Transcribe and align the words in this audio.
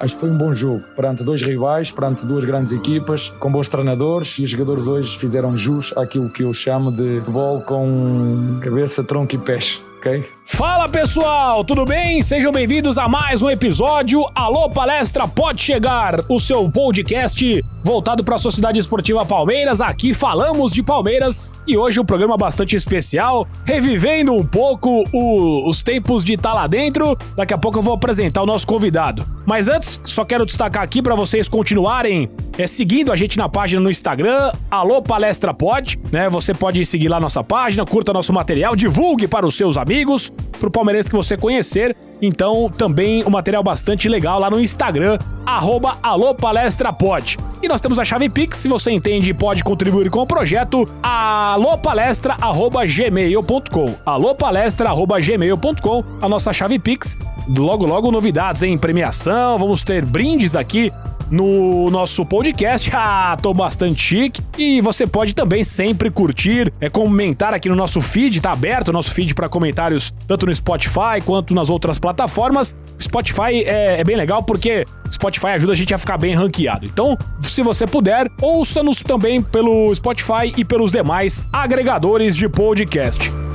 Acho 0.00 0.14
que 0.14 0.20
foi 0.20 0.30
um 0.30 0.38
bom 0.38 0.54
jogo 0.54 0.82
perante 0.96 1.22
dois 1.22 1.42
rivais, 1.42 1.90
perante 1.90 2.24
duas 2.24 2.42
grandes 2.44 2.72
equipas, 2.72 3.28
com 3.38 3.52
bons 3.52 3.68
treinadores 3.68 4.38
e 4.38 4.42
os 4.42 4.50
jogadores 4.50 4.86
hoje 4.86 5.18
fizeram 5.18 5.54
jus 5.54 5.92
àquilo 5.94 6.30
que 6.30 6.42
eu 6.42 6.54
chamo 6.54 6.90
de 6.90 7.18
futebol 7.18 7.60
com 7.60 8.58
cabeça, 8.62 9.04
tronco 9.04 9.34
e 9.34 9.38
pés. 9.38 9.80
Okay? 9.98 10.24
Fala 10.52 10.88
pessoal, 10.88 11.64
tudo 11.64 11.86
bem? 11.86 12.20
Sejam 12.20 12.50
bem-vindos 12.50 12.98
a 12.98 13.08
mais 13.08 13.40
um 13.40 13.48
episódio. 13.48 14.26
Alô 14.34 14.68
Palestra 14.68 15.26
Pode 15.26 15.62
Chegar, 15.62 16.24
o 16.28 16.40
seu 16.40 16.68
podcast 16.68 17.64
voltado 17.82 18.22
para 18.22 18.34
a 18.34 18.38
Sociedade 18.38 18.78
Esportiva 18.78 19.24
Palmeiras. 19.24 19.80
Aqui 19.80 20.12
falamos 20.12 20.72
de 20.72 20.82
Palmeiras 20.82 21.48
e 21.66 21.76
hoje 21.76 21.98
um 21.98 22.04
programa 22.04 22.36
bastante 22.36 22.76
especial, 22.76 23.46
revivendo 23.64 24.32
um 24.34 24.44
pouco 24.44 25.04
o, 25.12 25.68
os 25.68 25.82
tempos 25.82 26.24
de 26.24 26.34
estar 26.34 26.50
tá 26.50 26.54
lá 26.54 26.66
dentro. 26.66 27.16
Daqui 27.36 27.54
a 27.54 27.58
pouco 27.58 27.78
eu 27.78 27.82
vou 27.82 27.94
apresentar 27.94 28.42
o 28.42 28.46
nosso 28.46 28.66
convidado. 28.66 29.24
Mas 29.46 29.66
antes, 29.68 29.98
só 30.04 30.24
quero 30.24 30.44
destacar 30.44 30.82
aqui 30.82 31.00
para 31.00 31.14
vocês 31.14 31.48
continuarem 31.48 32.28
é, 32.58 32.66
seguindo 32.66 33.10
a 33.10 33.16
gente 33.16 33.38
na 33.38 33.48
página 33.48 33.80
no 33.80 33.90
Instagram, 33.90 34.52
Alô 34.70 35.00
Palestra 35.00 35.54
Pod, 35.54 35.98
né? 36.12 36.28
Você 36.28 36.52
pode 36.52 36.84
seguir 36.84 37.08
lá 37.08 37.18
nossa 37.18 37.42
página, 37.42 37.84
curta 37.84 38.12
nosso 38.12 38.32
material, 38.32 38.76
divulgue 38.76 39.26
para 39.26 39.46
os 39.46 39.54
seus 39.54 39.76
amigos, 39.76 40.30
para 40.58 40.68
o 40.68 40.70
palmeirense 40.70 41.10
que 41.10 41.16
você 41.16 41.36
conhecer. 41.36 41.94
Então, 42.22 42.68
também 42.68 43.24
um 43.24 43.30
material 43.30 43.62
bastante 43.62 44.06
legal 44.08 44.38
lá 44.38 44.50
no 44.50 44.60
Instagram, 44.60 45.18
arroba 45.46 45.96
alopalestrapod. 46.02 47.38
E 47.62 47.68
nós 47.68 47.80
temos 47.80 47.98
a 47.98 48.04
chave 48.04 48.28
Pix, 48.28 48.58
se 48.58 48.68
você 48.68 48.90
entende 48.90 49.30
e 49.30 49.34
pode 49.34 49.64
contribuir 49.64 50.10
com 50.10 50.20
o 50.20 50.26
projeto, 50.26 50.86
alopalestra.gmail.com 51.02 53.94
alopalestra.gmail.com, 54.04 56.04
a 56.20 56.28
nossa 56.28 56.52
chave 56.52 56.78
Pix. 56.78 57.16
Logo, 57.56 57.86
logo 57.86 58.12
novidades 58.12 58.62
em 58.62 58.76
premiação, 58.76 59.58
vamos 59.58 59.82
ter 59.82 60.04
brindes 60.04 60.54
aqui 60.54 60.92
no 61.30 61.90
nosso 61.90 62.24
podcast. 62.24 62.90
Ah, 63.02 63.36
tô 63.40 63.54
bastante 63.54 64.02
chique. 64.02 64.42
E 64.58 64.80
você 64.82 65.06
pode 65.06 65.34
também 65.34 65.64
sempre 65.64 66.10
curtir, 66.10 66.72
é 66.80 66.90
comentar 66.90 67.54
aqui 67.54 67.68
no 67.68 67.74
nosso 67.74 68.00
feed, 68.00 68.40
tá 68.40 68.52
aberto 68.52 68.88
o 68.88 68.92
nosso 68.92 69.10
feed 69.12 69.34
para 69.34 69.48
comentários 69.48 70.12
tanto 70.26 70.44
no 70.44 70.54
Spotify 70.54 71.20
quanto 71.24 71.54
nas 71.54 71.70
outras 71.70 71.98
plataformas. 71.98 72.76
Spotify 73.00 73.64
é, 73.64 74.00
é 74.00 74.04
bem 74.04 74.16
legal 74.16 74.42
porque 74.42 74.84
Spotify 75.10 75.48
ajuda 75.48 75.72
a 75.72 75.76
gente 75.76 75.94
a 75.94 75.98
ficar 75.98 76.18
bem 76.18 76.34
ranqueado. 76.34 76.84
Então, 76.84 77.16
se 77.40 77.62
você 77.62 77.86
puder, 77.86 78.26
ouça-nos 78.40 79.02
também 79.02 79.40
pelo 79.40 79.94
Spotify 79.94 80.52
e 80.56 80.64
pelos 80.64 80.92
demais 80.92 81.44
agregadores 81.52 82.36
de 82.36 82.48
podcast. 82.48 83.49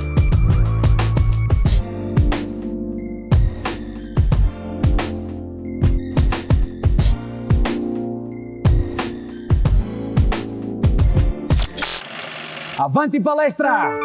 Avante 12.78 13.22
palestra! 13.22 13.98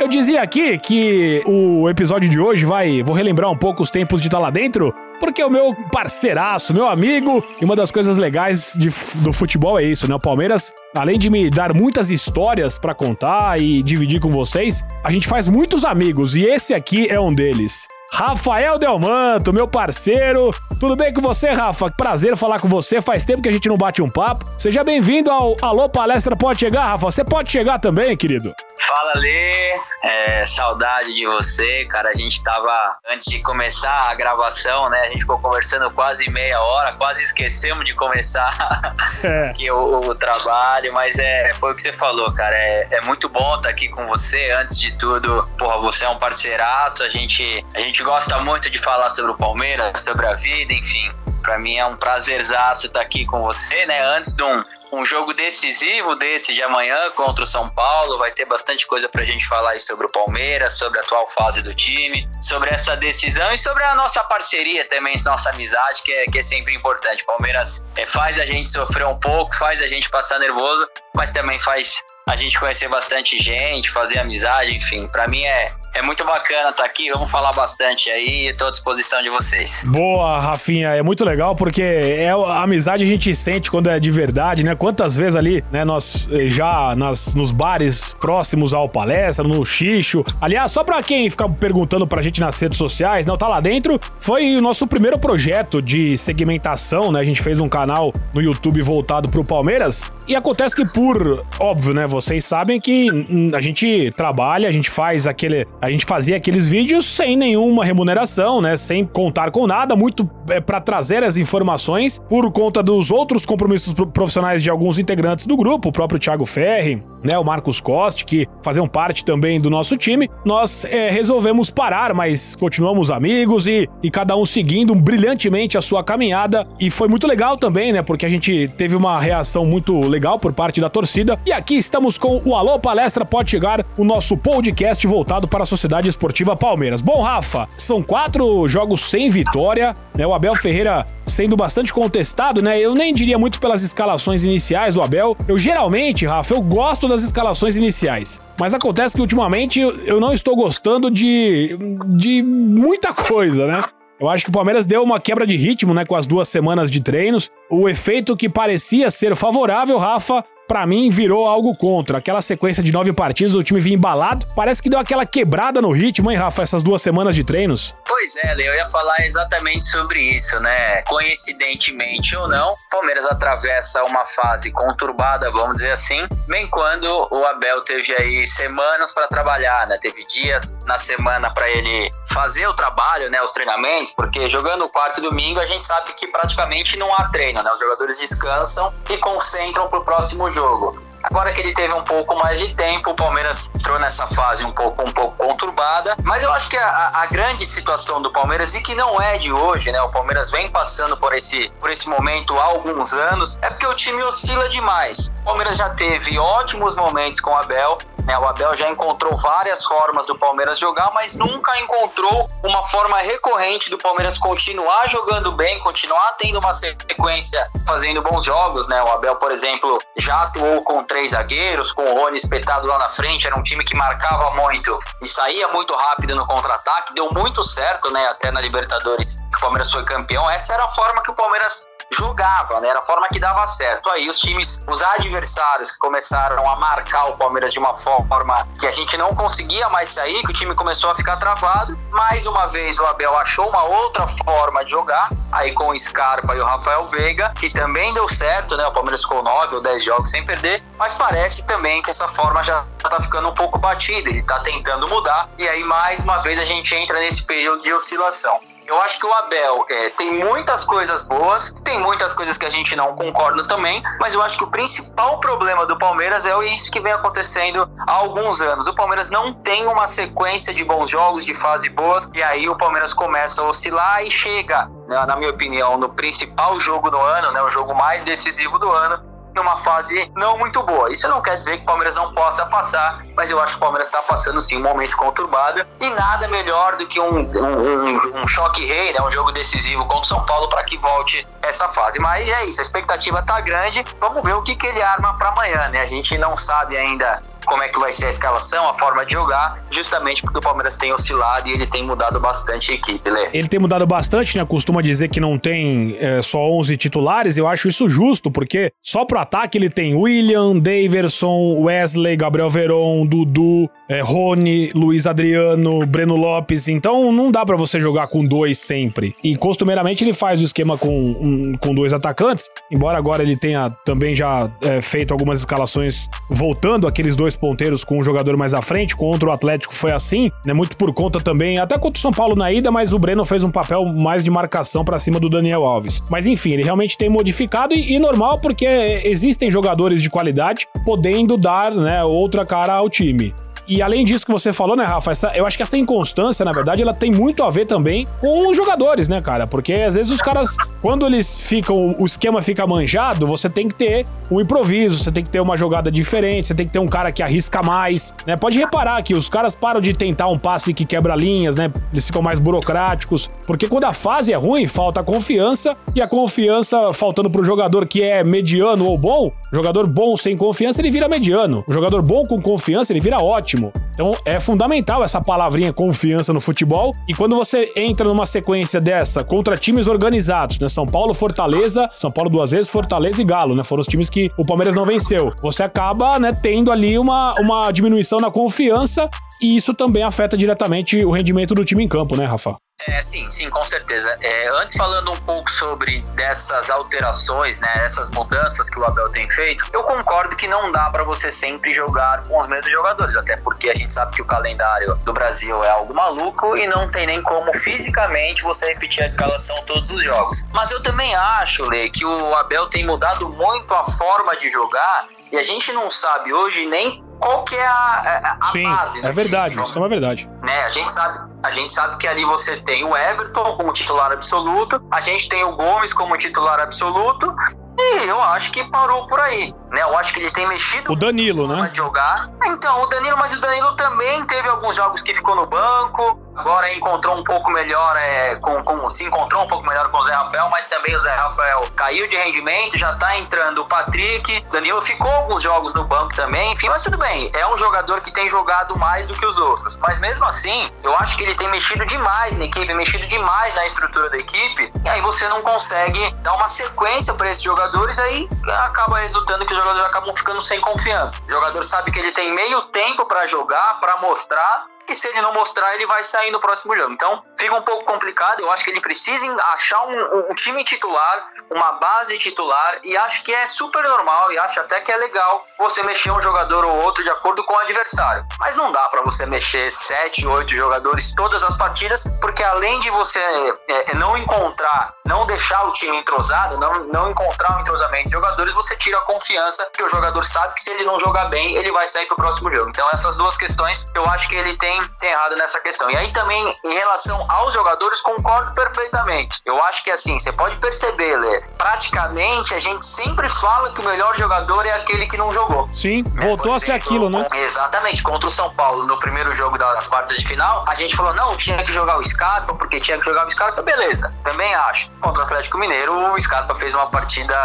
Eu 0.00 0.06
dizia 0.06 0.40
aqui 0.42 0.78
que 0.78 1.42
o 1.44 1.88
episódio 1.88 2.28
de 2.28 2.38
hoje 2.38 2.64
vai. 2.64 3.02
Vou 3.02 3.16
relembrar 3.16 3.50
um 3.50 3.56
pouco 3.56 3.82
os 3.82 3.90
tempos 3.90 4.20
de 4.20 4.28
estar 4.28 4.36
tá 4.36 4.42
lá 4.42 4.48
dentro. 4.48 4.94
Porque 5.18 5.42
o 5.42 5.50
meu 5.50 5.74
parceiraço, 5.90 6.72
meu 6.72 6.88
amigo, 6.88 7.44
e 7.60 7.64
uma 7.64 7.74
das 7.74 7.90
coisas 7.90 8.16
legais 8.16 8.74
de, 8.78 8.90
do 9.16 9.32
futebol 9.32 9.76
é 9.76 9.82
isso, 9.82 10.08
né? 10.08 10.14
O 10.14 10.20
Palmeiras, 10.20 10.72
além 10.94 11.18
de 11.18 11.28
me 11.28 11.50
dar 11.50 11.74
muitas 11.74 12.10
histórias 12.10 12.78
para 12.78 12.94
contar 12.94 13.60
e 13.60 13.82
dividir 13.82 14.20
com 14.20 14.30
vocês, 14.30 14.84
a 15.02 15.10
gente 15.10 15.26
faz 15.26 15.48
muitos 15.48 15.84
amigos 15.84 16.36
e 16.36 16.44
esse 16.44 16.72
aqui 16.72 17.08
é 17.08 17.18
um 17.18 17.32
deles. 17.32 17.88
Rafael 18.12 18.78
Delmanto, 18.78 19.52
meu 19.52 19.66
parceiro. 19.66 20.50
Tudo 20.78 20.94
bem 20.94 21.12
com 21.12 21.20
você, 21.20 21.48
Rafa? 21.48 21.90
Prazer 21.90 22.36
falar 22.36 22.60
com 22.60 22.68
você. 22.68 23.02
Faz 23.02 23.24
tempo 23.24 23.42
que 23.42 23.48
a 23.48 23.52
gente 23.52 23.68
não 23.68 23.76
bate 23.76 24.00
um 24.00 24.08
papo. 24.08 24.44
Seja 24.56 24.84
bem-vindo 24.84 25.32
ao 25.32 25.56
Alô 25.60 25.88
Palestra 25.88 26.36
Pode 26.36 26.60
Chegar, 26.60 26.86
Rafa. 26.86 27.10
Você 27.10 27.24
pode 27.24 27.50
chegar 27.50 27.80
também, 27.80 28.16
querido? 28.16 28.52
Fala, 28.86 29.12
Lê. 29.16 29.78
É, 30.02 30.46
saudade 30.46 31.12
de 31.14 31.26
você, 31.26 31.84
cara. 31.86 32.10
A 32.10 32.14
gente 32.14 32.42
tava, 32.42 32.96
antes 33.10 33.26
de 33.26 33.40
começar 33.42 34.10
a 34.10 34.14
gravação, 34.14 34.88
né? 34.90 35.00
A 35.00 35.08
gente 35.08 35.20
ficou 35.20 35.38
conversando 35.40 35.92
quase 35.92 36.30
meia 36.30 36.60
hora, 36.60 36.92
quase 36.92 37.24
esquecemos 37.24 37.84
de 37.84 37.94
começar 37.94 38.56
é. 39.22 39.50
aqui 39.50 39.70
o, 39.70 40.00
o, 40.00 40.14
trabalho, 40.14 40.92
mas 40.92 41.18
é, 41.18 41.52
foi 41.54 41.72
o 41.72 41.74
que 41.74 41.82
você 41.82 41.92
falou, 41.92 42.32
cara. 42.32 42.54
É, 42.56 42.88
é 42.92 43.00
muito 43.06 43.28
bom 43.28 43.56
estar 43.56 43.70
aqui 43.70 43.88
com 43.88 44.06
você. 44.06 44.50
Antes 44.52 44.78
de 44.78 44.96
tudo, 44.98 45.44
porra, 45.58 45.78
você 45.78 46.04
é 46.04 46.08
um 46.08 46.18
parceiraço. 46.18 47.02
A 47.02 47.10
gente, 47.10 47.64
a 47.74 47.80
gente 47.80 48.02
gosta 48.02 48.38
muito 48.40 48.70
de 48.70 48.78
falar 48.78 49.10
sobre 49.10 49.32
o 49.32 49.36
Palmeiras, 49.36 50.00
sobre 50.02 50.26
a 50.26 50.34
vida, 50.34 50.72
enfim. 50.72 51.10
Para 51.42 51.58
mim 51.58 51.76
é 51.76 51.86
um 51.86 51.96
prazerzaço 51.96 52.86
estar 52.86 53.00
aqui 53.00 53.24
com 53.24 53.40
você, 53.40 53.86
né? 53.86 54.00
Antes 54.02 54.34
de 54.34 54.42
um 54.42 54.62
um 54.92 55.04
jogo 55.04 55.32
decisivo 55.34 56.14
desse 56.14 56.54
de 56.54 56.62
amanhã 56.62 56.96
contra 57.14 57.44
o 57.44 57.46
São 57.46 57.68
Paulo. 57.68 58.18
Vai 58.18 58.32
ter 58.32 58.46
bastante 58.46 58.86
coisa 58.86 59.08
pra 59.08 59.24
gente 59.24 59.46
falar 59.46 59.70
aí 59.70 59.80
sobre 59.80 60.06
o 60.06 60.10
Palmeiras, 60.10 60.78
sobre 60.78 60.98
a 60.98 61.02
atual 61.02 61.28
fase 61.28 61.62
do 61.62 61.74
time, 61.74 62.28
sobre 62.42 62.70
essa 62.70 62.96
decisão 62.96 63.52
e 63.52 63.58
sobre 63.58 63.84
a 63.84 63.94
nossa 63.94 64.22
parceria 64.24 64.86
também, 64.86 65.16
nossa 65.24 65.50
amizade, 65.50 66.02
que 66.02 66.12
é, 66.12 66.24
que 66.26 66.38
é 66.38 66.42
sempre 66.42 66.74
importante. 66.74 67.24
Palmeiras 67.24 67.82
é, 67.96 68.06
faz 68.06 68.38
a 68.38 68.46
gente 68.46 68.68
sofrer 68.68 69.06
um 69.06 69.18
pouco, 69.18 69.54
faz 69.56 69.82
a 69.82 69.88
gente 69.88 70.08
passar 70.10 70.38
nervoso, 70.38 70.88
mas 71.14 71.30
também 71.30 71.60
faz 71.60 72.02
a 72.28 72.36
gente 72.36 72.58
conhecer 72.58 72.88
bastante 72.88 73.38
gente, 73.38 73.90
fazer 73.90 74.18
amizade, 74.18 74.76
enfim. 74.76 75.06
Para 75.06 75.26
mim 75.26 75.44
é, 75.44 75.74
é 75.94 76.02
muito 76.02 76.24
bacana 76.24 76.70
estar 76.70 76.74
tá 76.74 76.84
aqui, 76.84 77.10
vamos 77.10 77.30
falar 77.30 77.52
bastante 77.52 78.10
aí, 78.10 78.46
estou 78.46 78.68
à 78.68 78.70
disposição 78.70 79.22
de 79.22 79.30
vocês. 79.30 79.82
Boa, 79.86 80.40
Rafinha, 80.40 80.90
é 80.90 81.02
muito 81.02 81.24
legal 81.24 81.56
porque 81.56 81.82
é 81.82 82.30
a 82.30 82.62
amizade 82.62 83.02
a 83.02 83.06
gente 83.06 83.34
sente 83.34 83.70
quando 83.70 83.90
é 83.90 83.98
de 83.98 84.10
verdade, 84.10 84.62
né? 84.62 84.74
Quantas 84.74 85.16
vezes 85.16 85.36
ali, 85.36 85.64
né, 85.72 85.84
nós 85.84 86.28
eh, 86.32 86.48
já 86.48 86.94
nas, 86.94 87.34
nos 87.34 87.50
bares 87.50 88.14
próximos 88.20 88.72
ao 88.72 88.88
palestra, 88.88 89.46
no 89.46 89.64
xixo. 89.64 90.24
Aliás, 90.40 90.70
só 90.70 90.84
pra 90.84 91.02
quem 91.02 91.28
fica 91.28 91.48
perguntando 91.48 92.06
pra 92.06 92.22
gente 92.22 92.40
nas 92.40 92.58
redes 92.60 92.78
sociais, 92.78 93.26
não 93.26 93.36
tá 93.36 93.48
lá 93.48 93.60
dentro, 93.60 93.98
foi 94.20 94.56
o 94.56 94.60
nosso 94.60 94.86
primeiro 94.86 95.18
projeto 95.18 95.82
de 95.82 96.16
segmentação, 96.16 97.10
né? 97.10 97.20
A 97.20 97.24
gente 97.24 97.42
fez 97.42 97.58
um 97.60 97.68
canal 97.68 98.12
no 98.34 98.40
YouTube 98.40 98.80
voltado 98.82 99.28
pro 99.28 99.44
Palmeiras 99.44 100.12
e 100.28 100.36
acontece 100.36 100.76
que 100.76 100.84
por, 100.92 101.44
óbvio, 101.58 101.94
né, 101.94 102.06
vocês 102.06 102.44
sabem 102.44 102.78
que 102.78 103.08
a 103.54 103.60
gente 103.60 104.12
trabalha, 104.14 104.68
a 104.68 104.72
gente 104.72 104.90
faz 104.90 105.26
aquele 105.26 105.66
a 105.80 105.90
gente 105.90 106.04
fazia 106.04 106.36
aqueles 106.36 106.66
vídeos 106.66 107.06
sem 107.06 107.36
nenhuma 107.36 107.84
remuneração, 107.84 108.60
né? 108.60 108.76
Sem 108.76 109.04
contar 109.04 109.50
com 109.50 109.66
nada, 109.66 109.94
muito 109.94 110.28
é, 110.48 110.60
para 110.60 110.80
trazer 110.80 111.22
as 111.22 111.36
informações 111.36 112.18
por 112.28 112.50
conta 112.50 112.82
dos 112.82 113.10
outros 113.10 113.46
compromissos 113.46 113.94
profissionais 114.12 114.62
de 114.62 114.70
alguns 114.70 114.98
integrantes 114.98 115.46
do 115.46 115.56
grupo, 115.56 115.88
o 115.88 115.92
próprio 115.92 116.18
Thiago 116.18 116.44
Ferri, 116.44 117.02
né? 117.22 117.38
O 117.38 117.44
Marcos 117.44 117.80
Costa, 117.80 118.24
que 118.24 118.46
faziam 118.62 118.88
parte 118.88 119.24
também 119.24 119.60
do 119.60 119.70
nosso 119.70 119.96
time. 119.96 120.28
Nós 120.44 120.84
é, 120.84 121.10
resolvemos 121.10 121.70
parar, 121.70 122.12
mas 122.12 122.56
continuamos 122.56 123.10
amigos 123.10 123.66
e, 123.66 123.88
e 124.02 124.10
cada 124.10 124.36
um 124.36 124.44
seguindo 124.44 124.94
brilhantemente 124.94 125.78
a 125.78 125.80
sua 125.80 126.02
caminhada. 126.02 126.66
E 126.80 126.90
foi 126.90 127.08
muito 127.08 127.26
legal 127.26 127.56
também, 127.56 127.92
né? 127.92 128.02
Porque 128.02 128.26
a 128.26 128.30
gente 128.30 128.68
teve 128.76 128.96
uma 128.96 129.20
reação 129.20 129.64
muito 129.64 130.00
legal 130.08 130.38
por 130.38 130.52
parte 130.52 130.80
da 130.80 130.90
torcida. 130.90 131.38
E 131.46 131.52
aqui 131.52 131.76
estamos 131.76 132.18
com 132.18 132.42
o 132.44 132.56
Alô 132.56 132.78
Palestra 132.80 133.24
Pode 133.24 133.50
Chegar, 133.50 133.84
o 133.98 134.04
nosso 134.04 134.36
podcast 134.36 135.06
voltado 135.06 135.46
para 135.46 135.67
Sociedade 135.68 136.08
Esportiva 136.08 136.56
Palmeiras. 136.56 137.00
Bom, 137.00 137.22
Rafa, 137.22 137.68
são 137.76 138.02
quatro 138.02 138.68
jogos 138.68 139.02
sem 139.02 139.28
vitória, 139.28 139.94
né? 140.16 140.26
O 140.26 140.34
Abel 140.34 140.54
Ferreira 140.54 141.06
sendo 141.24 141.56
bastante 141.56 141.92
contestado, 141.92 142.62
né? 142.62 142.80
Eu 142.80 142.94
nem 142.94 143.12
diria 143.12 143.38
muito 143.38 143.60
pelas 143.60 143.82
escalações 143.82 144.42
iniciais 144.42 144.94
do 144.94 145.02
Abel. 145.02 145.36
Eu 145.46 145.58
geralmente, 145.58 146.26
Rafa, 146.26 146.54
eu 146.54 146.60
gosto 146.60 147.06
das 147.06 147.22
escalações 147.22 147.76
iniciais. 147.76 148.54
Mas 148.58 148.74
acontece 148.74 149.14
que 149.14 149.20
ultimamente 149.20 149.80
eu 149.80 150.18
não 150.18 150.32
estou 150.32 150.56
gostando 150.56 151.10
de, 151.10 151.78
de 152.08 152.42
muita 152.42 153.12
coisa, 153.12 153.66
né? 153.66 153.84
Eu 154.20 154.28
acho 154.28 154.44
que 154.44 154.50
o 154.50 154.52
Palmeiras 154.52 154.84
deu 154.84 155.02
uma 155.02 155.20
quebra 155.20 155.46
de 155.46 155.56
ritmo, 155.56 155.94
né, 155.94 156.04
com 156.04 156.16
as 156.16 156.26
duas 156.26 156.48
semanas 156.48 156.90
de 156.90 157.00
treinos. 157.00 157.50
O 157.70 157.88
efeito 157.88 158.36
que 158.36 158.48
parecia 158.48 159.10
ser 159.10 159.36
favorável, 159.36 159.96
Rafa, 159.96 160.44
para 160.68 160.86
mim 160.86 161.08
virou 161.08 161.46
algo 161.46 161.74
contra. 161.74 162.18
Aquela 162.18 162.42
sequência 162.42 162.82
de 162.82 162.92
nove 162.92 163.10
partidas, 163.12 163.54
o 163.54 163.62
time 163.62 163.80
vinha 163.80 163.96
embalado. 163.96 164.46
Parece 164.54 164.82
que 164.82 164.90
deu 164.90 164.98
aquela 165.00 165.24
quebrada 165.24 165.80
no 165.80 165.90
ritmo, 165.90 166.30
hein, 166.30 166.36
Rafa, 166.36 166.62
essas 166.62 166.82
duas 166.82 167.00
semanas 167.00 167.34
de 167.34 167.42
treinos? 167.42 167.94
Pois 168.06 168.36
é, 168.36 168.52
eu 168.52 168.74
ia 168.74 168.86
falar 168.86 169.24
exatamente 169.24 169.84
sobre 169.84 170.20
isso, 170.20 170.60
né? 170.60 171.02
Coincidentemente 171.02 172.36
ou 172.36 172.46
não, 172.46 172.74
Palmeiras 172.90 173.24
atravessa 173.24 174.04
uma 174.04 174.24
fase 174.26 174.70
conturbada, 174.70 175.50
vamos 175.50 175.76
dizer 175.76 175.92
assim, 175.92 176.20
bem 176.46 176.68
quando 176.68 177.06
o 177.30 177.44
Abel 177.46 177.82
teve 177.82 178.14
aí 178.18 178.46
semanas 178.46 179.12
para 179.12 179.26
trabalhar, 179.26 179.86
né? 179.88 179.96
Teve 179.98 180.26
dias 180.26 180.76
na 180.84 180.98
semana 180.98 181.50
para 181.54 181.70
ele 181.70 182.10
fazer 182.30 182.66
o 182.66 182.74
trabalho, 182.74 183.30
né? 183.30 183.40
Os 183.40 183.52
treinamentos, 183.52 184.12
porque 184.12 184.50
jogando 184.50 184.88
quarto 184.90 185.18
e 185.18 185.22
domingo 185.22 185.60
a 185.60 185.66
gente 185.66 185.84
sabe 185.84 186.12
que 186.12 186.26
praticamente 186.26 186.98
não 186.98 187.12
há 187.14 187.28
treino, 187.28 187.62
né? 187.62 187.70
Os 187.72 187.80
jogadores 187.80 188.18
descansam 188.18 188.92
e 189.08 189.16
concentram 189.16 189.88
pro 189.88 190.04
próximo 190.04 190.50
jogo 190.50 190.57
jogo. 190.58 190.92
Agora 191.24 191.52
que 191.52 191.60
ele 191.60 191.72
teve 191.72 191.92
um 191.92 192.02
pouco 192.02 192.34
mais 192.36 192.58
de 192.58 192.74
tempo, 192.74 193.10
o 193.10 193.14
Palmeiras 193.14 193.70
entrou 193.74 193.98
nessa 193.98 194.26
fase 194.28 194.64
um 194.64 194.70
pouco, 194.70 195.02
um 195.02 195.12
pouco 195.12 195.36
conturbada. 195.36 196.16
Mas 196.22 196.42
eu 196.42 196.52
acho 196.52 196.68
que 196.68 196.76
a, 196.76 197.10
a, 197.14 197.26
grande 197.26 197.66
situação 197.66 198.20
do 198.22 198.30
Palmeiras, 198.30 198.74
e 198.74 198.80
que 198.80 198.94
não 198.94 199.20
é 199.20 199.38
de 199.38 199.52
hoje, 199.52 199.90
né? 199.92 200.00
O 200.02 200.10
Palmeiras 200.10 200.50
vem 200.50 200.68
passando 200.70 201.16
por 201.16 201.34
esse, 201.34 201.70
por 201.80 201.90
esse 201.90 202.08
momento 202.08 202.58
há 202.58 202.64
alguns 202.64 203.14
anos, 203.14 203.58
é 203.62 203.68
porque 203.68 203.86
o 203.86 203.94
time 203.94 204.22
oscila 204.22 204.68
demais. 204.68 205.30
O 205.40 205.44
Palmeiras 205.44 205.76
já 205.76 205.88
teve 205.90 206.38
ótimos 206.38 206.94
momentos 206.94 207.40
com 207.40 207.50
o 207.50 207.56
Abel, 207.56 207.98
né? 208.24 208.38
O 208.38 208.46
Abel 208.46 208.74
já 208.74 208.88
encontrou 208.88 209.36
várias 209.36 209.84
formas 209.84 210.26
do 210.26 210.38
Palmeiras 210.38 210.78
jogar, 210.78 211.10
mas 211.14 211.34
nunca 211.34 211.78
encontrou 211.80 212.46
uma 212.64 212.84
forma 212.84 213.18
recorrente 213.18 213.90
do 213.90 213.98
Palmeiras 213.98 214.38
continuar 214.38 215.08
jogando 215.08 215.52
bem, 215.52 215.80
continuar 215.80 216.32
tendo 216.38 216.58
uma 216.58 216.72
sequência 216.72 217.66
fazendo 217.86 218.20
bons 218.20 218.44
jogos, 218.44 218.86
né? 218.86 219.02
O 219.02 219.08
Abel, 219.08 219.36
por 219.36 219.50
exemplo, 219.50 219.98
já 220.18 220.47
atuou 220.48 220.82
com 220.82 221.04
três 221.04 221.30
zagueiros, 221.30 221.92
com 221.92 222.02
o 222.02 222.20
Rony 222.20 222.36
espetado 222.36 222.86
lá 222.86 222.98
na 222.98 223.08
frente, 223.08 223.46
era 223.46 223.58
um 223.58 223.62
time 223.62 223.84
que 223.84 223.94
marcava 223.94 224.50
muito 224.54 224.98
e 225.22 225.28
saía 225.28 225.68
muito 225.68 225.94
rápido 225.94 226.34
no 226.34 226.46
contra-ataque, 226.46 227.14
deu 227.14 227.28
muito 227.32 227.62
certo, 227.62 228.10
né? 228.12 228.26
Até 228.28 228.50
na 228.50 228.60
Libertadores, 228.60 229.34
que 229.34 229.58
o 229.58 229.60
Palmeiras 229.60 229.90
foi 229.90 230.04
campeão. 230.04 230.50
Essa 230.50 230.74
era 230.74 230.84
a 230.84 230.88
forma 230.88 231.22
que 231.22 231.30
o 231.30 231.34
Palmeiras 231.34 231.86
jogava, 232.10 232.80
né? 232.80 232.88
Era 232.88 233.00
a 233.00 233.02
forma 233.02 233.28
que 233.28 233.38
dava 233.38 233.66
certo. 233.66 234.08
Aí 234.10 234.28
os 234.28 234.38
times, 234.38 234.78
os 234.88 235.02
adversários 235.02 235.90
que 235.90 235.98
começaram 235.98 236.68
a 236.68 236.76
marcar 236.76 237.26
o 237.26 237.36
Palmeiras 237.36 237.72
de 237.72 237.78
uma 237.78 237.94
forma 237.94 238.66
que 238.78 238.86
a 238.86 238.92
gente 238.92 239.16
não 239.16 239.34
conseguia 239.34 239.88
mais 239.88 240.08
sair, 240.08 240.42
que 240.42 240.50
o 240.50 240.54
time 240.54 240.74
começou 240.74 241.10
a 241.10 241.14
ficar 241.14 241.36
travado. 241.36 241.92
Mais 242.12 242.46
uma 242.46 242.66
vez 242.66 242.98
o 242.98 243.06
Abel 243.06 243.36
achou 243.36 243.68
uma 243.68 243.84
outra 243.84 244.26
forma 244.26 244.84
de 244.84 244.90
jogar, 244.90 245.28
aí 245.52 245.72
com 245.72 245.90
o 245.90 245.98
Scarpa 245.98 246.54
e 246.54 246.60
o 246.60 246.64
Rafael 246.64 247.06
Veiga, 247.06 247.52
que 247.58 247.70
também 247.70 248.12
deu 248.14 248.28
certo, 248.28 248.76
né? 248.76 248.86
O 248.86 248.92
Palmeiras 248.92 249.22
ficou 249.22 249.42
9 249.42 249.76
ou 249.76 249.82
10 249.82 250.02
jogos 250.02 250.30
sem 250.30 250.44
perder, 250.44 250.82
mas 250.98 251.14
parece 251.14 251.64
também 251.64 252.02
que 252.02 252.10
essa 252.10 252.28
forma 252.28 252.62
já 252.62 252.82
tá 252.98 253.20
ficando 253.20 253.48
um 253.48 253.54
pouco 253.54 253.78
batida, 253.78 254.28
ele 254.28 254.42
tá 254.42 254.60
tentando 254.60 255.08
mudar, 255.08 255.48
e 255.58 255.68
aí 255.68 255.84
mais 255.84 256.20
uma 256.20 256.38
vez 256.42 256.58
a 256.58 256.64
gente 256.64 256.94
entra 256.94 257.18
nesse 257.18 257.42
período 257.42 257.82
de 257.82 257.92
oscilação. 257.92 258.60
Eu 258.88 258.98
acho 259.02 259.18
que 259.18 259.26
o 259.26 259.32
Abel 259.34 259.84
é, 259.90 260.08
tem 260.08 260.32
muitas 260.32 260.82
coisas 260.82 261.20
boas, 261.20 261.70
tem 261.84 262.00
muitas 262.00 262.32
coisas 262.32 262.56
que 262.56 262.64
a 262.64 262.70
gente 262.70 262.96
não 262.96 263.14
concorda 263.14 263.62
também, 263.62 264.02
mas 264.18 264.32
eu 264.32 264.42
acho 264.42 264.56
que 264.56 264.64
o 264.64 264.70
principal 264.70 265.38
problema 265.40 265.84
do 265.84 265.98
Palmeiras 265.98 266.46
é 266.46 266.56
isso 266.64 266.90
que 266.90 266.98
vem 266.98 267.12
acontecendo 267.12 267.86
há 268.06 268.12
alguns 268.12 268.62
anos. 268.62 268.86
O 268.86 268.94
Palmeiras 268.94 269.28
não 269.28 269.52
tem 269.52 269.86
uma 269.86 270.08
sequência 270.08 270.72
de 270.72 270.82
bons 270.84 271.10
jogos, 271.10 271.44
de 271.44 271.52
fase 271.52 271.90
boas, 271.90 272.30
e 272.34 272.42
aí 272.42 272.66
o 272.66 272.78
Palmeiras 272.78 273.12
começa 273.12 273.60
a 273.60 273.66
oscilar 273.66 274.22
e 274.24 274.30
chega, 274.30 274.90
né, 275.06 275.22
na 275.26 275.36
minha 275.36 275.50
opinião, 275.50 275.98
no 275.98 276.08
principal 276.08 276.80
jogo 276.80 277.10
do 277.10 277.20
ano, 277.20 277.52
né, 277.52 277.62
o 277.62 277.68
jogo 277.68 277.94
mais 277.94 278.24
decisivo 278.24 278.78
do 278.78 278.90
ano, 278.90 279.22
numa 279.54 279.76
fase 279.76 280.30
não 280.34 280.56
muito 280.56 280.82
boa. 280.82 281.12
Isso 281.12 281.28
não 281.28 281.42
quer 281.42 281.58
dizer 281.58 281.76
que 281.76 281.82
o 281.82 281.86
Palmeiras 281.86 282.16
não 282.16 282.32
possa 282.32 282.64
passar, 282.64 283.22
mas 283.38 283.52
eu 283.52 283.60
acho 283.60 283.74
que 283.74 283.76
o 283.76 283.80
Palmeiras 283.80 284.08
está 284.08 284.20
passando 284.20 284.60
sim 284.60 284.78
um 284.78 284.82
momento 284.82 285.16
conturbado 285.16 285.86
e 286.00 286.10
nada 286.10 286.48
melhor 286.48 286.96
do 286.96 287.06
que 287.06 287.20
um, 287.20 287.38
um, 287.38 288.42
um 288.42 288.48
choque 288.48 288.84
rei, 288.84 289.12
né, 289.12 289.20
um 289.24 289.30
jogo 289.30 289.52
decisivo 289.52 290.04
contra 290.06 290.22
o 290.22 290.24
São 290.24 290.44
Paulo 290.44 290.68
para 290.68 290.82
que 290.82 290.98
volte 290.98 291.40
essa 291.62 291.88
fase. 291.88 292.18
Mas 292.18 292.50
é 292.50 292.64
isso, 292.64 292.80
a 292.80 292.82
expectativa 292.82 293.38
está 293.38 293.60
grande. 293.60 294.02
Vamos 294.18 294.42
ver 294.44 294.54
o 294.54 294.60
que, 294.60 294.74
que 294.74 294.88
ele 294.88 295.00
arma 295.00 295.36
para 295.36 295.50
amanhã, 295.50 295.88
né? 295.88 296.02
A 296.02 296.06
gente 296.08 296.36
não 296.36 296.56
sabe 296.56 296.96
ainda 296.96 297.40
como 297.64 297.80
é 297.80 297.88
que 297.88 298.00
vai 298.00 298.12
ser 298.12 298.26
a 298.26 298.30
escalação, 298.30 298.88
a 298.88 298.94
forma 298.94 299.24
de 299.24 299.34
jogar, 299.34 299.84
justamente 299.88 300.42
porque 300.42 300.58
o 300.58 300.60
Palmeiras 300.60 300.96
tem 300.96 301.12
oscilado 301.12 301.68
e 301.68 301.74
ele 301.74 301.86
tem 301.86 302.02
mudado 302.02 302.40
bastante 302.40 302.90
a 302.90 302.94
equipe. 302.96 303.30
Ele 303.52 303.68
tem 303.68 303.78
mudado 303.78 304.04
bastante, 304.04 304.58
né? 304.58 304.64
Costuma 304.64 305.00
dizer 305.00 305.28
que 305.28 305.38
não 305.38 305.56
tem 305.56 306.16
é, 306.18 306.42
só 306.42 306.58
11 306.58 306.96
titulares. 306.96 307.56
Eu 307.56 307.68
acho 307.68 307.88
isso 307.88 308.08
justo, 308.08 308.50
porque 308.50 308.90
só 309.00 309.24
pro 309.24 309.38
ataque 309.38 309.78
ele 309.78 309.90
tem 309.90 310.16
William, 310.16 310.76
Daverson, 310.78 311.76
Wesley, 311.82 312.36
Gabriel 312.36 312.70
Veron, 312.70 313.27
Dudu, 313.28 313.88
é, 314.08 314.20
Rony, 314.20 314.90
Luiz 314.94 315.26
Adriano, 315.26 315.98
Breno 316.06 316.34
Lopes. 316.34 316.88
Então 316.88 317.30
não 317.30 317.50
dá 317.50 317.64
para 317.64 317.76
você 317.76 318.00
jogar 318.00 318.28
com 318.28 318.44
dois 318.44 318.78
sempre. 318.78 319.36
E 319.44 319.56
costumeiramente 319.56 320.24
ele 320.24 320.32
faz 320.32 320.60
o 320.60 320.64
esquema 320.64 320.96
com, 320.96 321.08
um, 321.08 321.76
com 321.78 321.94
dois 321.94 322.12
atacantes, 322.12 322.68
embora 322.90 323.18
agora 323.18 323.42
ele 323.42 323.56
tenha 323.56 323.88
também 324.04 324.34
já 324.34 324.70
é, 324.82 325.00
feito 325.00 325.32
algumas 325.32 325.58
escalações 325.60 326.28
voltando 326.50 327.06
aqueles 327.06 327.36
dois 327.36 327.54
ponteiros 327.54 328.02
com 328.04 328.18
um 328.18 328.24
jogador 328.24 328.56
mais 328.56 328.74
à 328.74 328.80
frente. 328.80 329.14
Contra 329.14 329.48
o 329.48 329.52
Atlético 329.52 329.94
foi 329.94 330.12
assim, 330.12 330.50
né? 330.64 330.72
Muito 330.72 330.96
por 330.96 331.12
conta 331.12 331.40
também, 331.40 331.78
até 331.78 331.98
contra 331.98 332.18
o 332.18 332.20
São 332.20 332.30
Paulo 332.30 332.56
na 332.56 332.72
ida, 332.72 332.90
mas 332.90 333.12
o 333.12 333.18
Breno 333.18 333.44
fez 333.44 333.62
um 333.62 333.70
papel 333.70 334.04
mais 334.04 334.42
de 334.42 334.50
marcação 334.50 335.04
para 335.04 335.18
cima 335.18 335.38
do 335.38 335.48
Daniel 335.48 335.84
Alves. 335.84 336.22
Mas 336.30 336.46
enfim, 336.46 336.72
ele 336.72 336.82
realmente 336.82 337.18
tem 337.18 337.28
modificado 337.28 337.94
e, 337.94 338.14
e 338.14 338.18
normal 338.18 338.60
porque 338.60 338.86
existem 339.24 339.70
jogadores 339.70 340.22
de 340.22 340.30
qualidade 340.30 340.86
podendo 341.04 341.56
dar 341.56 341.92
né, 341.92 342.24
outra 342.24 342.64
cara 342.64 342.94
ao 342.94 343.10
time 343.10 343.17
time. 343.18 343.67
E 343.88 344.02
além 344.02 344.22
disso 344.22 344.44
que 344.44 344.52
você 344.52 344.70
falou, 344.70 344.94
né, 344.94 345.04
Rafa, 345.04 345.32
essa, 345.32 345.56
eu 345.56 345.66
acho 345.66 345.74
que 345.74 345.82
essa 345.82 345.96
inconstância, 345.96 346.62
na 346.62 346.72
verdade, 346.72 347.00
ela 347.00 347.14
tem 347.14 347.30
muito 347.30 347.62
a 347.62 347.70
ver 347.70 347.86
também 347.86 348.26
com 348.38 348.68
os 348.68 348.76
jogadores, 348.76 349.28
né, 349.28 349.40
cara? 349.40 349.66
Porque 349.66 349.94
às 349.94 350.14
vezes 350.14 350.30
os 350.30 350.42
caras, 350.42 350.76
quando 351.00 351.24
eles 351.24 351.58
ficam, 351.58 352.14
o 352.20 352.26
esquema 352.26 352.60
fica 352.60 352.86
manjado, 352.86 353.46
você 353.46 353.70
tem 353.70 353.88
que 353.88 353.94
ter 353.94 354.26
um 354.50 354.60
improviso, 354.60 355.18
você 355.18 355.32
tem 355.32 355.42
que 355.42 355.48
ter 355.48 355.60
uma 355.60 355.74
jogada 355.74 356.10
diferente, 356.10 356.68
você 356.68 356.74
tem 356.74 356.86
que 356.86 356.92
ter 356.92 356.98
um 356.98 357.06
cara 357.06 357.32
que 357.32 357.42
arrisca 357.42 357.80
mais, 357.82 358.36
né? 358.46 358.56
Pode 358.56 358.76
reparar 358.76 359.22
que 359.22 359.34
os 359.34 359.48
caras 359.48 359.74
param 359.74 360.02
de 360.02 360.12
tentar 360.12 360.48
um 360.48 360.58
passe 360.58 360.92
que 360.92 361.06
quebra 361.06 361.34
linhas, 361.34 361.76
né? 361.76 361.90
Eles 362.12 362.26
ficam 362.26 362.42
mais 362.42 362.58
burocráticos, 362.58 363.50
porque 363.66 363.88
quando 363.88 364.04
a 364.04 364.12
fase 364.12 364.52
é 364.52 364.56
ruim, 364.56 364.86
falta 364.86 365.22
confiança, 365.22 365.96
e 366.14 366.20
a 366.20 366.28
confiança 366.28 367.14
faltando 367.14 367.48
pro 367.48 367.64
jogador 367.64 368.06
que 368.06 368.22
é 368.22 368.44
mediano 368.44 369.06
ou 369.06 369.16
bom, 369.16 369.50
jogador 369.72 370.06
bom 370.06 370.36
sem 370.36 370.54
confiança, 370.56 371.00
ele 371.00 371.10
vira 371.10 371.26
mediano. 371.26 371.82
O 371.88 371.94
jogador 371.94 372.20
bom 372.20 372.42
com 372.42 372.60
confiança, 372.60 373.14
ele 373.14 373.20
vira 373.20 373.38
ótimo 373.42 373.77
Então 374.10 374.32
é 374.44 374.58
fundamental 374.58 375.22
essa 375.22 375.40
palavrinha 375.40 375.92
confiança 375.92 376.52
no 376.52 376.60
futebol. 376.60 377.12
E 377.28 377.34
quando 377.34 377.56
você 377.56 377.92
entra 377.96 378.26
numa 378.26 378.46
sequência 378.46 379.00
dessa 379.00 379.44
contra 379.44 379.76
times 379.76 380.06
organizados, 380.06 380.78
né? 380.78 380.88
São 380.88 381.06
Paulo, 381.06 381.32
Fortaleza, 381.32 382.08
São 382.16 382.30
Paulo 382.30 382.50
duas 382.50 382.70
vezes, 382.70 382.88
Fortaleza 382.88 383.40
e 383.40 383.44
Galo, 383.44 383.74
né? 383.74 383.84
Foram 383.84 384.00
os 384.00 384.06
times 384.06 384.28
que 384.28 384.50
o 384.58 384.66
Palmeiras 384.66 384.94
não 384.94 385.06
venceu. 385.06 385.52
Você 385.62 385.82
acaba, 385.82 386.38
né, 386.38 386.52
tendo 386.60 386.90
ali 386.90 387.18
uma, 387.18 387.54
uma 387.60 387.90
diminuição 387.90 388.40
na 388.40 388.50
confiança 388.50 389.28
e 389.62 389.76
isso 389.76 389.94
também 389.94 390.22
afeta 390.22 390.56
diretamente 390.56 391.24
o 391.24 391.30
rendimento 391.30 391.74
do 391.74 391.84
time 391.84 392.04
em 392.04 392.08
campo, 392.08 392.36
né, 392.36 392.44
Rafa? 392.44 392.76
É, 393.06 393.22
sim, 393.22 393.48
sim, 393.48 393.70
com 393.70 393.84
certeza. 393.84 394.36
É, 394.42 394.68
antes 394.70 394.96
falando 394.96 395.30
um 395.30 395.36
pouco 395.36 395.70
sobre 395.70 396.20
dessas 396.34 396.90
alterações, 396.90 397.78
né, 397.78 397.88
essas 398.04 398.28
mudanças 398.30 398.90
que 398.90 398.98
o 398.98 399.04
Abel 399.04 399.30
tem 399.30 399.48
feito, 399.48 399.84
eu 399.92 400.02
concordo 400.02 400.56
que 400.56 400.66
não 400.66 400.90
dá 400.90 401.08
para 401.08 401.22
você 401.22 401.48
sempre 401.48 401.94
jogar 401.94 402.42
com 402.42 402.58
os 402.58 402.66
mesmos 402.66 402.90
jogadores, 402.90 403.36
até 403.36 403.56
porque 403.58 403.88
a 403.88 403.94
gente 403.94 404.12
sabe 404.12 404.34
que 404.34 404.42
o 404.42 404.44
calendário 404.44 405.14
do 405.24 405.32
Brasil 405.32 405.82
é 405.84 405.90
algo 405.90 406.12
maluco 406.12 406.76
e 406.76 406.88
não 406.88 407.08
tem 407.08 407.24
nem 407.26 407.40
como 407.40 407.72
fisicamente 407.72 408.64
você 408.64 408.88
repetir 408.88 409.22
a 409.22 409.26
escalação 409.26 409.76
todos 409.86 410.10
os 410.10 410.22
jogos. 410.22 410.64
Mas 410.72 410.90
eu 410.90 411.00
também 411.00 411.34
acho, 411.36 411.88
Lê, 411.88 412.10
que 412.10 412.24
o 412.24 412.54
Abel 412.56 412.90
tem 412.90 413.06
mudado 413.06 413.48
muito 413.48 413.94
a 413.94 414.04
forma 414.04 414.56
de 414.56 414.68
jogar 414.68 415.28
e 415.52 415.56
a 415.56 415.62
gente 415.62 415.92
não 415.92 416.10
sabe 416.10 416.52
hoje 416.52 416.84
nem 416.84 417.27
qual 417.40 417.64
que 417.64 417.74
é 417.74 417.86
a, 417.86 418.56
a 418.60 418.66
Sim, 418.66 418.84
base. 418.84 419.24
É 419.24 419.32
verdade, 419.32 419.74
time, 419.74 419.86
isso 419.86 419.98
é 419.98 420.00
uma 420.00 420.08
verdade. 420.08 420.50
Né? 420.62 420.84
A, 420.84 420.90
gente 420.90 421.12
sabe, 421.12 421.50
a 421.62 421.70
gente 421.70 421.92
sabe 421.92 422.16
que 422.18 422.26
ali 422.26 422.44
você 422.44 422.76
tem 422.82 423.04
o 423.04 423.16
Everton 423.16 423.76
como 423.76 423.92
titular 423.92 424.32
absoluto, 424.32 425.00
a 425.10 425.20
gente 425.20 425.48
tem 425.48 425.64
o 425.64 425.76
Gomes 425.76 426.12
como 426.12 426.36
titular 426.36 426.80
absoluto, 426.80 427.54
e 427.98 428.28
eu 428.28 428.40
acho 428.40 428.70
que 428.70 428.84
parou 428.90 429.26
por 429.26 429.40
aí. 429.40 429.74
Né? 429.90 430.02
Eu 430.02 430.16
acho 430.16 430.32
que 430.32 430.40
ele 430.40 430.50
tem 430.52 430.68
mexido. 430.68 431.12
O 431.12 431.16
Danilo, 431.16 431.66
né? 431.66 431.88
De 431.88 431.96
jogar. 431.96 432.48
Então, 432.64 433.02
o 433.02 433.06
Danilo, 433.06 433.36
mas 433.38 433.56
o 433.56 433.60
Danilo 433.60 433.96
também 433.96 434.44
teve 434.44 434.68
alguns 434.68 434.94
jogos 434.94 435.20
que 435.20 435.34
ficou 435.34 435.56
no 435.56 435.66
banco. 435.66 436.40
Agora 436.58 436.92
encontrou 436.92 437.36
um 437.36 437.44
pouco 437.44 437.70
melhor, 437.70 438.16
é, 438.16 438.56
com, 438.56 438.82
com, 438.82 439.08
se 439.08 439.22
encontrou 439.22 439.62
um 439.62 439.68
pouco 439.68 439.86
melhor 439.86 440.10
com 440.10 440.18
o 440.18 440.24
Zé 440.24 440.32
Rafael, 440.32 440.68
mas 440.70 440.88
também 440.88 441.14
o 441.14 441.20
Zé 441.20 441.32
Rafael 441.32 441.82
caiu 441.94 442.28
de 442.28 442.36
rendimento, 442.36 442.98
já 442.98 443.14
tá 443.14 443.36
entrando 443.36 443.82
o 443.82 443.86
Patrick. 443.86 444.60
Danilo 444.68 445.00
ficou 445.00 445.30
alguns 445.30 445.62
jogos 445.62 445.94
no 445.94 446.02
banco 446.02 446.34
também, 446.34 446.72
enfim, 446.72 446.88
mas 446.88 447.02
tudo 447.02 447.16
bem. 447.16 447.48
É 447.54 447.64
um 447.68 447.78
jogador 447.78 448.20
que 448.20 448.32
tem 448.32 448.50
jogado 448.50 448.98
mais 448.98 449.28
do 449.28 449.34
que 449.34 449.46
os 449.46 449.56
outros. 449.56 449.96
Mas 449.98 450.18
mesmo 450.18 450.44
assim, 450.46 450.90
eu 451.04 451.14
acho 451.18 451.36
que 451.36 451.44
ele 451.44 451.54
tem 451.54 451.70
mexido 451.70 452.04
demais 452.04 452.58
na 452.58 452.64
equipe, 452.64 452.92
mexido 452.92 453.24
demais 453.28 453.72
na 453.76 453.86
estrutura 453.86 454.28
da 454.28 454.38
equipe. 454.38 454.92
E 455.04 455.08
aí 455.08 455.20
você 455.20 455.46
não 455.48 455.62
consegue 455.62 456.34
dar 456.38 456.54
uma 456.54 456.66
sequência 456.66 457.34
para 457.34 457.52
esses 457.52 457.62
jogadores, 457.62 458.18
aí 458.18 458.48
acaba 458.84 459.18
resultando 459.20 459.64
que 459.64 459.72
os 459.72 459.78
jogadores 459.78 460.06
acabam 460.06 460.34
ficando 460.34 460.60
sem 460.60 460.80
confiança. 460.80 461.40
O 461.46 461.50
jogador 461.50 461.84
sabe 461.84 462.10
que 462.10 462.18
ele 462.18 462.32
tem 462.32 462.52
meio 462.52 462.82
tempo 462.88 463.24
para 463.26 463.46
jogar, 463.46 464.00
para 464.00 464.16
mostrar 464.16 464.97
que 465.08 465.14
se 465.14 465.26
ele 465.26 465.40
não 465.40 465.54
mostrar, 465.54 465.94
ele 465.94 466.06
vai 466.06 466.22
sair 466.22 466.50
no 466.50 466.60
próximo 466.60 466.94
jogo. 466.94 467.14
Então, 467.14 467.42
fica 467.58 467.74
um 467.74 467.80
pouco 467.80 468.04
complicado. 468.04 468.60
Eu 468.60 468.70
acho 468.70 468.84
que 468.84 468.90
ele 468.90 469.00
precisa 469.00 469.46
achar 469.72 470.06
um, 470.06 470.50
um 470.50 470.54
time 470.54 470.84
titular, 470.84 471.48
uma 471.70 471.92
base 471.92 472.36
titular, 472.36 473.00
e 473.02 473.16
acho 473.16 473.42
que 473.42 473.54
é 473.54 473.66
super 473.66 474.02
normal 474.02 474.52
e 474.52 474.58
acho 474.58 474.80
até 474.80 475.00
que 475.00 475.10
é 475.10 475.16
legal 475.16 475.66
você 475.78 476.02
mexer 476.02 476.30
um 476.30 476.42
jogador 476.42 476.84
ou 476.84 477.04
outro 477.04 477.24
de 477.24 477.30
acordo 477.30 477.64
com 477.64 477.72
o 477.72 477.78
adversário. 477.78 478.44
Mas 478.60 478.76
não 478.76 478.92
dá 478.92 479.08
para 479.08 479.22
você 479.22 479.46
mexer 479.46 479.90
sete, 479.90 480.46
oito 480.46 480.74
jogadores 480.74 481.34
todas 481.34 481.64
as 481.64 481.76
partidas, 481.78 482.22
porque 482.40 482.62
além 482.62 482.98
de 482.98 483.10
você 483.10 483.40
é, 483.88 484.14
não 484.14 484.36
encontrar, 484.36 485.14
não 485.28 485.46
deixar 485.46 485.86
o 485.86 485.92
time 485.92 486.16
entrosado, 486.16 486.80
não, 486.80 486.90
não 487.12 487.30
encontrar 487.30 487.76
um 487.76 487.80
entrosamento 487.80 488.24
de 488.24 488.30
jogadores, 488.30 488.72
você 488.72 488.96
tira 488.96 489.18
a 489.18 489.20
confiança 489.22 489.86
que 489.94 490.02
o 490.02 490.08
jogador 490.08 490.42
sabe 490.42 490.74
que 490.74 490.82
se 490.82 490.90
ele 490.90 491.04
não 491.04 491.20
jogar 491.20 491.44
bem, 491.50 491.76
ele 491.76 491.92
vai 491.92 492.08
sair 492.08 492.26
pro 492.26 492.36
próximo 492.36 492.74
jogo. 492.74 492.88
Então 492.88 493.06
essas 493.12 493.36
duas 493.36 493.56
questões, 493.56 494.06
eu 494.14 494.24
acho 494.30 494.48
que 494.48 494.56
ele 494.56 494.76
tem, 494.78 494.98
tem 495.20 495.30
errado 495.30 495.54
nessa 495.56 495.78
questão. 495.80 496.10
E 496.10 496.16
aí 496.16 496.32
também, 496.32 496.74
em 496.82 496.94
relação 496.94 497.38
aos 497.50 497.74
jogadores, 497.74 498.22
concordo 498.22 498.72
perfeitamente. 498.72 499.60
Eu 499.66 499.82
acho 499.84 500.02
que 500.02 500.10
assim, 500.10 500.38
você 500.38 500.50
pode 500.50 500.76
perceber, 500.76 501.36
Lê, 501.36 501.60
praticamente 501.76 502.74
a 502.74 502.80
gente 502.80 503.04
sempre 503.04 503.48
fala 503.50 503.92
que 503.92 504.00
o 504.00 504.04
melhor 504.04 504.34
jogador 504.36 504.86
é 504.86 504.92
aquele 504.92 505.26
que 505.26 505.36
não 505.36 505.52
jogou. 505.52 505.86
Sim, 505.88 506.22
voltou 506.22 506.74
exemplo, 506.74 506.74
a 506.74 506.80
ser 506.80 506.92
aquilo, 506.92 507.28
né? 507.28 507.46
Exatamente. 507.52 508.22
Contra 508.22 508.48
o 508.48 508.50
São 508.50 508.70
Paulo, 508.70 509.04
no 509.04 509.18
primeiro 509.18 509.54
jogo 509.54 509.76
das 509.76 510.06
quartas 510.06 510.38
de 510.38 510.46
final, 510.46 510.84
a 510.88 510.94
gente 510.94 511.14
falou, 511.14 511.34
não, 511.34 511.54
tinha 511.56 511.84
que 511.84 511.92
jogar 511.92 512.16
o 512.18 512.24
Scarpa, 512.24 512.74
porque 512.74 512.98
tinha 512.98 513.18
que 513.18 513.24
jogar 513.24 513.46
o 513.46 513.50
Scarpa, 513.50 513.82
beleza. 513.82 514.30
Também 514.42 514.74
acho. 514.74 515.17
Contra 515.20 515.42
o 515.42 515.44
Atlético 515.44 515.78
Mineiro, 515.78 516.32
o 516.32 516.40
Scarpa 516.40 516.74
fez 516.76 516.92
uma 516.94 517.10
partida 517.10 517.56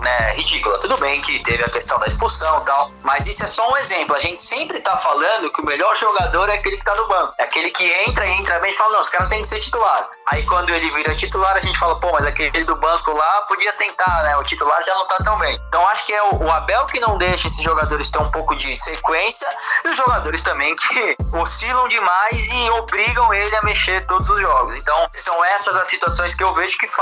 né, 0.00 0.32
ridícula. 0.32 0.80
Tudo 0.80 0.96
bem 0.96 1.20
que 1.20 1.42
teve 1.42 1.62
a 1.62 1.68
questão 1.68 1.98
da 1.98 2.06
expulsão 2.06 2.60
e 2.60 2.64
tal, 2.64 2.90
mas 3.04 3.26
isso 3.26 3.44
é 3.44 3.46
só 3.46 3.70
um 3.70 3.76
exemplo. 3.76 4.16
A 4.16 4.20
gente 4.20 4.40
sempre 4.40 4.80
tá 4.80 4.96
falando 4.96 5.52
que 5.52 5.60
o 5.60 5.64
melhor 5.64 5.94
jogador 5.96 6.48
é 6.48 6.54
aquele 6.54 6.78
que 6.78 6.84
tá 6.84 6.94
no 6.94 7.06
banco. 7.06 7.30
É 7.38 7.44
aquele 7.44 7.70
que 7.70 7.84
entra 8.06 8.26
e 8.26 8.30
entra 8.30 8.58
bem 8.60 8.72
e 8.72 8.76
fala, 8.76 8.94
não, 8.94 9.02
os 9.02 9.10
caras 9.10 9.28
têm 9.28 9.42
que 9.42 9.48
ser 9.48 9.60
titular. 9.60 10.08
Aí 10.30 10.46
quando 10.46 10.70
ele 10.70 10.90
vira 10.90 11.14
titular, 11.14 11.56
a 11.56 11.60
gente 11.60 11.78
fala, 11.78 11.98
pô, 11.98 12.10
mas 12.12 12.26
aquele 12.26 12.64
do 12.64 12.74
banco 12.74 13.12
lá 13.12 13.42
podia 13.46 13.72
tentar, 13.74 14.22
né? 14.22 14.36
O 14.38 14.42
titular 14.42 14.82
já 14.82 14.94
não 14.94 15.06
tá 15.06 15.18
tão 15.18 15.38
bem. 15.38 15.54
Então 15.68 15.86
acho 15.88 16.06
que 16.06 16.14
é 16.14 16.22
o, 16.22 16.50
Abel 16.50 16.86
que 16.86 17.00
não 17.00 17.18
deixa 17.18 17.46
esses 17.46 17.62
jogadores 17.62 18.10
ter 18.10 18.18
um 18.18 18.30
pouco 18.30 18.54
de 18.54 18.74
sequência 18.74 19.48
e 19.84 19.88
os 19.88 19.96
jogadores 19.96 20.40
também 20.42 20.74
que 20.76 21.16
oscilam 21.36 21.88
demais 21.88 22.48
e 22.50 22.70
obrigam 22.70 23.32
ele 23.34 23.56
a 23.56 23.62
mexer 23.62 24.04
todos 24.06 24.28
os 24.28 24.40
jogos. 24.40 24.76
Então 24.76 25.08
são 25.14 25.44
essas 25.44 25.76
as 25.76 25.88
situações 25.88 26.34
que 26.34 26.42
eu 26.42 26.52
vejo 26.54 26.78
que 26.78 26.88
fazem 26.88 27.01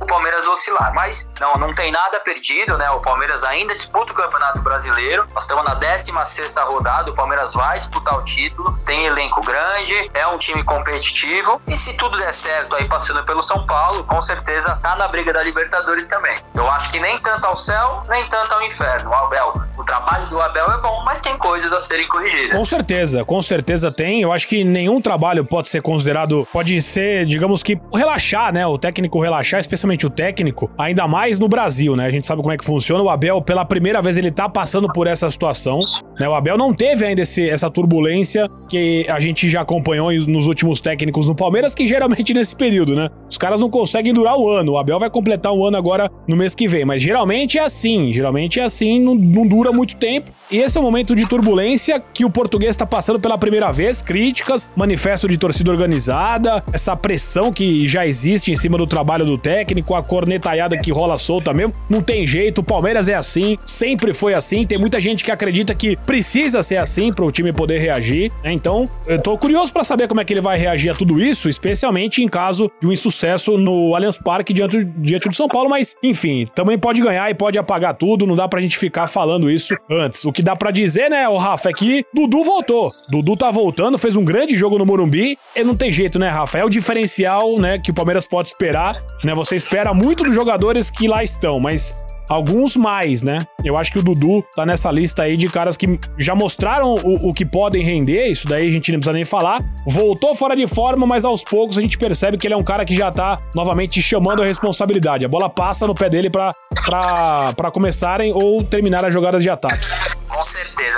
o 0.00 0.06
Palmeiras 0.06 0.46
oscilar. 0.46 0.94
Mas 0.94 1.28
não, 1.40 1.54
não 1.54 1.74
tem 1.74 1.90
nada 1.90 2.20
perdido, 2.20 2.76
né? 2.76 2.90
O 2.90 3.00
Palmeiras 3.00 3.44
ainda 3.44 3.74
disputa 3.74 4.12
o 4.12 4.16
Campeonato 4.16 4.60
Brasileiro. 4.62 5.26
Nós 5.34 5.44
estamos 5.44 5.64
na 5.64 5.74
16 5.74 6.54
rodada, 6.66 7.10
o 7.10 7.14
Palmeiras 7.14 7.54
vai 7.54 7.78
disputar 7.78 8.18
o 8.18 8.24
título, 8.24 8.72
tem 8.84 9.06
elenco 9.06 9.40
grande, 9.40 10.10
é 10.14 10.26
um 10.26 10.38
time 10.38 10.62
competitivo 10.62 11.60
e 11.66 11.76
se 11.76 11.94
tudo 11.94 12.18
der 12.18 12.32
certo 12.32 12.76
aí 12.76 12.88
passando 12.88 13.24
pelo 13.24 13.42
São 13.42 13.64
Paulo, 13.66 14.04
com 14.04 14.20
certeza 14.22 14.76
tá 14.82 14.96
na 14.96 15.08
briga 15.08 15.32
da 15.32 15.42
Libertadores 15.42 16.06
também. 16.06 16.36
Eu 16.54 16.70
acho 16.70 16.90
que 16.90 17.00
nem 17.00 17.18
tanto 17.20 17.46
ao 17.46 17.56
céu, 17.56 18.02
nem 18.08 18.24
tanto 18.26 18.52
ao 18.52 18.62
inferno. 18.62 19.10
O 19.10 19.14
Abel, 19.14 19.52
o 19.78 19.84
trabalho 19.84 20.26
do 20.28 20.40
Abel 20.40 20.70
é 20.70 20.78
bom, 20.78 21.02
mas 21.04 21.20
tem 21.20 21.36
coisas 21.38 21.72
a 21.72 21.80
serem 21.80 22.06
corrigidas. 22.08 22.56
Com 22.56 22.64
certeza, 22.64 23.24
com 23.24 23.42
certeza 23.42 23.90
tem. 23.90 24.22
Eu 24.22 24.32
acho 24.32 24.46
que 24.46 24.64
nenhum 24.64 25.00
trabalho 25.00 25.44
pode 25.44 25.68
ser 25.68 25.82
considerado, 25.82 26.46
pode 26.52 26.80
ser, 26.82 27.26
digamos 27.26 27.62
que, 27.62 27.80
relaxar, 27.92 28.52
né? 28.52 28.66
O 28.66 28.78
técnico 28.78 29.20
relaxar, 29.20 29.39
especialmente 29.42 30.06
o 30.06 30.10
técnico, 30.10 30.70
ainda 30.76 31.06
mais 31.06 31.38
no 31.38 31.48
Brasil, 31.48 31.96
né? 31.96 32.06
A 32.06 32.10
gente 32.10 32.26
sabe 32.26 32.42
como 32.42 32.52
é 32.52 32.56
que 32.56 32.64
funciona. 32.64 33.02
O 33.02 33.08
Abel, 33.08 33.40
pela 33.42 33.64
primeira 33.64 34.02
vez, 34.02 34.16
ele 34.16 34.30
tá 34.30 34.48
passando 34.48 34.88
por 34.88 35.06
essa 35.06 35.28
situação. 35.30 35.80
Né? 36.18 36.28
O 36.28 36.34
Abel 36.34 36.56
não 36.56 36.74
teve 36.74 37.04
ainda 37.04 37.22
esse, 37.22 37.48
essa 37.48 37.70
turbulência 37.70 38.48
que 38.68 39.06
a 39.08 39.20
gente 39.20 39.48
já 39.48 39.62
acompanhou 39.62 40.12
nos 40.26 40.46
últimos 40.46 40.80
técnicos 40.80 41.28
no 41.28 41.34
Palmeiras, 41.34 41.74
que 41.74 41.86
geralmente 41.86 42.34
nesse 42.34 42.54
período, 42.54 42.94
né? 42.94 43.08
Os 43.28 43.38
caras 43.38 43.60
não 43.60 43.70
conseguem 43.70 44.12
durar 44.12 44.36
o 44.36 44.48
ano. 44.48 44.72
O 44.72 44.78
Abel 44.78 44.98
vai 44.98 45.10
completar 45.10 45.52
um 45.52 45.64
ano 45.64 45.76
agora 45.76 46.10
no 46.26 46.36
mês 46.36 46.54
que 46.54 46.68
vem, 46.68 46.84
mas 46.84 47.02
geralmente 47.02 47.58
é 47.58 47.62
assim. 47.62 48.12
Geralmente 48.12 48.60
é 48.60 48.64
assim, 48.64 49.00
não, 49.00 49.14
não 49.14 49.46
dura 49.46 49.72
muito 49.72 49.96
tempo. 49.96 50.30
E 50.50 50.58
esse 50.58 50.76
é 50.76 50.80
o 50.80 50.82
momento 50.82 51.14
de 51.14 51.26
turbulência 51.26 52.00
que 52.12 52.24
o 52.24 52.30
português 52.30 52.70
está 52.70 52.84
passando 52.84 53.20
pela 53.20 53.38
primeira 53.38 53.70
vez. 53.70 54.02
Críticas, 54.02 54.70
manifesto 54.74 55.28
de 55.28 55.38
torcida 55.38 55.70
organizada, 55.70 56.62
essa 56.72 56.96
pressão 56.96 57.52
que 57.52 57.86
já 57.86 58.04
existe 58.06 58.50
em 58.50 58.56
cima 58.56 58.76
do 58.76 58.86
trabalho 58.86 59.24
do 59.24 59.29
técnico, 59.38 59.94
a 59.94 60.02
cornetalhada 60.02 60.76
que 60.76 60.90
rola 60.90 61.18
solta 61.18 61.52
mesmo. 61.52 61.72
Não 61.88 62.02
tem 62.02 62.26
jeito, 62.26 62.60
o 62.60 62.64
Palmeiras 62.64 63.08
é 63.08 63.14
assim, 63.14 63.56
sempre 63.66 64.14
foi 64.14 64.34
assim. 64.34 64.64
Tem 64.64 64.78
muita 64.78 65.00
gente 65.00 65.24
que 65.24 65.30
acredita 65.30 65.74
que 65.74 65.96
precisa 65.96 66.62
ser 66.62 66.76
assim 66.76 67.12
para 67.12 67.24
o 67.24 67.32
time 67.32 67.52
poder 67.52 67.78
reagir. 67.78 68.30
Né? 68.44 68.52
Então, 68.52 68.84
eu 69.06 69.20
tô 69.20 69.36
curioso 69.38 69.72
para 69.72 69.84
saber 69.84 70.08
como 70.08 70.20
é 70.20 70.24
que 70.24 70.32
ele 70.32 70.40
vai 70.40 70.58
reagir 70.58 70.90
a 70.90 70.94
tudo 70.94 71.20
isso, 71.20 71.48
especialmente 71.48 72.22
em 72.22 72.28
caso 72.28 72.70
de 72.80 72.86
um 72.86 72.92
insucesso 72.92 73.56
no 73.56 73.94
Allianz 73.94 74.18
Parque 74.18 74.52
diante, 74.52 74.84
diante 74.84 75.28
do 75.28 75.34
São 75.34 75.48
Paulo. 75.48 75.70
Mas, 75.70 75.94
enfim, 76.02 76.46
também 76.54 76.78
pode 76.78 77.00
ganhar 77.00 77.30
e 77.30 77.34
pode 77.34 77.58
apagar 77.58 77.94
tudo. 77.94 78.26
Não 78.26 78.36
dá 78.36 78.48
pra 78.48 78.60
gente 78.60 78.76
ficar 78.78 79.06
falando 79.06 79.50
isso 79.50 79.74
antes. 79.90 80.24
O 80.24 80.32
que 80.32 80.42
dá 80.42 80.54
para 80.56 80.70
dizer, 80.70 81.10
né, 81.10 81.28
o 81.28 81.36
Rafa, 81.36 81.70
é 81.70 81.72
que 81.72 82.04
Dudu 82.14 82.44
voltou. 82.44 82.92
Dudu 83.08 83.36
tá 83.36 83.50
voltando, 83.50 83.98
fez 83.98 84.16
um 84.16 84.24
grande 84.24 84.56
jogo 84.56 84.78
no 84.78 84.86
Morumbi. 84.86 85.38
E 85.54 85.64
não 85.64 85.76
tem 85.76 85.90
jeito, 85.90 86.18
né, 86.18 86.28
Rafa? 86.28 86.58
É 86.58 86.64
o 86.64 86.68
diferencial, 86.68 87.56
né, 87.58 87.76
que 87.78 87.90
o 87.90 87.94
Palmeiras 87.94 88.26
pode 88.26 88.48
esperar. 88.48 88.96
Né? 89.24 89.34
Você 89.34 89.56
espera 89.56 89.92
muito 89.92 90.24
dos 90.24 90.34
jogadores 90.34 90.90
que 90.90 91.06
lá 91.06 91.22
estão, 91.22 91.58
mas 91.60 91.94
Alguns 92.30 92.76
mais, 92.76 93.22
né? 93.22 93.40
Eu 93.64 93.76
acho 93.76 93.90
que 93.90 93.98
o 93.98 94.02
Dudu 94.04 94.40
tá 94.54 94.64
nessa 94.64 94.88
lista 94.88 95.24
aí 95.24 95.36
de 95.36 95.48
caras 95.48 95.76
que 95.76 95.98
já 96.16 96.32
mostraram 96.32 96.94
o, 96.94 97.30
o 97.30 97.32
que 97.32 97.44
podem 97.44 97.82
render, 97.82 98.26
isso 98.26 98.46
daí 98.46 98.68
a 98.68 98.70
gente 98.70 98.92
não 98.92 99.00
precisa 99.00 99.12
nem 99.12 99.24
falar. 99.24 99.58
Voltou 99.84 100.32
fora 100.32 100.54
de 100.54 100.64
forma, 100.68 101.04
mas 101.08 101.24
aos 101.24 101.42
poucos 101.42 101.76
a 101.76 101.80
gente 101.80 101.98
percebe 101.98 102.38
que 102.38 102.46
ele 102.46 102.54
é 102.54 102.56
um 102.56 102.62
cara 102.62 102.84
que 102.84 102.96
já 102.96 103.10
tá 103.10 103.36
novamente 103.52 104.00
chamando 104.00 104.44
a 104.44 104.46
responsabilidade. 104.46 105.26
A 105.26 105.28
bola 105.28 105.50
passa 105.50 105.88
no 105.88 105.94
pé 105.94 106.08
dele 106.08 106.30
para 106.30 107.70
começarem 107.72 108.32
ou 108.32 108.62
terminar 108.62 109.04
as 109.04 109.12
jogadas 109.12 109.42
de 109.42 109.50
ataque. 109.50 109.84
Com 110.28 110.44
certeza, 110.44 110.89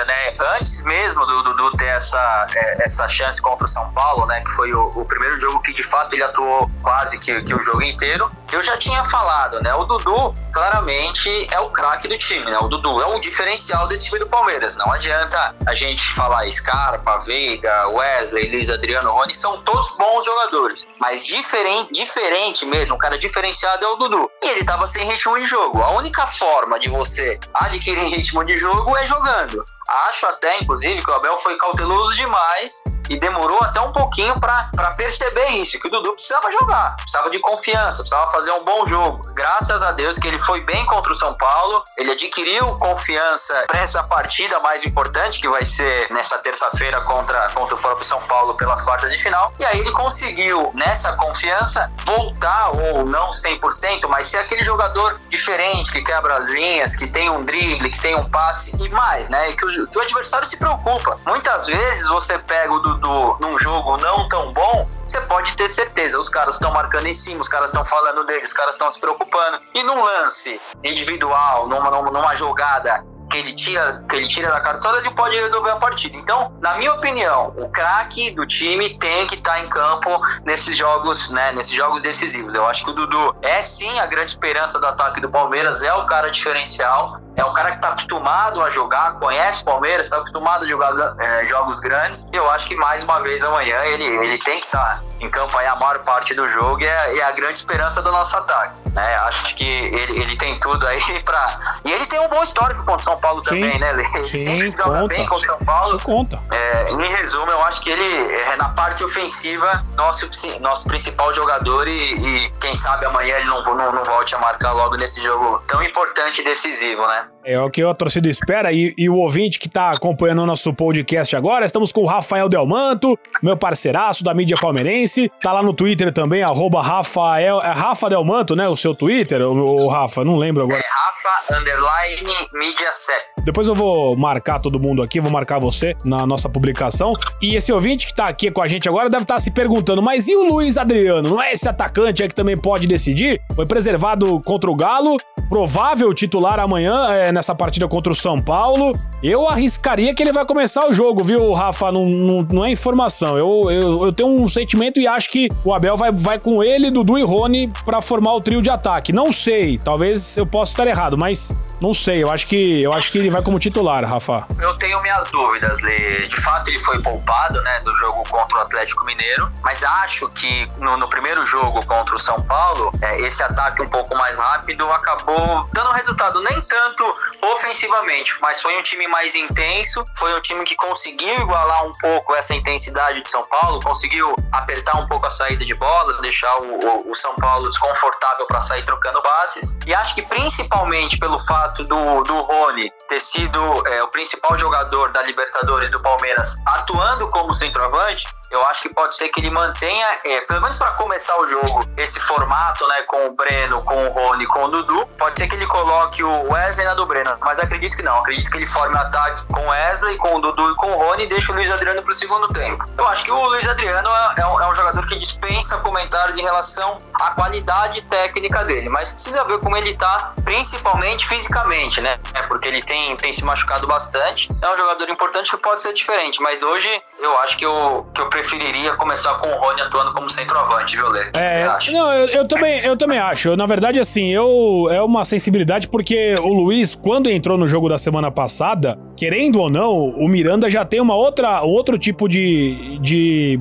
Antes 0.59 0.83
mesmo 0.83 1.25
do 1.27 1.43
Dudu 1.43 1.73
ter 1.73 1.87
essa, 1.87 2.47
é, 2.55 2.85
essa 2.85 3.09
chance 3.09 3.41
contra 3.41 3.65
o 3.65 3.69
São 3.69 3.93
Paulo, 3.93 4.27
né? 4.27 4.41
Que 4.41 4.51
foi 4.53 4.73
o, 4.73 4.87
o 4.97 5.05
primeiro 5.05 5.39
jogo 5.39 5.61
que 5.61 5.73
de 5.73 5.83
fato 5.83 6.15
ele 6.15 6.23
atuou 6.23 6.71
quase 6.83 7.19
que, 7.19 7.43
que 7.43 7.55
o 7.55 7.63
jogo 7.63 7.83
inteiro. 7.83 8.29
Eu 8.53 8.63
já 8.63 8.77
tinha 8.77 9.03
falado, 9.05 9.59
né? 9.63 9.75
O 9.75 9.85
Dudu, 9.85 10.35
claramente, 10.53 11.47
é 11.51 11.61
o 11.61 11.67
craque 11.67 12.07
do 12.07 12.19
time, 12.19 12.45
né? 12.45 12.59
O 12.59 12.69
Dudu 12.69 13.01
é 13.01 13.07
o 13.07 13.19
diferencial 13.19 13.87
desse 13.89 14.05
time 14.05 14.19
do 14.19 14.27
Palmeiras. 14.27 14.77
Não 14.77 14.93
adianta 14.93 15.55
a 15.67 15.75
gente 15.75 16.13
falar 16.15 16.51
Scarpa, 16.51 17.19
Veiga, 17.19 17.89
Wesley, 17.89 18.51
Luiz 18.51 18.69
Adriano, 18.71 19.13
Rony, 19.13 19.35
são 19.35 19.57
todos 19.63 19.91
bons 19.97 20.25
jogadores. 20.25 20.87
Mas 21.01 21.25
diferente, 21.25 21.93
diferente 21.93 22.67
mesmo, 22.67 22.95
um 22.95 22.99
cara 22.99 23.19
diferenciado 23.19 23.85
é 23.85 23.89
o 23.89 23.97
Dudu. 23.97 24.31
E 24.43 24.49
ele 24.49 24.65
tava 24.65 24.87
sem 24.87 25.07
ritmo 25.07 25.39
de 25.39 25.45
jogo. 25.45 25.83
A 25.83 25.91
única 25.93 26.27
forma 26.27 26.79
de 26.79 26.89
você 26.89 27.39
adquirir 27.55 28.05
ritmo 28.15 28.45
de 28.45 28.57
jogo 28.57 28.97
é 28.97 29.07
jogando. 29.07 29.65
Acho 30.09 30.27
até, 30.27 30.59
inclusive, 30.59 31.03
que 31.03 31.11
o 31.11 31.15
Abel 31.15 31.37
foi 31.39 31.57
cauteloso 31.57 32.15
demais 32.15 32.83
e 33.09 33.19
demorou 33.19 33.59
até 33.63 33.81
um 33.81 33.93
pouquinho 33.93 34.39
para 34.39 34.71
perceber 34.97 35.49
isso, 35.49 35.79
que 35.79 35.89
o 35.89 35.91
Dudu 35.91 36.13
precisava 36.13 36.51
jogar, 36.53 36.97
precisava 36.97 37.29
de 37.31 37.39
confiança, 37.41 37.99
precisava 37.99 38.31
fazer 38.31 38.53
um 38.53 38.65
bom 38.65 38.87
jogo. 38.87 39.21
Graças 39.35 39.83
a 39.83 39.93
Deus 39.93 40.19
que 40.19 40.29
ele 40.29 40.39
foi 40.41 40.61
bem 40.61 40.87
contra 40.87 41.13
o 41.13 41.15
São 41.15 41.37
Paulo, 41.37 41.83
ele 41.99 42.13
adquiriu 42.13 42.77
confiança 42.79 43.65
para 43.67 43.81
essa 43.81 44.03
partida 44.05 44.59
mais 44.61 44.85
importante, 44.85 45.41
que 45.41 45.49
vai 45.49 45.65
ser 45.65 46.11
nessa 46.11 46.39
terça-feira 46.39 47.01
contra, 47.03 47.51
contra 47.51 47.75
o 47.75 47.79
próprio 47.79 48.05
São 48.05 48.21
Paulo 48.23 48.55
pelas 48.55 48.81
quartas 48.83 49.11
de 49.11 49.19
final, 49.19 49.53
e 49.59 49.65
aí 49.65 49.81
ele 49.81 49.93
conseguiu, 49.93 50.73
nessa 50.75 51.13
confiança, 51.15 51.93
voltar, 52.05 52.71
ou 52.71 53.05
não 53.05 53.29
100%, 53.29 54.09
mas 54.09 54.29
ser 54.29 54.39
aquele 54.39 54.63
jogador 54.63 55.17
diferente, 55.29 55.91
que 55.91 56.03
quebra 56.03 56.37
as 56.37 56.49
linhas, 56.51 56.97
que 56.97 57.07
tem 57.07 57.29
um 57.29 57.41
drible, 57.41 57.91
que 57.91 58.01
tem 58.01 58.15
um 58.15 58.29
passe 58.31 58.75
e 58.83 58.89
mais, 58.91 59.29
né? 59.29 59.51
E 59.51 59.57
que 59.57 59.65
o 59.65 59.71
que 59.91 59.99
o 59.99 60.03
adversário 60.03 60.47
se 60.47 60.57
preocupa. 60.57 61.17
Muitas 61.27 61.67
vezes 61.67 62.09
você 62.09 62.39
pega 62.39 62.73
o 62.73 62.79
Dudu 62.79 63.39
num 63.41 63.59
jogo 63.59 63.97
não 63.99 64.29
tão 64.29 64.53
bom, 64.53 64.89
você 65.07 65.21
pode 65.23 65.57
ter 65.57 65.69
certeza, 65.69 66.19
os 66.19 66.29
caras 66.29 66.55
estão 66.55 66.73
marcando 66.73 67.07
em 67.07 67.15
cima, 67.15 67.41
os 67.41 67.49
caras 67.49 67.71
estão 67.71 67.85
falando 67.85 68.25
dele, 68.25 68.45
os 68.45 68.53
caras 68.53 68.75
estão 68.75 68.91
se 68.91 69.01
preocupando. 69.01 69.61
E 69.75 69.83
num 69.83 70.03
lance 70.03 70.61
individual, 70.85 71.69
numa, 71.69 71.91
numa 72.03 72.35
jogada 72.35 73.05
que 73.33 73.39
ele 73.39 73.53
tira, 73.55 74.05
que 74.07 74.15
ele 74.15 74.29
tira 74.29 74.51
da 74.51 74.61
cartola, 74.61 74.99
ele 74.99 75.11
pode 75.15 75.35
resolver 75.37 75.71
a 75.71 75.77
partida. 75.77 76.17
Então, 76.19 76.53
na 76.61 76.77
minha 76.77 76.93
opinião, 76.93 77.55
o 77.57 77.67
craque 77.71 78.31
do 78.31 78.47
time 78.47 78.91
tem 78.99 79.27
que 79.27 79.37
estar 79.37 79.53
tá 79.53 79.61
em 79.61 79.69
campo 79.71 80.21
nesses 80.45 80.77
jogos, 80.77 81.31
né, 81.31 81.51
nesses 81.53 81.73
jogos 81.73 82.03
decisivos. 82.03 82.55
Eu 82.55 82.67
acho 82.67 82.85
que 82.85 82.91
o 82.91 82.93
Dudu 82.93 83.35
é 83.41 83.63
sim 83.63 83.99
a 83.99 84.05
grande 84.05 84.33
esperança 84.33 84.79
do 84.79 84.87
ataque 84.87 85.19
do 85.19 85.31
Palmeiras, 85.31 85.83
é 85.83 85.95
o 85.95 86.05
cara 86.05 86.31
diferencial 86.31 87.23
é 87.37 87.45
um 87.45 87.53
cara 87.55 87.73
que 87.73 87.81
tá 87.81 87.89
acostumado 87.89 88.63
a 88.63 88.71
jogar, 88.71 89.19
conhece 89.19 89.63
o 89.63 89.65
Palmeiras, 89.65 90.09
tá 90.09 90.17
acostumado 90.17 90.65
a 90.65 90.69
jogar 90.69 90.93
é, 91.19 91.47
jogos 91.47 91.81
grandes. 91.81 92.27
Eu 92.33 92.51
acho 92.51 92.67
que 92.67 92.77
mais 92.77 93.03
uma 93.03 93.21
vez 93.21 93.43
amanhã 93.43 93.81
ele, 93.85 94.05
ele 94.05 94.39
tem 94.39 94.61
que 94.61 94.67
estar 94.67 94.97
tá 94.97 95.03
em 95.21 95.31
campo 95.31 95.57
aí 95.57 95.67
a 95.67 95.77
maior 95.77 96.03
parte 96.03 96.35
do 96.35 96.49
jogo 96.49 96.83
e 96.83 96.87
é, 96.87 97.19
é, 97.19 97.23
a 97.23 97.33
grande 97.33 97.59
esperança 97.59 98.03
do 98.03 98.11
nosso 98.11 98.37
ataque. 98.37 98.83
Né? 98.93 99.17
Acho 99.17 99.55
que 99.57 99.65
ele, 99.65 100.21
ele 100.21 100.37
tem 100.37 100.59
tudo 100.61 100.87
aí 100.87 101.01
para 101.25 101.59
E 101.85 101.93
ele 101.93 102.07
tem 102.07 102.21
um 102.21 102.29
bom 102.29 102.43
histórico 102.43 102.85
contra 102.85 102.97
o 102.97 103.01
São 103.01 103.17
Paulo 103.23 103.39
sim, 103.39 103.45
também, 103.45 103.79
né? 103.79 103.93
Ele 103.93 104.05
sim, 104.05 104.37
sempre 104.37 104.77
joga 104.77 105.01
conta. 105.01 105.09
bem 105.09 105.27
contra 105.27 105.43
o 105.43 105.47
São 105.47 105.59
Paulo. 105.61 105.97
Isso 105.97 106.05
conta. 106.05 106.39
É, 106.51 106.91
em 106.91 107.13
resumo, 107.15 107.51
eu 107.51 107.65
acho 107.65 107.81
que 107.81 107.91
ele, 107.91 108.35
é, 108.35 108.57
na 108.57 108.69
parte 108.71 109.03
ofensiva, 109.05 109.83
nosso, 109.95 110.29
nosso 110.61 110.85
principal 110.85 111.33
jogador 111.33 111.89
e, 111.89 112.15
e 112.15 112.51
quem 112.61 112.75
sabe 112.75 113.07
amanhã 113.07 113.37
ele 113.37 113.47
não, 113.47 113.63
não, 113.63 113.93
não 113.93 114.05
volte 114.05 114.35
a 114.35 114.39
marcar 114.39 114.73
logo 114.73 114.97
nesse 114.97 115.23
jogo 115.23 115.59
tão 115.67 115.83
importante 115.83 116.41
e 116.41 116.45
decisivo, 116.45 117.07
né? 117.07 117.27
É 117.45 117.59
o 117.61 117.69
que 117.69 117.83
a 117.83 117.93
torcida 117.93 118.29
espera 118.29 118.73
e, 118.73 118.95
e 118.97 119.09
o 119.09 119.17
ouvinte 119.17 119.59
que 119.59 119.67
está 119.67 119.91
acompanhando 119.91 120.43
o 120.43 120.47
nosso 120.47 120.73
podcast 120.73 121.35
agora, 121.35 121.67
estamos 121.67 121.93
com 121.93 122.03
o 122.03 122.07
Rafael 122.07 122.49
Delmanto, 122.49 123.19
meu 123.43 123.57
parceiraço 123.57 124.23
da 124.23 124.33
mídia 124.33 124.57
palmeirense, 124.57 125.31
tá 125.41 125.53
lá 125.53 125.61
no 125.61 125.75
Twitter 125.75 126.13
também, 126.13 126.43
arroba 126.43 126.81
Rafael, 126.81 127.61
é 127.61 127.73
Rafa 127.73 128.09
Delmanto, 128.09 128.55
né, 128.55 128.69
o 128.69 128.77
seu 128.77 128.95
Twitter, 128.95 129.43
o, 129.43 129.89
Rafa, 129.89 130.25
não 130.25 130.37
lembro 130.37 130.63
agora. 130.63 130.79
É 130.79 130.85
Rafa, 130.87 131.59
underline, 131.59 132.49
mídia 132.55 132.93
7. 132.93 133.33
Depois 133.45 133.67
eu 133.67 133.75
vou 133.75 134.17
marcar 134.17 134.61
todo 134.61 134.79
mundo 134.79 135.03
aqui, 135.03 135.21
vou 135.21 135.33
marcar 135.33 135.59
você 135.59 135.97
na 136.05 136.25
nossa 136.25 136.49
publicação. 136.49 137.13
E 137.41 137.57
esse 137.57 137.73
ouvinte 137.73 138.07
que 138.07 138.15
tá 138.15 138.25
aqui 138.25 138.53
com 138.53 138.63
a 138.63 138.69
gente 138.69 138.89
agora 138.89 139.11
deve 139.11 139.25
estar 139.25 139.35
tá 139.35 139.41
se 139.41 139.51
perguntando, 139.51 140.01
mas 140.01 140.29
e 140.29 140.37
o 140.37 140.45
Luiz 140.45 140.77
Adriano? 140.77 141.29
Não 141.29 141.43
é 141.43 141.53
esse 141.53 141.69
atacante 141.69 142.23
é 142.23 142.29
que 142.29 142.35
também 142.35 142.57
pode 142.57 142.87
decidir? 142.87 143.41
Foi 143.57 143.67
preservado 143.67 144.41
contra 144.47 144.71
o 144.71 144.77
Galo, 144.77 145.17
provável 145.49 146.15
titular 146.15 146.61
amanhã 146.61 147.07
é, 147.11 147.32
nessa 147.33 147.55
partida 147.55 147.89
contra 147.89 148.13
o 148.13 148.15
São 148.15 148.37
Paulo. 148.37 148.93
Eu 149.23 149.49
arriscaria 149.49 150.15
que 150.15 150.23
ele 150.23 150.33
vai 150.33 150.45
começar 150.45 150.87
o 150.87 150.93
jogo, 150.93 151.25
viu, 151.25 151.53
Rafa? 151.53 151.91
Não, 151.91 152.07
não, 152.07 152.43
não 152.51 152.65
é 152.65 152.71
informação. 152.71 153.37
Eu, 153.39 153.71
eu, 153.71 153.99
eu, 154.07 154.13
tenho 154.13 154.29
um 154.29 154.49
sentimento 154.49 155.01
e 155.01 155.07
acho 155.07 155.31
que 155.31 155.49
o 155.65 155.75
Abel 155.75 155.97
vai, 155.97 156.13
vai 156.13 156.39
com 156.39 156.63
ele, 156.63 156.91
Dudu 156.91 157.19
e 157.19 157.23
Rony 157.23 157.73
para 157.85 158.01
formar 158.01 158.35
o 158.35 158.41
trio 158.41 158.63
de 158.63 158.71
ataque. 158.71 159.13
Não 159.13 159.33
sei, 159.33 159.79
talvez 159.79 160.37
eu 160.37 160.47
possa 160.47 160.73
estar 160.73 160.87
errado, 160.87 161.17
mas 161.17 161.53
não 161.81 161.95
sei. 161.95 162.23
Eu 162.23 162.31
acho 162.31 162.47
que 162.47 162.83
eu 162.83 162.93
acho 162.93 163.11
que 163.11 163.19
ele 163.19 163.31
vai 163.31 163.43
como 163.43 163.59
titular, 163.59 164.05
Rafa. 164.05 164.47
Eu 164.61 164.77
tenho 164.79 165.01
minhas 165.03 165.31
dúvidas. 165.31 165.79
De 165.79 166.37
fato, 166.41 166.69
ele 166.69 166.79
foi 166.81 167.01
poupado, 167.01 167.61
né, 167.63 167.81
do 167.81 167.95
jogo 167.97 168.23
contra 168.29 168.59
o 168.59 168.61
Atlético 168.63 169.05
Mineiro, 169.05 169.51
mas 169.63 169.83
acho 169.83 170.29
que 170.29 170.67
no, 170.79 170.97
no 170.97 171.09
primeiro 171.09 171.45
jogo 171.45 171.85
contra 171.87 172.15
o 172.15 172.19
São 172.19 172.37
Paulo, 172.43 172.93
é, 173.01 173.21
esse 173.23 173.43
ataque 173.43 173.83
um 173.83 173.87
pouco 173.87 174.17
mais 174.17 174.39
rápido 174.39 174.85
acabou 174.91 175.69
dando 175.73 175.91
resultado 175.93 176.43
nem 176.43 176.61
tanto 176.63 177.05
ofensivamente, 177.43 178.37
mas 178.41 178.61
foi 178.61 178.77
um 178.79 178.83
time 178.83 179.07
mais 179.09 179.35
intenso, 179.35 180.05
foi 180.17 180.33
um 180.35 180.41
time 180.41 180.65
que 180.65 180.77
conseguiu 180.77 181.35
igualar 181.41 181.87
um 181.87 181.93
pouco 181.93 182.35
essa 182.35 182.55
intensidade 182.55 183.23
de 183.23 183.29
São 183.29 183.43
Paulo, 183.47 183.81
conseguiu 183.81 184.35
apertar 184.53 184.97
um 184.97 185.07
pouco 185.07 185.27
a 185.27 185.31
saída 185.31 185.65
de 185.65 185.75
bola, 185.75 186.21
deixar 186.21 186.55
o, 186.63 187.07
o, 187.07 187.11
o 187.11 187.15
São 187.15 187.35
Paulo 187.37 187.69
desconfortável 187.69 188.47
para 188.47 188.61
sair 188.61 188.85
trocando 188.85 189.21
bases. 189.23 189.77
E 189.87 189.95
acho 189.95 190.15
que 190.15 190.23
principalmente 190.23 191.19
pelo 191.19 191.39
fato 191.39 191.85
do, 191.85 192.23
do 192.23 192.43
Rony 192.43 192.91
ter 193.09 193.21
sido 193.21 193.61
é, 193.87 194.03
o 194.03 194.09
principal 194.09 194.57
jogador 194.57 195.11
da 195.11 195.23
Libertadores 195.23 195.91
do 195.91 195.99
Palmeiras 195.99 196.57
atuando 196.67 197.29
como 197.29 197.53
centroavante, 197.53 198.25
eu 198.53 198.63
acho 198.67 198.83
que 198.83 198.91
pode 198.91 199.17
ser 199.17 199.29
que 199.31 199.41
ele 199.41 199.51
mantenha, 199.51 200.07
é, 200.25 200.43
pelo 200.43 200.61
menos 200.61 200.77
para 200.77 200.91
começar 200.93 201.35
o 201.41 201.49
jogo, 201.49 201.87
esse 201.97 202.21
formato, 202.21 202.87
né, 202.87 203.03
com 203.09 203.27
o 203.27 203.35
Breno, 203.35 203.83
com 203.83 204.05
o 204.05 204.09
Rony, 204.11 204.47
com 204.47 204.65
o 204.65 204.69
Dudu. 204.69 205.07
Pode 205.19 205.39
ser 205.39 205.49
que 205.49 205.57
ele 205.57 205.67
coloque 205.67 206.23
o 206.23 206.53
Wesley 206.53 206.85
na 206.85 206.95
do 206.95 207.07
Breno, 207.07 207.37
mas 207.41 207.59
acredito 207.59 207.97
que 207.97 208.03
não. 208.03 208.19
Acredito 208.19 208.51
que 208.51 208.59
ele 208.59 208.67
forme 208.67 208.95
o 208.95 208.99
ataque 208.99 209.43
com 209.47 209.61
o 209.61 209.71
Wesley, 209.71 210.19
com 210.19 210.37
o 210.37 210.41
Dudu 210.41 210.71
e 210.71 210.75
com 210.77 210.93
o 210.93 210.99
Rony 210.99 211.25
e 211.25 211.27
deixe 211.27 211.51
o 211.51 211.55
Luiz 211.55 211.71
Adriano 211.71 212.03
pro 212.03 212.13
segundo 212.13 212.47
tempo. 212.49 212.85
Eu 212.99 213.07
acho 213.09 213.25
que 213.25 213.31
o 213.33 213.47
Luiz 213.47 213.67
Adriano 213.67 214.09
é, 214.09 214.43
é, 214.43 214.47
um, 214.47 214.61
é 214.61 214.71
um 214.71 214.75
jogador 214.75 215.07
que 215.07 215.19
dispensa 215.19 215.79
comentários 215.79 216.37
em 216.37 216.43
relação 216.43 216.99
à 217.15 217.31
qualidade 217.31 218.03
técnica 218.03 218.65
dele, 218.65 218.89
mas 218.91 219.13
precisa 219.13 219.45
ver 219.45 219.59
como 219.61 219.77
ele 219.77 219.97
tá, 219.97 220.35
principalmente 220.45 221.27
fisicamente, 221.27 222.01
né? 222.01 222.19
É 222.35 222.43
porque 222.43 222.69
ele 222.69 222.83
tem, 222.83 223.17
tem 223.17 223.33
se 223.33 223.45
machucado 223.45 223.87
bastante. 223.87 224.51
É 224.61 224.69
um 224.69 224.77
jogador 224.77 225.09
importante 225.09 225.51
que 225.51 225.57
pode 225.57 225.81
ser 225.81 225.93
diferente, 225.93 226.43
mas 226.43 226.63
hoje 226.63 227.03
eu 227.19 227.39
acho 227.39 227.57
que 227.57 227.65
eu, 227.65 228.07
que 228.15 228.21
eu 228.21 228.29
preferiria 228.43 228.93
começar 228.97 229.35
com 229.35 229.49
o 229.49 229.61
Rony 229.61 229.81
atuando 229.83 230.13
como 230.13 230.29
centroavante, 230.29 230.97
viu, 230.97 231.09
Lê? 231.09 231.29
O 231.29 231.33
que 231.33 231.41
é, 231.41 231.49
você 231.49 231.61
acha? 231.61 231.93
Não, 231.93 232.13
eu, 232.13 232.29
eu, 232.29 232.49
também, 232.49 232.81
eu 232.85 232.97
também 232.97 233.19
acho. 233.19 233.57
Na 233.57 233.67
verdade, 233.67 234.01
assim, 234.01 234.33
eu 234.33 234.89
é 234.91 235.01
uma 235.01 235.25
sensibilidade 235.25 235.89
porque 235.89 236.35
o 236.37 236.53
Luiz, 236.53 236.95
quando 236.95 237.31
entrou 237.31 237.57
no 237.57 237.69
jogo 237.69 237.89
da 237.89 237.99
semana 237.99 238.31
passada, 238.31 238.99
querendo 239.17 239.61
ou 239.61 239.71
não, 239.71 239.93
o 239.93 240.29
Miranda 240.29 240.69
já 240.69 240.85
tem 240.85 241.01
uma 241.01 241.15
outra, 241.15 241.63
outro 241.63 241.97
tipo 241.97 242.29
de, 242.29 242.99
de 243.01 243.59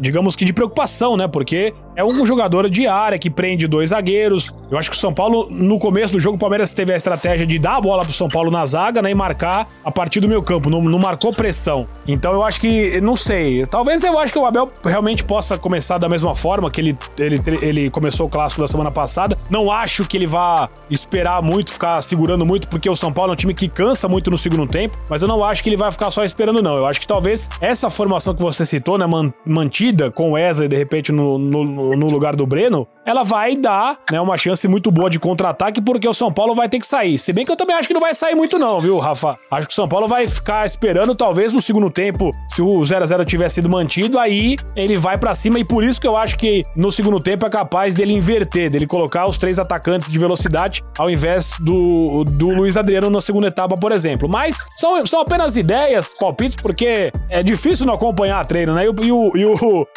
digamos 0.00 0.34
que 0.34 0.44
de 0.44 0.52
preocupação, 0.52 1.16
né? 1.16 1.28
Porque 1.28 1.72
é 1.98 2.04
um 2.04 2.24
jogador 2.24 2.70
de 2.70 2.86
área 2.86 3.18
que 3.18 3.28
prende 3.28 3.66
dois 3.66 3.90
zagueiros. 3.90 4.54
Eu 4.70 4.78
acho 4.78 4.88
que 4.88 4.96
o 4.96 4.98
São 4.98 5.12
Paulo, 5.12 5.48
no 5.50 5.80
começo 5.80 6.12
do 6.12 6.20
jogo, 6.20 6.36
o 6.36 6.38
Palmeiras 6.38 6.70
teve 6.70 6.92
a 6.92 6.96
estratégia 6.96 7.44
de 7.44 7.58
dar 7.58 7.78
a 7.78 7.80
bola 7.80 8.04
pro 8.04 8.12
São 8.12 8.28
Paulo 8.28 8.52
na 8.52 8.64
zaga, 8.64 9.02
né? 9.02 9.10
E 9.10 9.14
marcar 9.14 9.66
a 9.84 9.90
partir 9.90 10.20
do 10.20 10.28
meio 10.28 10.40
campo. 10.40 10.70
Não, 10.70 10.78
não 10.78 11.00
marcou 11.00 11.32
pressão. 11.32 11.88
Então 12.06 12.30
eu 12.30 12.44
acho 12.44 12.60
que, 12.60 13.00
não 13.00 13.16
sei. 13.16 13.66
Talvez 13.66 14.04
eu 14.04 14.16
acho 14.16 14.32
que 14.32 14.38
o 14.38 14.46
Abel 14.46 14.70
realmente 14.84 15.24
possa 15.24 15.58
começar 15.58 15.98
da 15.98 16.06
mesma 16.06 16.36
forma 16.36 16.70
que 16.70 16.80
ele, 16.80 16.96
ele, 17.18 17.38
ele 17.62 17.90
começou 17.90 18.28
o 18.28 18.30
clássico 18.30 18.60
da 18.60 18.68
semana 18.68 18.92
passada. 18.92 19.36
Não 19.50 19.72
acho 19.72 20.06
que 20.06 20.16
ele 20.16 20.26
vá 20.26 20.70
esperar 20.88 21.42
muito, 21.42 21.72
ficar 21.72 22.00
segurando 22.00 22.46
muito, 22.46 22.68
porque 22.68 22.88
o 22.88 22.94
São 22.94 23.12
Paulo 23.12 23.32
é 23.32 23.34
um 23.34 23.36
time 23.36 23.52
que 23.52 23.68
cansa 23.68 24.06
muito 24.06 24.30
no 24.30 24.38
segundo 24.38 24.68
tempo. 24.68 24.94
Mas 25.10 25.20
eu 25.20 25.26
não 25.26 25.42
acho 25.42 25.64
que 25.64 25.68
ele 25.68 25.76
vai 25.76 25.90
ficar 25.90 26.10
só 26.10 26.24
esperando, 26.24 26.62
não. 26.62 26.76
Eu 26.76 26.86
acho 26.86 27.00
que 27.00 27.08
talvez 27.08 27.48
essa 27.60 27.90
formação 27.90 28.36
que 28.36 28.42
você 28.42 28.64
citou, 28.64 28.96
né? 28.96 29.04
Mantida 29.44 30.12
com 30.12 30.30
o 30.30 30.32
Wesley, 30.34 30.68
de 30.68 30.76
repente, 30.76 31.10
no, 31.10 31.36
no 31.36 31.87
no, 31.96 32.06
lugar 32.06 32.36
do 32.36 32.46
Breno, 32.46 32.86
ela 33.04 33.22
vai 33.22 33.56
dar 33.56 33.98
né, 34.10 34.20
uma 34.20 34.36
chance 34.36 34.66
muito 34.68 34.90
boa 34.90 35.08
de 35.08 35.18
contra-ataque, 35.18 35.80
porque 35.80 36.08
o 36.08 36.14
São 36.14 36.32
Paulo 36.32 36.54
vai 36.54 36.68
ter 36.68 36.78
que 36.78 36.86
sair. 36.86 37.18
Se 37.18 37.32
bem 37.32 37.44
que 37.44 37.52
eu 37.52 37.56
também 37.56 37.76
acho 37.76 37.88
que 37.88 37.94
não 37.94 38.00
vai 38.00 38.14
sair 38.14 38.34
muito, 38.34 38.58
não, 38.58 38.80
viu, 38.80 38.98
Rafa? 38.98 39.36
Acho 39.50 39.68
que 39.68 39.72
o 39.72 39.76
São 39.76 39.88
Paulo 39.88 40.08
vai 40.08 40.26
ficar 40.26 40.66
esperando, 40.66 41.14
talvez 41.14 41.52
no 41.52 41.60
segundo 41.60 41.90
tempo, 41.90 42.30
se 42.46 42.62
o 42.62 42.68
0x0 42.68 43.24
tiver 43.24 43.48
sido 43.48 43.68
mantido, 43.68 44.18
aí 44.18 44.56
ele 44.76 44.96
vai 44.96 45.18
para 45.18 45.34
cima, 45.34 45.58
e 45.58 45.64
por 45.64 45.84
isso 45.84 46.00
que 46.00 46.06
eu 46.06 46.16
acho 46.16 46.36
que 46.36 46.62
no 46.76 46.90
segundo 46.90 47.18
tempo 47.18 47.46
é 47.46 47.50
capaz 47.50 47.94
dele 47.94 48.12
inverter, 48.12 48.70
dele 48.70 48.86
colocar 48.86 49.26
os 49.26 49.38
três 49.38 49.58
atacantes 49.58 50.10
de 50.10 50.18
velocidade 50.18 50.82
ao 50.98 51.10
invés 51.10 51.52
do, 51.60 52.24
do 52.24 52.48
Luiz 52.48 52.76
Adriano 52.76 53.10
na 53.10 53.20
segunda 53.20 53.48
etapa, 53.48 53.74
por 53.76 53.92
exemplo. 53.92 54.28
Mas 54.28 54.64
são, 54.76 55.04
são 55.06 55.20
apenas 55.20 55.56
ideias, 55.56 56.12
palpites, 56.18 56.56
porque 56.60 57.10
é 57.30 57.42
difícil 57.42 57.86
não 57.86 57.94
acompanhar 57.94 58.40
a 58.40 58.44
treino, 58.44 58.74
né? 58.74 58.84
E, 58.84 58.88
o, 58.88 58.94
e 59.02 59.12
o, 59.12 59.36
e 59.36 59.44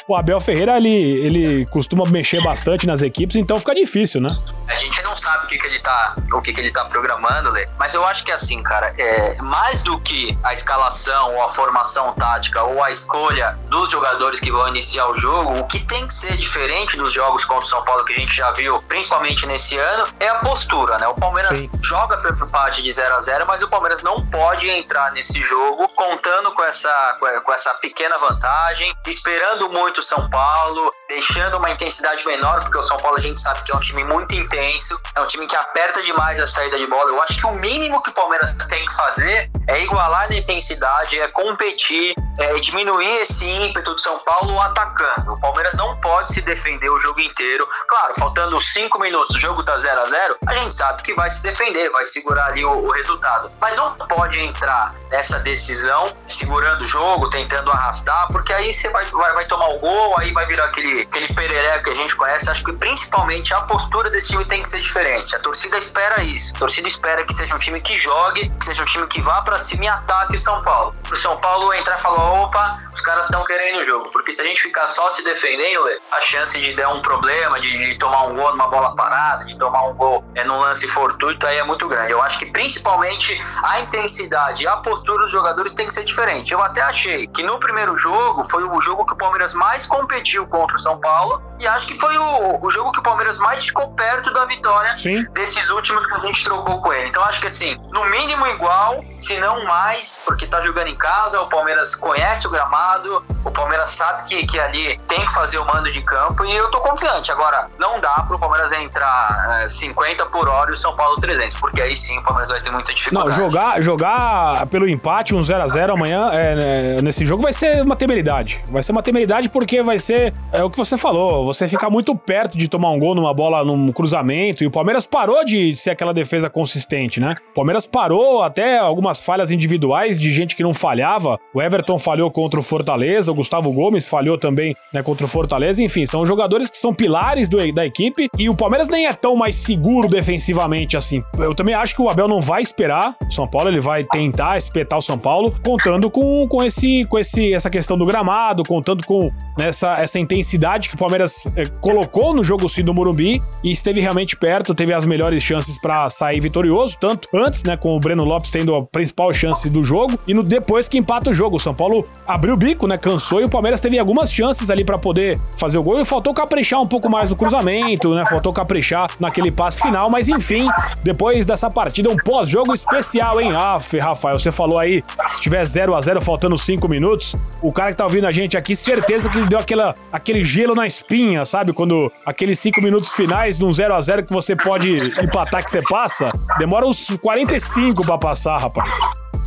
o, 0.08 0.16
Abel 0.16 0.40
Ferreira, 0.42 0.78
ele, 0.78 0.90
ele 0.90 1.66
costuma 1.82 2.04
mexer 2.12 2.44
bastante 2.44 2.86
nas 2.86 3.02
equipes, 3.02 3.36
então 3.36 3.60
fica 3.60 3.74
difícil, 3.74 4.22
né? 4.22 4.30
A 4.68 4.76
gente 4.76 5.01
não 5.12 5.16
sabe 5.18 5.44
o 5.44 5.48
que, 5.48 5.58
que 5.58 5.68
ele 5.68 5.80
tá, 5.80 6.16
o 6.34 6.42
que, 6.42 6.54
que 6.54 6.62
ele 6.62 6.72
tá 6.72 6.86
programando, 6.86 7.52
Lê, 7.52 7.66
mas 7.78 7.94
eu 7.94 8.06
acho 8.06 8.24
que 8.24 8.32
assim, 8.32 8.62
cara, 8.62 8.96
é 8.98 9.36
mais 9.42 9.82
do 9.82 10.00
que 10.00 10.38
a 10.42 10.54
escalação 10.54 11.36
ou 11.36 11.44
a 11.44 11.52
formação 11.52 12.14
tática 12.14 12.64
ou 12.64 12.82
a 12.82 12.90
escolha 12.90 13.60
dos 13.68 13.90
jogadores 13.90 14.40
que 14.40 14.50
vão 14.50 14.70
iniciar 14.70 15.10
o 15.10 15.18
jogo, 15.18 15.60
o 15.60 15.68
que 15.68 15.86
tem 15.86 16.08
que 16.08 16.14
ser 16.14 16.38
diferente 16.38 16.96
dos 16.96 17.12
jogos 17.12 17.44
contra 17.44 17.64
o 17.64 17.68
São 17.68 17.84
Paulo 17.84 18.06
que 18.06 18.14
a 18.14 18.16
gente 18.16 18.34
já 18.34 18.54
viu, 18.54 18.82
principalmente 18.84 19.46
nesse 19.46 19.78
ano, 19.78 20.06
é 20.18 20.30
a 20.30 20.36
postura, 20.36 20.98
né? 20.98 21.08
O 21.10 21.16
Palmeiras 21.16 21.58
Sim. 21.58 21.70
joga 21.84 22.18
pelo 22.22 22.46
empate 22.46 22.82
de 22.82 22.94
0 22.94 23.14
a 23.14 23.20
0 23.20 23.46
mas 23.46 23.62
o 23.64 23.68
Palmeiras 23.68 24.02
não 24.02 24.26
pode 24.30 24.70
entrar 24.70 25.12
nesse 25.12 25.44
jogo 25.44 25.90
contando 25.90 26.54
com 26.54 26.64
essa, 26.64 27.18
com 27.44 27.52
essa 27.52 27.74
pequena 27.74 28.18
vantagem, 28.18 28.96
esperando 29.06 29.70
muito 29.70 29.98
o 30.00 30.04
São 30.04 30.30
Paulo, 30.30 30.90
deixando 31.10 31.58
uma 31.58 31.70
intensidade 31.70 32.26
menor, 32.26 32.62
porque 32.62 32.78
o 32.78 32.84
São 32.84 32.96
Paulo 32.96 33.18
a 33.18 33.22
gente 33.22 33.42
sabe 33.42 33.62
que 33.64 33.74
é 33.74 33.76
um 33.76 33.80
time 33.80 34.06
muito 34.06 34.34
intenso, 34.34 34.98
é 35.16 35.22
um 35.22 35.28
time 35.28 35.46
que 35.46 35.56
aperta 35.56 36.02
demais 36.04 36.40
a 36.40 36.48
saída 36.48 36.78
de 36.78 36.88
bola. 36.88 37.10
Eu 37.10 37.22
acho 37.22 37.38
que 37.38 37.46
o 37.46 37.54
mínimo 37.54 38.02
que 38.02 38.10
o 38.10 38.14
Palmeiras 38.14 38.56
tem 38.68 38.86
que 38.86 38.96
fazer 38.96 39.50
é 39.68 39.82
igualar 39.82 40.28
a 40.30 40.34
intensidade, 40.34 41.20
é 41.20 41.28
competir, 41.28 42.14
é 42.40 42.54
diminuir 42.60 43.22
esse 43.22 43.46
ímpeto 43.46 43.94
do 43.94 44.00
São 44.00 44.20
Paulo 44.22 44.60
atacando. 44.62 45.34
O 45.34 45.42
Palmeiras 45.42 45.76
não 45.76 45.92
pode 46.00 46.34
se 46.34 46.42
defender 46.42 46.90
o 46.90 47.00
jogo 47.00 47.20
inteiro. 47.20 47.68
Claro, 47.88 48.14
faltando 48.18 48.60
cinco 48.62 49.00
minutos, 49.00 49.36
o 49.36 49.40
jogo 49.40 49.64
tá 49.64 49.78
0 49.78 50.00
a 50.00 50.06
0 50.06 50.38
a 50.48 50.56
gente 50.56 50.74
sabe 50.74 51.04
que 51.04 51.14
vai 51.14 51.30
se 51.30 51.44
defender, 51.44 51.90
vai 51.92 52.06
segurar 52.06 52.48
ali 52.48 52.64
o, 52.64 52.72
o 52.72 52.92
resultado. 52.92 53.52
Mas 53.60 53.76
não 53.76 53.96
pode 53.96 54.40
entrar 54.40 54.92
nessa 55.12 55.40
decisão 55.40 56.12
segurando 56.28 56.84
o 56.84 56.88
jogo, 56.88 57.30
tentando 57.30 57.72
arrastar, 57.72 58.28
porque 58.32 58.54
aí 58.54 58.72
você 58.72 58.90
vai, 58.90 59.06
vai, 59.06 59.34
vai 59.34 59.46
tomar 59.46 59.70
o 59.70 59.78
gol, 59.78 60.16
aí 60.18 60.34
vai 60.34 60.46
virar 60.46 60.66
aquele, 60.66 61.02
aquele 61.02 61.34
perereca 61.34 61.84
que 61.84 61.90
a 61.90 61.96
gente 61.96 62.16
conhece. 62.16 62.50
Acho 62.50 62.64
que 62.64 62.74
principalmente 62.74 63.54
a 63.54 63.62
postura 63.64 64.10
desse 64.10 64.30
time 64.30 64.46
tem 64.46 64.62
que 64.62 64.70
ser 64.70 64.80
diferente. 64.80 64.91
A 64.92 65.40
torcida 65.40 65.78
espera 65.78 66.22
isso. 66.22 66.54
A 66.54 66.60
torcida 66.60 66.88
espera 66.88 67.24
que 67.24 67.34
seja 67.34 67.56
um 67.56 67.60
time 67.60 67.80
que 67.80 67.98
jogue, 67.98 68.50
que 68.58 68.66
seja 68.66 68.82
um 68.82 68.86
time 68.86 69.08
que 69.08 69.22
vá 69.22 69.42
para 69.42 69.58
cima 69.58 69.86
e 69.86 69.88
ataque 69.88 70.36
o 70.36 70.40
São 70.40 70.62
Paulo. 70.64 70.94
O 71.10 71.16
São 71.16 71.40
Paulo 71.40 71.74
entrar 71.74 71.98
e 71.98 72.02
falar: 72.02 72.42
opa, 72.42 72.72
os 72.94 73.00
caras 73.00 73.26
estão 73.26 73.42
querendo 73.46 73.84
o 73.84 73.86
jogo. 73.86 74.10
Porque 74.12 74.34
se 74.34 74.42
a 74.42 74.46
gente 74.46 74.62
ficar 74.62 74.88
só 74.88 75.10
se 75.10 75.24
defendendo, 75.24 75.88
a 76.12 76.20
chance 76.20 76.60
de 76.60 76.74
dar 76.74 76.90
um 76.90 77.02
problema, 77.02 77.60
de, 77.62 77.78
de 77.78 77.98
tomar 77.98 78.28
um 78.28 78.36
gol 78.36 78.52
numa 78.52 78.68
bola 78.68 78.94
parada, 78.94 79.46
de 79.46 79.58
tomar 79.58 79.88
um 79.88 79.94
gol 79.94 80.26
é, 80.36 80.44
num 80.44 80.60
lance 80.60 80.86
fortuito, 80.90 81.48
aí 81.48 81.58
é 81.58 81.64
muito 81.64 81.88
grande. 81.88 82.12
Eu 82.12 82.22
acho 82.22 82.38
que 82.38 82.48
principalmente 82.48 83.40
a 83.64 83.80
intensidade 83.80 84.64
e 84.64 84.68
a 84.68 84.76
postura 84.78 85.24
dos 85.24 85.32
jogadores 85.32 85.74
tem 85.74 85.88
que 85.88 85.94
ser 85.94 86.04
diferente. 86.04 86.52
Eu 86.52 86.62
até 86.62 86.82
achei 86.82 87.28
que 87.28 87.44
no 87.44 87.58
primeiro 87.60 87.96
jogo 87.98 88.44
foi 88.50 88.64
o 88.64 88.82
jogo 88.82 89.06
que 89.06 89.14
o 89.14 89.18
Palmeiras 89.18 89.54
mais 89.54 89.88
competiu 89.88 90.46
contra 90.48 90.76
o 90.76 90.80
São 90.80 91.00
Paulo 91.00 91.42
e 91.60 91.68
acho 91.68 91.88
que 91.88 91.96
foi 91.96 92.18
o, 92.18 92.60
o 92.62 92.70
jogo 92.70 92.92
que 92.92 93.00
o 93.00 93.04
Palmeiras 93.04 93.38
mais 93.38 93.64
ficou 93.64 93.94
perto 93.94 94.34
da 94.34 94.46
vitória 94.46 94.81
Sim. 94.98 95.24
desses 95.34 95.70
últimos 95.70 96.06
que 96.06 96.14
a 96.14 96.20
gente 96.20 96.44
trocou 96.44 96.82
com 96.82 96.94
ele. 96.94 97.08
Então 97.08 97.24
acho 97.24 97.40
que 97.42 97.48
assim, 97.48 97.78
no 97.92 98.06
mínimo 98.06 98.46
igual, 98.48 99.04
se 99.20 99.38
não 99.38 99.64
mais, 99.66 100.20
porque 100.26 100.46
tá 100.46 100.62
jogando 100.62 100.88
em 100.88 100.96
casa, 100.96 101.40
o 101.42 101.50
Palmeiras 101.50 101.96
conhece 101.96 102.48
o 102.48 102.50
gramado, 102.50 103.24
o 103.46 103.52
Palmeiras 103.52 103.90
sabe 103.90 104.28
que, 104.28 104.46
que 104.48 104.60
ali 104.60 104.98
tem 105.08 105.26
que 105.26 105.34
fazer 105.34 105.58
o 105.58 105.66
mando 105.66 105.92
de 105.92 106.02
campo 106.02 106.46
e 106.46 106.56
eu 106.56 106.70
tô 106.72 106.80
confiante. 106.82 107.32
Agora, 107.32 107.70
não 107.80 107.98
dá 107.98 108.26
pro 108.28 108.40
Palmeiras 108.40 108.72
entrar 108.74 109.62
é, 109.64 109.68
50 109.68 110.26
por 110.28 110.48
hora 110.48 110.70
e 110.70 110.74
o 110.74 110.76
São 110.78 110.96
Paulo 110.96 111.16
300, 111.16 111.58
porque 111.58 111.82
aí 111.82 111.96
sim 111.96 112.18
o 112.18 112.24
Palmeiras 112.24 112.50
vai 112.50 112.62
ter 112.62 112.72
muita 112.72 112.94
dificuldade. 112.94 113.38
Não, 113.38 113.46
jogar, 113.46 113.82
jogar 113.82 114.66
pelo 114.68 114.88
empate, 114.88 115.36
um 115.36 115.44
0 115.44 115.64
a 115.64 115.68
0 115.68 115.94
amanhã, 115.94 116.30
é, 116.32 116.56
né, 116.56 117.02
nesse 117.02 117.26
jogo 117.26 117.42
vai 117.42 117.54
ser 117.54 117.82
uma 117.82 117.96
temeridade. 117.96 118.64
Vai 118.72 118.84
ser 118.84 118.92
uma 118.92 119.04
temeridade 119.04 119.50
porque 119.50 119.84
vai 119.84 120.00
ser 120.00 120.34
é, 120.52 120.64
o 120.64 120.70
que 120.70 120.78
você 120.78 120.98
falou 120.98 121.46
você 121.46 121.68
ficar 121.68 121.90
muito 121.90 122.16
perto 122.16 122.58
de 122.58 122.68
tomar 122.68 122.92
um 122.92 123.00
gol 123.00 123.16
numa 123.16 123.34
bola, 123.34 123.64
num 123.64 123.92
cruzamento, 123.92 124.64
e 124.64 124.68
o 124.72 124.74
Palmeiras 124.74 125.06
parou 125.06 125.44
de 125.44 125.76
ser 125.76 125.90
aquela 125.90 126.14
defesa 126.14 126.50
consistente, 126.50 127.20
né? 127.20 127.34
O 127.52 127.56
Palmeiras 127.56 127.86
parou 127.86 128.42
até 128.42 128.78
algumas 128.78 129.20
falhas 129.20 129.52
individuais 129.52 130.18
de 130.18 130.32
gente 130.32 130.56
que 130.56 130.64
não 130.64 130.74
falhava. 130.74 131.38
O 131.54 131.62
Everton 131.62 132.00
falhou 132.00 132.32
contra 132.32 132.58
o 132.58 132.64
Fortaleza, 132.64 133.34
o 133.34 133.36
Gustavo 133.36 133.70
Gomes 133.74 134.08
falhou 134.08 134.38
também 134.38 134.74
né, 134.94 135.04
contra 135.04 135.26
o 135.26 135.28
Fortaleza. 135.28 135.84
Enfim, 135.84 136.06
são 136.06 136.26
jogadores 136.26 136.70
que 136.70 136.78
são 136.78 136.94
pilares 136.94 137.50
do, 137.50 137.58
da 137.74 137.86
equipe 137.86 138.30
e 138.40 138.50
o 138.50 138.56
Palmeiras 138.56 138.88
nem 138.88 139.08
é 139.08 139.14
tão 139.14 139.36
mais 139.36 139.56
seguro 139.56 140.08
defensivamente 140.08 140.96
assim. 140.96 141.22
Eu 141.38 141.54
também 141.54 141.76
acho 141.76 141.94
que 141.94 142.02
o 142.02 142.10
Abel 142.10 142.30
não 142.30 142.40
vai 142.40 142.62
esperar 142.62 143.18
o 143.28 143.30
São 143.30 143.46
Paulo, 143.46 143.68
ele 143.68 143.82
vai 143.82 144.06
tentar 144.06 144.58
espetar 144.58 144.98
o 144.98 145.02
São 145.02 145.18
Paulo, 145.18 145.54
contando 145.62 146.10
com, 146.10 146.48
com, 146.48 146.64
esse, 146.64 147.04
com 147.10 147.20
esse, 147.20 147.54
essa 147.54 147.70
questão 147.70 147.98
do 147.98 148.06
gramado, 148.06 148.64
contando 148.64 149.06
com 149.06 149.30
nessa, 149.60 149.96
essa 149.96 150.18
intensidade 150.18 150.88
que 150.88 150.96
o 150.96 150.98
Palmeiras 150.98 151.46
é, 151.58 151.66
colocou 151.82 152.34
no 152.34 152.42
jogo 152.42 152.70
sim 152.70 152.86
do 152.86 152.94
Morumbi 152.94 153.42
e 153.62 153.72
esteve 153.72 154.00
realmente 154.00 154.38
perto, 154.38 154.61
teve 154.64 154.94
as 154.94 155.06
melhores 155.06 155.44
chances 155.44 155.80
para 155.80 156.10
sair 156.10 156.40
vitorioso, 156.40 156.98
tanto 157.00 157.28
antes, 157.34 157.64
né, 157.64 157.76
com 157.76 157.96
o 157.96 158.00
Breno 158.00 158.24
Lopes 158.24 158.50
tendo 158.50 158.76
a 158.76 158.86
principal 158.86 159.34
chance 159.34 159.70
do 159.70 159.84
jogo 159.84 160.18
e 160.28 160.34
no 160.34 160.44
depois 160.44 160.88
que 160.88 160.98
empata 160.98 161.32
o 161.32 161.34
jogo. 161.34 161.58
O 161.58 161.60
São 161.60 161.74
Paulo 161.74 162.08
abriu 162.26 162.54
o 162.54 162.58
bico, 162.58 162.88
né, 162.88 162.98
cansou 162.98 163.42
e 163.42 163.46
o 163.46 163.50
Palmeiras 163.50 163.80
teve 163.80 163.98
algumas 164.00 164.32
chances 164.32 164.70
ali 164.70 164.86
para 164.86 164.98
poder 164.98 165.38
fazer 165.58 165.78
o 165.78 165.84
gol 165.84 166.00
e 166.00 166.06
faltou 166.06 166.34
caprichar 166.34 166.82
um 166.82 166.88
pouco 166.88 167.10
mais 167.10 167.30
no 167.30 167.36
cruzamento, 167.36 168.14
né, 168.14 168.24
faltou 168.26 168.54
caprichar 168.54 169.10
naquele 169.20 169.52
passe 169.52 169.82
final, 169.82 170.10
mas 170.10 170.28
enfim, 170.28 170.68
depois 171.04 171.46
dessa 171.46 171.70
partida 171.70 172.10
um 172.10 172.16
pós-jogo 172.16 172.74
especial, 172.74 173.42
hein? 173.42 173.52
Ah, 173.56 173.80
Rafael, 174.00 174.40
você 174.40 174.52
falou 174.52 174.80
aí, 174.80 175.04
se 175.30 175.42
tiver 175.42 175.66
0 175.66 175.96
a 175.96 176.02
0 176.02 176.22
faltando 176.22 176.58
5 176.58 176.88
minutos, 176.88 177.36
o 177.62 177.72
cara 177.72 177.92
que 177.92 177.98
tá 177.98 178.04
ouvindo 178.04 178.28
a 178.28 178.32
gente 178.32 178.58
aqui, 178.58 178.76
certeza 178.76 179.30
que 179.30 179.42
deu 179.48 179.60
aquela, 179.60 179.94
aquele 180.12 180.44
gelo 180.44 180.74
na 180.74 180.88
espinha 180.88 181.42
sabe? 181.46 181.74
Quando 181.74 182.12
aqueles 182.26 182.60
cinco 182.60 182.82
minutos 182.82 183.12
finais 183.12 183.60
num 183.60 183.72
0 183.72 183.94
a 183.94 184.02
0 184.02 184.24
que 184.24 184.34
você 184.34 184.51
pode 184.56 184.98
empatar 185.24 185.64
que 185.64 185.72
você 185.72 185.82
passa, 185.82 186.32
demora 186.58 186.86
uns 186.86 187.08
45 187.22 188.06
para 188.06 188.18
passar, 188.18 188.58
rapaz. 188.58 188.92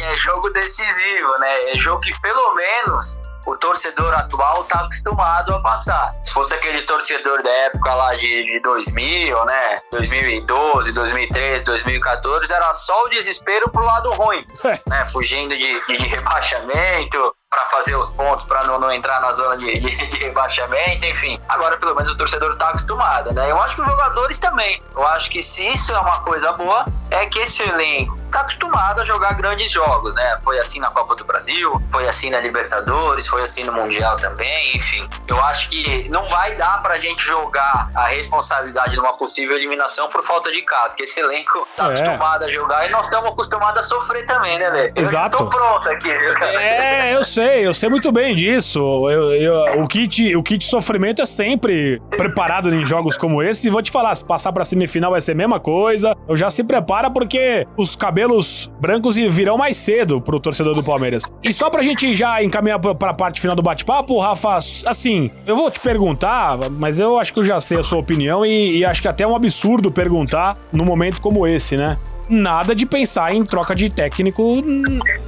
É 0.01 0.17
jogo 0.17 0.51
decisivo, 0.51 1.39
né? 1.39 1.71
É 1.71 1.79
jogo 1.79 2.01
que 2.01 2.21
pelo 2.21 2.55
menos 2.55 3.19
o 3.47 3.57
torcedor 3.57 4.13
atual 4.15 4.65
tá 4.65 4.81
acostumado 4.81 5.55
a 5.55 5.61
passar. 5.61 6.13
Se 6.23 6.33
fosse 6.33 6.55
aquele 6.55 6.83
torcedor 6.83 7.43
da 7.43 7.51
época 7.51 7.95
lá 7.95 8.15
de, 8.15 8.45
de 8.47 8.61
2000, 8.63 9.45
né? 9.45 9.79
2012, 9.93 10.93
2013, 10.93 11.65
2014, 11.65 12.53
era 12.53 12.75
só 12.75 13.05
o 13.05 13.09
desespero 13.11 13.71
pro 13.71 13.85
lado 13.85 14.11
ruim, 14.11 14.45
é. 14.65 14.81
né? 14.89 15.07
Fugindo 15.07 15.57
de, 15.57 15.87
de 15.87 16.07
rebaixamento, 16.07 17.35
para 17.55 17.67
fazer 17.67 17.95
os 17.95 18.11
pontos, 18.11 18.45
para 18.45 18.65
não, 18.65 18.81
não, 18.81 18.91
entrar 18.91 19.21
na 19.21 19.33
zona 19.33 19.57
de, 19.57 19.79
de, 19.79 20.09
de, 20.09 20.19
rebaixamento, 20.19 21.07
enfim. 21.07 21.41
Agora, 21.49 21.77
pelo 21.77 21.95
menos, 21.95 22.11
o 22.11 22.17
torcedor 22.17 22.51
está 22.51 22.69
acostumado, 22.71 23.33
né? 23.33 23.49
Eu 23.49 23.63
acho 23.63 23.77
que 23.77 23.81
os 23.81 23.87
jogadores 23.87 24.39
também. 24.41 24.77
Eu 24.97 25.07
acho 25.09 25.31
que 25.31 25.41
se 25.41 25.65
isso 25.69 25.93
é 25.93 25.99
uma 25.99 26.19
coisa 26.23 26.53
boa, 26.55 26.85
é 27.13 27.27
que 27.27 27.39
esse 27.39 27.63
elenco 27.63 28.17
está 28.17 28.41
acostumado 28.41 29.01
a 29.01 29.05
jogar 29.05 29.35
grandes 29.35 29.71
jogos, 29.71 30.17
né? 30.17 30.41
Foi 30.43 30.59
assim 30.59 30.81
na 30.81 30.91
Copa 30.91 31.15
do 31.15 31.25
Brasil, 31.25 31.73
foi 31.93 32.09
assim 32.09 32.29
na 32.29 32.41
Libertadores, 32.41 33.29
foi 33.29 33.43
assim 33.45 33.63
no 33.63 33.73
Mundial 33.73 34.17
também, 34.17 34.77
enfim. 34.77 35.09
Eu 35.29 35.41
acho 35.45 35.71
que 35.71 36.09
não 36.11 36.25
vai 36.25 36.57
dar 36.57 36.83
pra 36.83 36.99
gente 36.99 37.23
jogar 37.23 37.89
a 37.95 38.07
responsabilidade 38.07 38.97
numa 38.97 39.13
possível 39.13 39.55
eliminação 39.55 40.09
por 40.09 40.25
falta 40.25 40.51
de 40.51 40.63
casa, 40.63 40.97
que 40.97 41.05
esse 41.05 41.21
elenco 41.21 41.69
tá 41.77 41.85
é. 41.85 41.87
acostumado 41.87 42.45
a 42.45 42.51
jogar 42.51 42.85
e 42.87 42.91
nós 42.91 43.07
estamos 43.07 43.31
acostumados 43.31 43.85
a 43.85 43.87
sofrer 43.87 44.27
também, 44.27 44.59
né, 44.59 44.71
Lê? 44.71 44.93
Exato. 44.97 45.37
Eu 45.37 45.39
tô 45.39 45.49
pronto 45.49 45.89
aqui. 45.89 46.11
É, 46.11 47.15
eu 47.15 47.23
sei 47.23 47.44
sei, 47.45 47.67
eu 47.67 47.75
sei 47.75 47.89
muito 47.89 48.11
bem 48.11 48.35
disso. 48.35 48.79
Eu, 49.11 49.33
eu, 49.33 49.83
o, 49.83 49.87
kit, 49.87 50.35
o 50.35 50.43
kit 50.43 50.65
sofrimento 50.65 51.21
é 51.21 51.27
sempre 51.27 52.01
preparado 52.11 52.75
em 52.75 52.85
jogos 52.87 53.17
como 53.17 53.43
esse. 53.43 53.69
E 53.69 53.71
vou 53.71 53.83
te 53.83 53.91
falar, 53.91 54.15
se 54.15 54.25
passar 54.25 54.53
pra 54.53 54.65
semifinal 54.65 55.11
vai 55.11 55.21
ser 55.21 55.33
a 55.33 55.35
mesma 55.35 55.61
coisa. 55.61 56.17
Eu 56.27 56.37
já 56.37 56.49
se 56.49 56.65
prepara 56.65 57.11
porque 57.11 57.67
os 57.77 57.95
cabelos 57.95 58.73
brancos 58.81 59.17
virão 59.17 59.59
mais 59.59 59.77
cedo 59.77 60.21
pro 60.21 60.41
torcedor 60.41 60.75
do 60.75 60.83
Palmeiras. 60.83 61.25
E 61.43 61.53
só 61.53 61.69
pra 61.69 61.83
gente 61.83 62.15
já 62.15 62.43
encaminhar 62.43 62.79
pra 62.79 63.13
parte 63.13 63.41
final 63.41 63.55
do 63.55 63.63
bate-papo, 63.63 64.19
Rafa, 64.19 64.57
assim, 64.57 65.31
eu 65.47 65.57
vou 65.57 65.71
te 65.71 65.81
perguntar, 65.81 66.59
mas 66.81 66.99
eu 66.99 67.19
acho 67.19 67.33
que 67.33 67.41
eu 67.41 67.45
já 67.45 67.61
sei 67.61 67.79
a 67.79 67.83
sua 67.83 67.99
opinião 67.99 68.45
e, 68.45 68.79
e 68.79 68.85
acho 68.85 69.03
que 69.03 69.09
até 69.09 69.25
é 69.25 69.27
um 69.27 69.37
absurdo 69.37 69.91
perguntar 69.91 70.55
num 70.73 70.85
momento 70.85 71.21
como 71.21 71.47
esse, 71.47 71.77
né? 71.77 71.97
Nada 72.29 72.75
de 72.75 72.87
pensar 72.87 73.35
em 73.35 73.45
troca 73.45 73.75
de 73.75 73.91
técnico, 73.91 74.63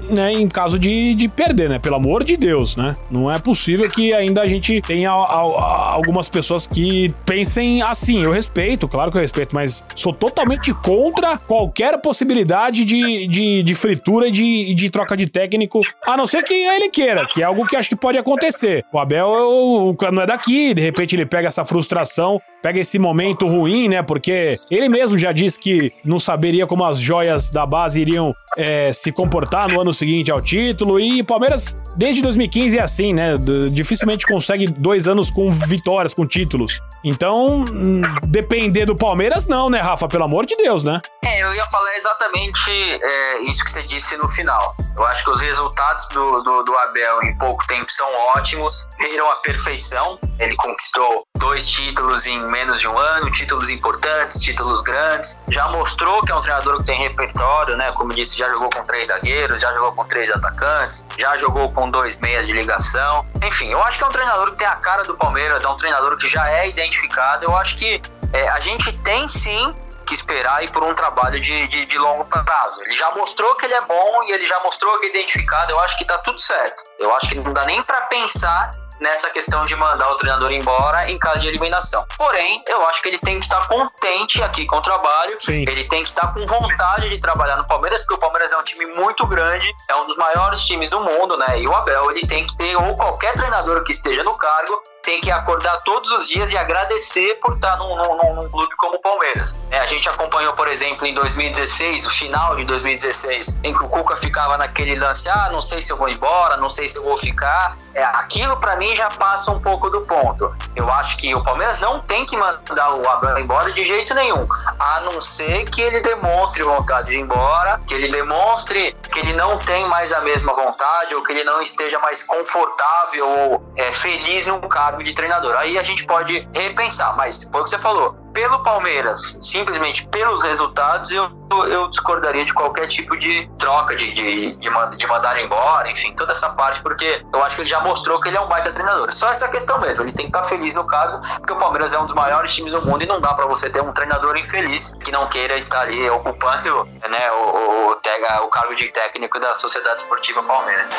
né, 0.09 0.33
em 0.33 0.49
caso 0.49 0.79
de, 0.79 1.15
de 1.15 1.29
perder, 1.29 1.69
né? 1.69 1.79
Pelo 1.97 2.11
amor 2.11 2.25
de 2.25 2.37
Deus, 2.37 2.77
né? 2.77 2.93
Não 3.11 3.31
é 3.31 3.39
possível 3.39 3.89
que 3.89 4.13
ainda 4.13 4.43
a 4.43 4.47
gente 4.47 4.83
tenha 4.83 5.11
algumas 5.11 6.29
pessoas 6.29 6.67
que 6.67 7.11
pensem 7.25 7.81
assim. 7.81 8.23
Eu 8.23 8.33
respeito, 8.33 8.87
claro 8.87 9.11
que 9.11 9.17
eu 9.17 9.23
respeito, 9.23 9.55
mas 9.55 9.87
sou 9.95 10.13
totalmente 10.13 10.75
contra 10.75 11.39
qualquer 11.39 11.99
possibilidade 12.03 12.85
de, 12.85 13.27
de, 13.29 13.63
de 13.63 13.75
fritura 13.75 14.29
e 14.29 14.31
de, 14.31 14.75
de 14.75 14.91
troca 14.91 15.17
de 15.17 15.27
técnico, 15.27 15.81
a 16.07 16.17
não 16.19 16.27
ser 16.27 16.43
que 16.43 16.53
ele 16.53 16.91
queira, 16.91 17.27
que 17.27 17.41
é 17.41 17.45
algo 17.47 17.67
que 17.67 17.77
acho 17.77 17.89
que 17.89 17.97
pode 17.97 18.19
acontecer. 18.19 18.85
O 18.93 18.99
Abel 18.99 19.29
o, 19.29 19.97
não 20.13 20.23
é 20.23 20.27
daqui, 20.27 20.75
de 20.75 20.83
repente 20.83 21.17
ele 21.17 21.25
pega 21.25 21.49
essa 21.49 21.65
frustração, 21.65 22.39
pega 22.67 22.81
esse 22.81 22.99
momento 22.99 23.47
ruim, 23.47 23.89
né? 23.89 24.03
Porque 24.03 24.59
ele 24.69 24.89
mesmo 24.89 25.17
já 25.17 25.31
disse 25.31 25.57
que 25.57 25.93
não 26.05 26.19
saberia 26.19 26.67
como 26.67 26.85
as 26.85 26.99
joias 26.99 27.49
da 27.49 27.65
base 27.65 28.01
iriam 28.01 28.35
é, 28.59 28.93
se 28.93 29.13
comportar 29.13 29.69
no 29.73 29.81
ano 29.81 29.95
seguinte 29.95 30.33
ao 30.33 30.43
título. 30.43 30.99
E 30.99 31.23
Palmeiras, 31.23 31.77
desde 31.97 32.21
2015, 32.23 32.77
é 32.77 32.83
assim, 32.83 33.13
né? 33.13 33.35
Dificilmente 33.71 34.27
consegue 34.27 34.67
dois 34.67 35.07
anos 35.07 35.31
com 35.31 35.49
vitórias, 35.49 36.13
com 36.13 36.27
títulos. 36.27 36.81
Então, 37.09 37.65
hum, 37.71 38.03
depender 38.27 38.85
do 38.85 38.97
Palmeiras, 38.97 39.47
não, 39.47 39.71
né, 39.71 39.81
Rafa? 39.81 40.09
Pelo 40.09 40.25
amor 40.25 40.45
de 40.45 40.57
Deus, 40.57 40.83
né? 40.83 41.01
É, 41.25 41.41
eu 41.41 41.55
ia 41.55 41.65
falar 41.71 41.95
exatamente 41.95 42.69
é, 43.01 43.43
isso 43.43 43.65
que 43.65 43.71
você 43.71 43.83
disse 43.85 44.17
no 44.17 44.29
final. 44.29 44.75
Eu 44.99 45.07
acho 45.07 45.23
que 45.23 45.31
os 45.31 45.41
resultados 45.41 46.09
do, 46.09 46.41
do, 46.41 46.65
do 46.65 46.77
Abel 46.79 47.23
em 47.23 47.39
pouco 47.39 47.65
tempo 47.69 47.89
são 47.93 48.09
ótimos, 48.35 48.89
viram 48.99 49.31
a 49.31 49.37
perfeição. 49.37 50.19
Ele 50.41 50.57
conquistou 50.57 51.23
dois 51.39 51.69
títulos 51.69 52.27
em 52.27 52.45
menos 52.51 52.81
de 52.81 52.89
um 52.89 52.99
ano, 52.99 53.31
títulos 53.31 53.71
importantes, 53.71 54.41
títulos 54.41 54.83
grandes. 54.83 55.39
Já 55.49 55.69
mostrou 55.69 56.21
que 56.23 56.33
é 56.33 56.35
um 56.35 56.41
treinador 56.41 56.79
que 56.79 56.87
tem 56.87 56.99
repertório, 56.99 57.77
né? 57.77 57.93
Como 57.93 58.13
disse, 58.13 58.37
já 58.37 58.49
jogou 58.49 58.69
com 58.69 58.83
três 58.83 59.07
zagueiros, 59.07 59.61
já 59.61 59.73
jogou 59.75 59.93
com 59.93 60.05
três 60.09 60.29
atacantes, 60.29 61.07
já 61.17 61.37
jogou 61.37 61.71
com 61.73 61.89
dois 61.89 62.17
meias 62.17 62.47
de 62.47 62.53
ligação. 62.53 63.25
Enfim, 63.47 63.71
eu 63.71 63.81
acho 63.85 63.99
que 63.99 64.05
é 64.05 64.07
um 64.09 64.11
treinador 64.11 64.51
que 64.51 64.59
tem 64.59 64.67
a 64.67 64.75
cara 64.77 65.05
do 65.05 65.17
Palmeiras, 65.17 65.65
é 65.65 65.69
um 65.69 65.77
treinador 65.77 66.17
que 66.17 66.29
já 66.29 66.51
é 66.51 66.69
identificado. 66.69 66.96
Eu 67.45 67.57
acho 67.57 67.77
que 67.77 68.01
é, 68.33 68.49
a 68.49 68.61
gente 68.61 68.93
tem 69.03 69.27
sim 69.29 69.71
que 70.07 70.15
esperar 70.15 70.63
e 70.63 70.69
por 70.69 70.85
um 70.85 70.95
trabalho 70.95 71.41
de, 71.41 71.67
de, 71.67 71.85
de, 71.85 71.99
longo 71.99 72.25
prazo. 72.27 72.83
Ele 72.85 72.93
já 72.93 73.11
mostrou 73.11 73.57
que 73.57 73.67
ele 73.67 73.75
é 73.75 73.81
bom 73.81 74.23
e 74.25 74.33
ele 74.33 74.47
já 74.47 74.61
mostrou 74.61 74.99
que 75.01 75.07
é 75.07 75.09
identificado. 75.11 75.73
Eu 75.73 75.81
acho 75.81 75.99
que 75.99 76.05
tá 76.05 76.17
tudo 76.19 76.41
certo. 76.41 76.83
Eu 76.99 77.15
acho 77.17 77.29
que 77.29 77.35
não 77.35 77.53
dá 77.53 77.65
nem 77.65 77.83
para 77.83 78.01
pensar 78.03 78.71
nessa 79.01 79.31
questão 79.31 79.65
de 79.65 79.77
mandar 79.77 80.11
o 80.11 80.17
treinador 80.17 80.51
embora 80.53 81.11
em 81.11 81.19
caso 81.19 81.41
de 81.41 81.49
eliminação. 81.49 82.07
Porém, 82.17 82.63
eu 82.67 82.87
acho 82.89 83.03
que 83.03 83.09
ele 83.09 83.19
tem 83.19 83.39
que 83.39 83.45
estar 83.45 83.67
contente 83.69 84.43
aqui 84.43 84.67
com 84.67 84.77
o 84.77 84.81
trabalho, 84.81 85.37
Sim. 85.41 85.65
ele 85.69 85.87
tem 85.87 86.03
que 86.03 86.09
estar 86.09 86.33
com 86.33 86.41
vontade 86.47 87.09
de 87.09 87.21
trabalhar 87.21 87.57
no 87.57 87.67
Palmeiras, 87.67 88.01
porque 88.03 88.15
o 88.15 88.19
Palmeiras 88.19 88.53
é 88.53 88.57
um 88.57 88.63
time 88.63 88.87
muito 88.95 89.27
grande, 89.27 89.71
é 89.91 89.97
um 89.97 90.07
dos 90.07 90.17
maiores 90.17 90.65
times 90.65 90.91
do 90.91 91.01
mundo, 91.01 91.37
né? 91.37 91.61
E 91.61 91.69
o 91.69 91.75
Abel, 91.75 92.11
ele 92.11 92.27
tem 92.27 92.47
que 92.47 92.57
ter, 92.57 92.77
ou 92.77 92.97
qualquer 92.97 93.35
treinador 93.35 93.83
que 93.85 93.93
esteja 93.93 94.23
no 94.25 94.37
cargo, 94.37 94.81
tem 95.07 95.21
que 95.21 95.31
acordar 95.31 95.81
todos 95.85 96.11
os 96.11 96.27
dias 96.27 96.51
e 96.51 96.59
agradecer 96.59 97.37
por 97.37 97.55
estar 97.55 97.77
num, 97.77 97.95
num, 97.95 98.35
num 98.35 98.51
clube 98.51 98.75
como 98.77 98.97
o 98.97 98.99
Palmeiras. 98.99 99.65
É, 99.71 99.79
a 99.79 99.87
gente 99.87 100.09
acompanhou, 100.09 100.53
por 100.55 100.67
exemplo, 100.67 101.07
em 101.07 101.15
2016, 101.15 102.07
o 102.07 102.11
final 102.11 102.57
de 102.57 102.65
2016, 102.65 103.61
em 103.63 103.73
que 103.73 103.85
o 103.85 103.89
Cuca 103.89 104.17
ficava 104.17 104.59
naquele 104.59 104.97
lance, 104.97 105.29
ah, 105.29 105.49
não 105.53 105.63
sei 105.63 105.81
se 105.81 105.93
eu 105.93 105.97
vou 105.97 106.09
embora, 106.09 106.57
não 106.57 106.69
sei 106.69 106.89
se 106.89 106.99
eu 106.99 107.05
vou 107.05 107.17
ficar. 107.17 107.77
É, 107.95 108.03
aquilo 108.03 108.59
para 108.59 108.77
mim 108.77 108.97
já 108.97 109.09
passa 109.09 109.53
um 109.53 109.61
pouco 109.61 109.89
do 109.89 110.03
ponto. 110.03 110.53
Eu 110.75 110.91
acho 110.93 111.17
que 111.19 111.33
o 111.33 111.43
Palmeiras 111.43 111.79
não 111.79 112.01
tem 112.01 112.27
que 112.27 112.37
mandar 112.37 112.95
o 112.95 113.09
Abel 113.09 113.39
embora 113.39 113.73
de 113.73 113.85
jeito 113.85 114.13
nenhum, 114.13 114.45
a 114.81 115.01
não 115.03 115.21
ser 115.21 115.71
que 115.71 115.83
ele 115.83 116.01
demonstre 116.01 116.65
vontade 116.65 117.09
de 117.09 117.15
ir 117.15 117.21
embora, 117.21 117.81
que 117.87 117.95
ele 117.95 118.09
demonstre 118.09 118.97
que 119.13 119.21
ele 119.21 119.35
não 119.35 119.57
tem 119.57 119.87
mais 119.87 120.13
a 120.13 120.21
mesma 120.21 120.53
vontade 120.53 121.15
ou 121.15 121.23
que 121.23 121.33
ele 121.33 121.45
não 121.45 121.63
esteja 121.63 122.01
mais 122.01 122.25
confortável 122.25 123.29
ou 123.29 123.73
é, 123.77 123.93
feliz 123.93 124.47
no 124.47 124.61
cargo 124.69 124.96
de 125.03 125.15
treinador. 125.15 125.57
Aí 125.57 125.79
a 125.79 125.83
gente 125.83 126.05
pode 126.05 126.49
repensar, 126.55 127.17
mas 127.17 127.49
foi 127.51 127.61
o 127.61 127.65
que 127.65 127.71
você 127.71 127.79
falou 127.79 128.27
pelo 128.37 128.63
Palmeiras, 128.63 129.39
simplesmente 129.41 130.07
pelos 130.09 130.43
resultados, 130.43 131.11
eu, 131.11 131.27
eu 131.71 131.89
discordaria 131.89 132.45
de 132.45 132.53
qualquer 132.53 132.87
tipo 132.87 133.17
de 133.17 133.51
troca, 133.59 133.97
de, 133.97 134.13
de, 134.13 134.57
de, 134.57 134.99
de 134.99 135.07
mandar 135.07 135.43
embora, 135.43 135.91
enfim, 135.91 136.15
toda 136.15 136.33
essa 136.33 136.51
parte, 136.51 136.83
porque 136.83 137.25
eu 137.33 137.43
acho 137.43 137.57
que 137.57 137.63
ele 137.63 137.71
já 137.71 137.81
mostrou 137.81 138.21
que 138.21 138.29
ele 138.29 138.37
é 138.37 138.41
um 138.41 138.47
baita 138.47 138.71
treinador. 138.71 139.11
Só 139.11 139.31
essa 139.31 139.49
questão 139.49 139.81
mesmo, 139.81 140.03
ele 140.03 140.13
tem 140.13 140.31
que 140.31 140.37
estar 140.37 140.47
feliz 140.47 140.75
no 140.75 140.87
cargo, 140.87 141.19
porque 141.39 141.55
o 141.55 141.57
Palmeiras 141.57 141.95
é 141.95 141.99
um 141.99 142.05
dos 142.05 142.15
maiores 142.15 142.55
times 142.55 142.73
do 142.73 142.85
mundo 142.85 143.03
e 143.03 143.07
não 143.07 143.23
dá 143.23 143.33
para 143.33 143.47
você 143.47 143.71
ter 143.71 143.83
um 143.83 143.91
treinador 143.91 144.37
infeliz 144.37 144.93
que 145.03 145.11
não 145.11 145.27
queira 145.31 145.57
estar 145.57 145.81
ali 145.81 146.11
ocupando 146.11 146.85
né, 147.09 147.31
o, 147.31 147.37
o, 147.37 147.93
o, 147.93 148.45
o 148.45 148.49
cargo 148.49 148.77
de 148.77 148.89
técnico 148.89 149.41
da 149.41 149.55
Sociedade 149.55 150.03
Esportiva 150.03 150.43
Palmeiras. 150.43 150.91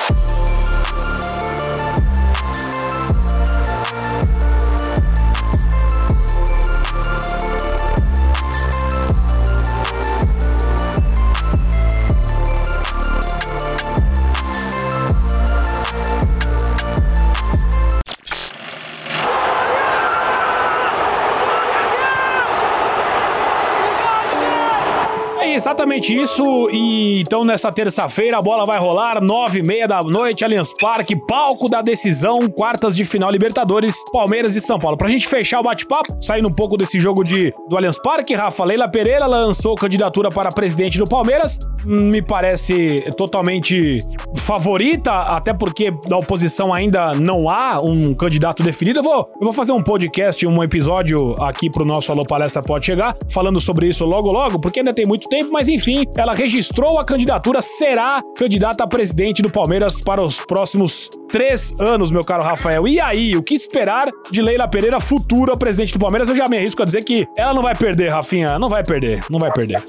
Exatamente 25.57 26.15
isso. 26.15 26.43
E 26.71 27.21
então 27.21 27.43
nessa 27.43 27.71
terça-feira 27.71 28.37
a 28.37 28.41
bola 28.41 28.65
vai 28.65 28.79
rolar, 28.79 29.21
nove 29.21 29.59
e 29.59 29.63
meia 29.63 29.87
da 29.87 30.01
noite, 30.01 30.43
Allianz 30.43 30.71
Parque, 30.79 31.19
palco 31.27 31.67
da 31.69 31.81
decisão, 31.81 32.39
quartas 32.49 32.95
de 32.95 33.03
final 33.03 33.29
Libertadores, 33.29 33.95
Palmeiras 34.11 34.55
e 34.55 34.61
São 34.61 34.79
Paulo. 34.79 34.97
Pra 34.97 35.09
gente 35.09 35.27
fechar 35.27 35.59
o 35.59 35.63
bate-papo, 35.63 36.15
saindo 36.21 36.47
um 36.47 36.53
pouco 36.53 36.77
desse 36.77 36.99
jogo 36.99 37.23
de, 37.23 37.53
do 37.67 37.75
Allianz 37.75 37.97
Parque, 37.97 38.35
Rafa 38.35 38.63
Leila 38.63 38.87
Pereira 38.87 39.25
lançou 39.25 39.75
candidatura 39.75 40.31
para 40.31 40.49
presidente 40.49 40.97
do 40.97 41.05
Palmeiras. 41.05 41.57
Me 41.85 42.21
parece 42.21 43.01
totalmente 43.17 43.99
favorita, 44.35 45.11
até 45.11 45.53
porque 45.53 45.91
da 46.07 46.17
oposição 46.17 46.73
ainda 46.73 47.13
não 47.13 47.49
há 47.49 47.81
um 47.81 48.13
candidato 48.13 48.63
definido. 48.63 48.99
Eu 48.99 49.03
vou, 49.03 49.29
eu 49.39 49.43
vou 49.43 49.53
fazer 49.53 49.71
um 49.71 49.81
podcast, 49.81 50.45
um 50.45 50.63
episódio 50.63 51.35
aqui 51.41 51.69
pro 51.69 51.83
nosso 51.83 52.11
Alô 52.11 52.25
Palestra 52.25 52.61
Pode 52.61 52.85
Chegar, 52.85 53.15
falando 53.29 53.59
sobre 53.59 53.87
isso 53.87 54.05
logo 54.05 54.31
logo, 54.31 54.59
porque 54.59 54.79
ainda 54.79 54.93
tem 54.93 55.05
muito 55.05 55.27
tempo, 55.27 55.46
mas 55.51 55.67
enfim, 55.67 56.03
ela 56.15 56.33
registrou 56.33 56.99
a 56.99 57.05
candidatura, 57.05 57.61
será 57.61 58.17
candidata 58.37 58.83
a 58.83 58.87
presidente 58.87 59.41
do 59.41 59.49
Palmeiras 59.49 59.99
para 59.99 60.23
os 60.23 60.43
próximos 60.45 61.09
três 61.29 61.77
anos, 61.79 62.11
meu 62.11 62.23
caro 62.23 62.43
Rafael. 62.43 62.87
E 62.87 62.99
aí, 62.99 63.35
o 63.35 63.43
que 63.43 63.53
esperar 63.53 64.07
de 64.31 64.41
Leila 64.41 64.67
Pereira, 64.67 64.99
futura 64.99 65.57
presidente 65.57 65.93
do 65.93 65.99
Palmeiras? 65.99 66.29
Eu 66.29 66.35
já 66.35 66.47
me 66.47 66.57
arrisco 66.57 66.81
a 66.81 66.85
dizer 66.85 67.03
que 67.03 67.25
ela 67.37 67.53
não 67.53 67.61
vai 67.61 67.75
perder, 67.75 68.09
Rafinha, 68.09 68.59
não 68.59 68.69
vai 68.69 68.83
perder, 68.83 69.23
não 69.29 69.39
vai 69.39 69.51
perder 69.51 69.81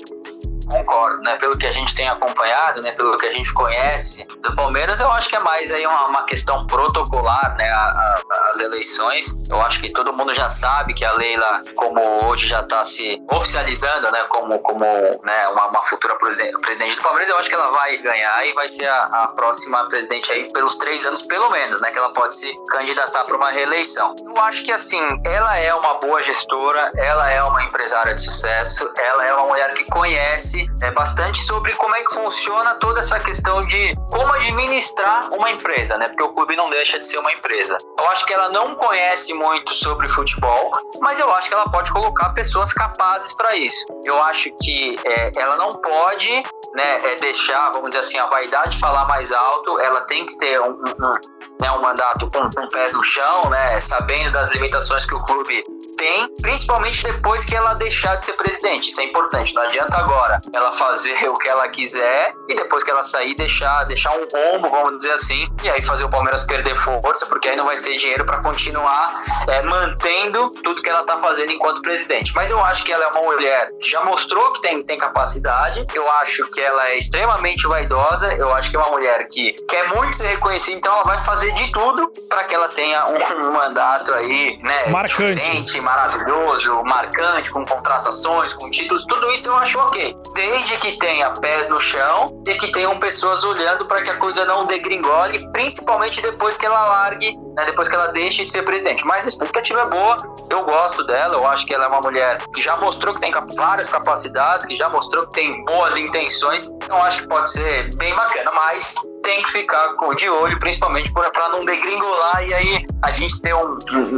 concordo, 0.68 1.22
né? 1.22 1.37
Pelo 1.37 1.57
que 1.57 1.66
a 1.66 1.72
gente 1.72 1.94
tem 1.94 2.09
acompanhado, 2.09 2.83
né? 2.83 2.92
Pelo 2.92 3.16
que 3.16 3.26
a 3.26 3.33
gente 3.33 3.52
conhece 3.52 4.26
do 4.40 4.54
Palmeiras, 4.54 5.00
eu 5.00 5.11
acho 5.12 5.28
que 5.28 5.37
é 5.37 5.40
mais 5.40 5.72
aí 5.72 5.87
uma, 5.87 6.07
uma 6.07 6.22
questão 6.24 6.66
protocolar, 6.66 7.57
né? 7.57 7.68
A, 7.70 7.85
a, 7.85 8.48
as 8.50 8.61
eleições. 8.61 9.35
Eu 9.48 9.61
acho 9.62 9.81
que 9.81 9.90
todo 9.90 10.12
mundo 10.12 10.35
já 10.35 10.48
sabe 10.48 10.94
que 10.94 11.04
a 11.04 11.12
Leila, 11.12 11.62
como 11.74 12.26
hoje 12.26 12.46
já 12.46 12.61
está 12.61 12.85
se 12.85 13.20
oficializando, 13.33 14.11
né? 14.12 14.22
Como, 14.28 14.59
como 14.61 14.85
né? 15.24 15.48
Uma, 15.48 15.68
uma, 15.68 15.83
futura 15.83 16.16
presidente 16.16 16.96
do 16.96 17.02
Palmeiras, 17.02 17.31
eu 17.31 17.38
acho 17.38 17.48
que 17.48 17.54
ela 17.54 17.70
vai 17.72 17.96
ganhar 17.96 18.46
e 18.46 18.52
vai 18.52 18.68
ser 18.68 18.87
a, 18.87 19.02
a 19.02 19.28
próxima 19.28 19.88
presidente 19.88 20.31
aí 20.31 20.52
pelos 20.52 20.76
três 20.76 21.07
anos, 21.07 21.22
pelo 21.22 21.50
menos, 21.50 21.81
né? 21.81 21.90
Que 21.90 21.98
ela 21.98 22.12
pode 22.12 22.37
se 22.37 22.50
candidatar 22.70 23.24
para 23.24 23.37
uma 23.37 23.50
reeleição. 23.50 24.14
Eu 24.24 24.37
acho 24.44 24.62
que 24.62 24.72
assim, 24.72 25.00
ela 25.24 25.57
é 25.59 25.72
uma 25.74 25.94
boa 25.94 26.22
gestora, 26.22 26.92
ela 26.96 27.31
é 27.31 27.42
uma 27.42 27.62
empresária 27.64 28.14
de 28.14 28.20
sucesso, 28.20 28.90
ela 28.96 29.24
é 29.24 29.33
uma 29.35 29.46
mulher 29.46 29.72
que 29.74 29.85
conhece 29.85 30.57
é, 30.80 30.90
bastante 30.92 31.42
sobre 31.42 31.72
como 31.74 31.94
é 31.94 32.02
que 32.02 32.14
funciona 32.14 32.74
toda 32.76 33.00
essa 33.00 33.18
questão 33.20 33.66
de 33.66 33.94
como 34.10 34.32
administrar 34.34 35.28
uma 35.32 35.50
empresa, 35.50 35.96
né? 35.96 36.08
Porque 36.08 36.22
o 36.22 36.32
clube 36.32 36.56
não 36.56 36.70
deixa 36.70 36.98
de 36.98 37.06
ser 37.06 37.18
uma 37.18 37.32
empresa. 37.32 37.76
Eu 37.98 38.08
acho 38.08 38.24
que 38.26 38.32
ela 38.32 38.48
não 38.48 38.74
conhece 38.76 39.34
muito 39.34 39.74
sobre 39.74 40.08
futebol, 40.08 40.70
mas 41.00 41.18
eu 41.18 41.30
acho 41.34 41.48
que 41.48 41.54
ela 41.54 41.68
pode 41.70 41.90
colocar 41.92 42.30
pessoas 42.30 42.72
capazes 42.72 43.34
para 43.34 43.56
isso. 43.56 43.84
Eu 44.04 44.22
acho 44.24 44.50
que 44.62 44.96
é, 45.04 45.32
ela 45.36 45.56
não 45.56 45.68
pode 45.68 46.42
né, 46.74 47.12
é, 47.12 47.16
deixar, 47.16 47.70
vamos 47.72 47.90
dizer 47.90 48.00
assim, 48.00 48.18
a 48.18 48.26
vaidade 48.26 48.78
falar 48.78 49.06
mais 49.06 49.32
alto, 49.32 49.78
ela 49.80 50.02
tem 50.02 50.24
que 50.26 50.38
ter 50.38 50.60
um, 50.60 50.70
um, 50.70 51.14
né, 51.60 51.70
um 51.72 51.80
mandato 51.80 52.30
com, 52.30 52.48
com 52.50 52.68
pés 52.68 52.92
no 52.92 53.02
chão, 53.02 53.48
né, 53.50 53.80
sabendo 53.80 54.32
das 54.32 54.50
limitações 54.52 55.04
que 55.06 55.14
o 55.14 55.18
clube 55.18 55.62
tem, 55.98 56.28
principalmente 56.40 57.02
depois 57.02 57.44
que 57.44 57.54
ela 57.54 57.74
deixar 57.74 58.14
de 58.14 58.24
ser 58.24 58.32
presidente. 58.34 58.88
Isso 58.88 59.00
é 59.00 59.04
importante. 59.04 59.54
Não 59.54 59.62
adianta 59.62 59.98
agora 59.98 60.38
ela 60.52 60.72
fazer 60.72 61.16
o 61.28 61.34
que 61.34 61.48
ela 61.48 61.68
quiser 61.68 62.34
e 62.48 62.54
depois 62.54 62.82
que 62.82 62.90
ela 62.90 63.02
sair 63.02 63.34
deixar, 63.34 63.84
deixar 63.84 64.12
um 64.12 64.26
rombo, 64.32 64.70
vamos 64.70 64.98
dizer 64.98 65.12
assim, 65.12 65.46
e 65.62 65.68
aí 65.68 65.82
fazer 65.82 66.04
o 66.04 66.08
Palmeiras 66.08 66.44
perder 66.44 66.74
força, 66.76 67.26
porque 67.26 67.48
aí 67.48 67.56
não 67.56 67.66
vai 67.66 67.76
ter 67.78 67.96
dinheiro 67.96 68.24
para 68.24 68.40
continuar 68.40 69.16
é, 69.48 69.62
mantendo 69.64 70.50
tudo 70.62 70.80
que 70.80 70.88
ela 70.88 71.02
tá 71.02 71.18
fazendo 71.18 71.52
enquanto 71.52 71.82
presidente. 71.82 72.32
Mas 72.34 72.50
eu 72.50 72.64
acho 72.64 72.84
que 72.84 72.92
ela 72.92 73.04
é 73.04 73.08
uma 73.18 73.32
mulher 73.32 73.70
que 73.80 73.90
já 73.90 74.02
mostrou 74.04 74.52
que 74.52 74.62
tem, 74.62 74.82
tem 74.82 74.96
capacidade, 74.96 75.84
eu 75.92 76.08
acho 76.12 76.48
que 76.50 76.61
ela 76.61 76.88
é 76.90 76.98
extremamente 76.98 77.66
vaidosa, 77.66 78.32
eu 78.34 78.52
acho 78.54 78.70
que 78.70 78.76
é 78.76 78.78
uma 78.78 78.90
mulher 78.90 79.26
que 79.28 79.52
quer 79.68 79.88
muito 79.94 80.16
ser 80.16 80.28
reconhecida, 80.28 80.76
então 80.76 80.92
ela 80.92 81.02
vai 81.02 81.18
fazer 81.24 81.52
de 81.52 81.72
tudo 81.72 82.11
para 82.28 82.44
que 82.44 82.54
ela 82.54 82.68
tenha 82.68 83.04
um, 83.06 83.50
mandato 83.50 84.14
aí, 84.14 84.56
né, 84.62 84.87
marcante, 84.90 85.40
diferente, 85.40 85.80
maravilhoso, 85.88 86.83
marcante, 86.85 87.51
com 87.51 87.64
contratações, 87.64 88.53
com 88.53 88.70
títulos, 88.70 89.07
tudo 89.07 89.33
isso 89.33 89.48
eu 89.48 89.57
acho 89.57 89.79
ok 89.79 90.14
desde 90.35 90.77
que 90.77 90.92
tenha 90.98 91.31
pés 91.31 91.68
no 91.68 91.81
chão 91.81 92.27
e 92.46 92.55
que 92.55 92.70
tenham 92.70 92.98
pessoas 92.98 93.42
olhando 93.42 93.87
para 93.87 94.03
que 94.03 94.11
a 94.11 94.16
coisa 94.16 94.44
não 94.44 94.66
degringole, 94.66 95.38
principalmente 95.51 96.20
depois 96.20 96.57
que 96.57 96.66
ela 96.66 96.87
largue, 96.87 97.35
né, 97.57 97.64
depois 97.64 97.88
que 97.88 97.94
ela 97.94 98.09
deixe 98.09 98.42
de 98.42 98.51
ser 98.51 98.62
presidente. 98.62 99.05
Mas 99.07 99.24
a 99.24 99.29
expectativa 99.29 99.81
é 99.81 99.87
boa, 99.87 100.16
eu 100.51 100.62
gosto 100.64 101.05
dela, 101.05 101.35
eu 101.35 101.46
acho 101.46 101.66
que 101.66 101.74
ela 101.74 101.87
é 101.87 101.88
uma 101.88 102.01
mulher 102.01 102.38
que 102.55 102.61
já 102.61 102.77
mostrou 102.77 103.14
que 103.14 103.20
tem 103.20 103.33
várias 103.57 103.88
capacidades, 103.88 104.66
que 104.66 104.74
já 104.74 104.88
mostrou 104.90 105.27
que 105.27 105.33
tem 105.33 105.64
boas 105.64 105.96
intenções, 105.96 106.68
então 106.85 107.03
acho 107.03 107.22
que 107.22 107.29
pode 107.29 107.51
ser 107.51 107.94
bem 107.96 108.14
bacana, 108.14 108.51
mas 108.55 108.94
tem 109.28 109.42
que 109.42 109.50
ficar 109.50 109.94
de 110.16 110.30
olho, 110.30 110.58
principalmente 110.58 111.12
para 111.12 111.48
não 111.50 111.62
degringolar 111.62 112.42
e 112.48 112.54
aí 112.54 112.84
a 113.02 113.10
gente 113.10 113.38
ter 113.42 113.54
um, 113.54 113.76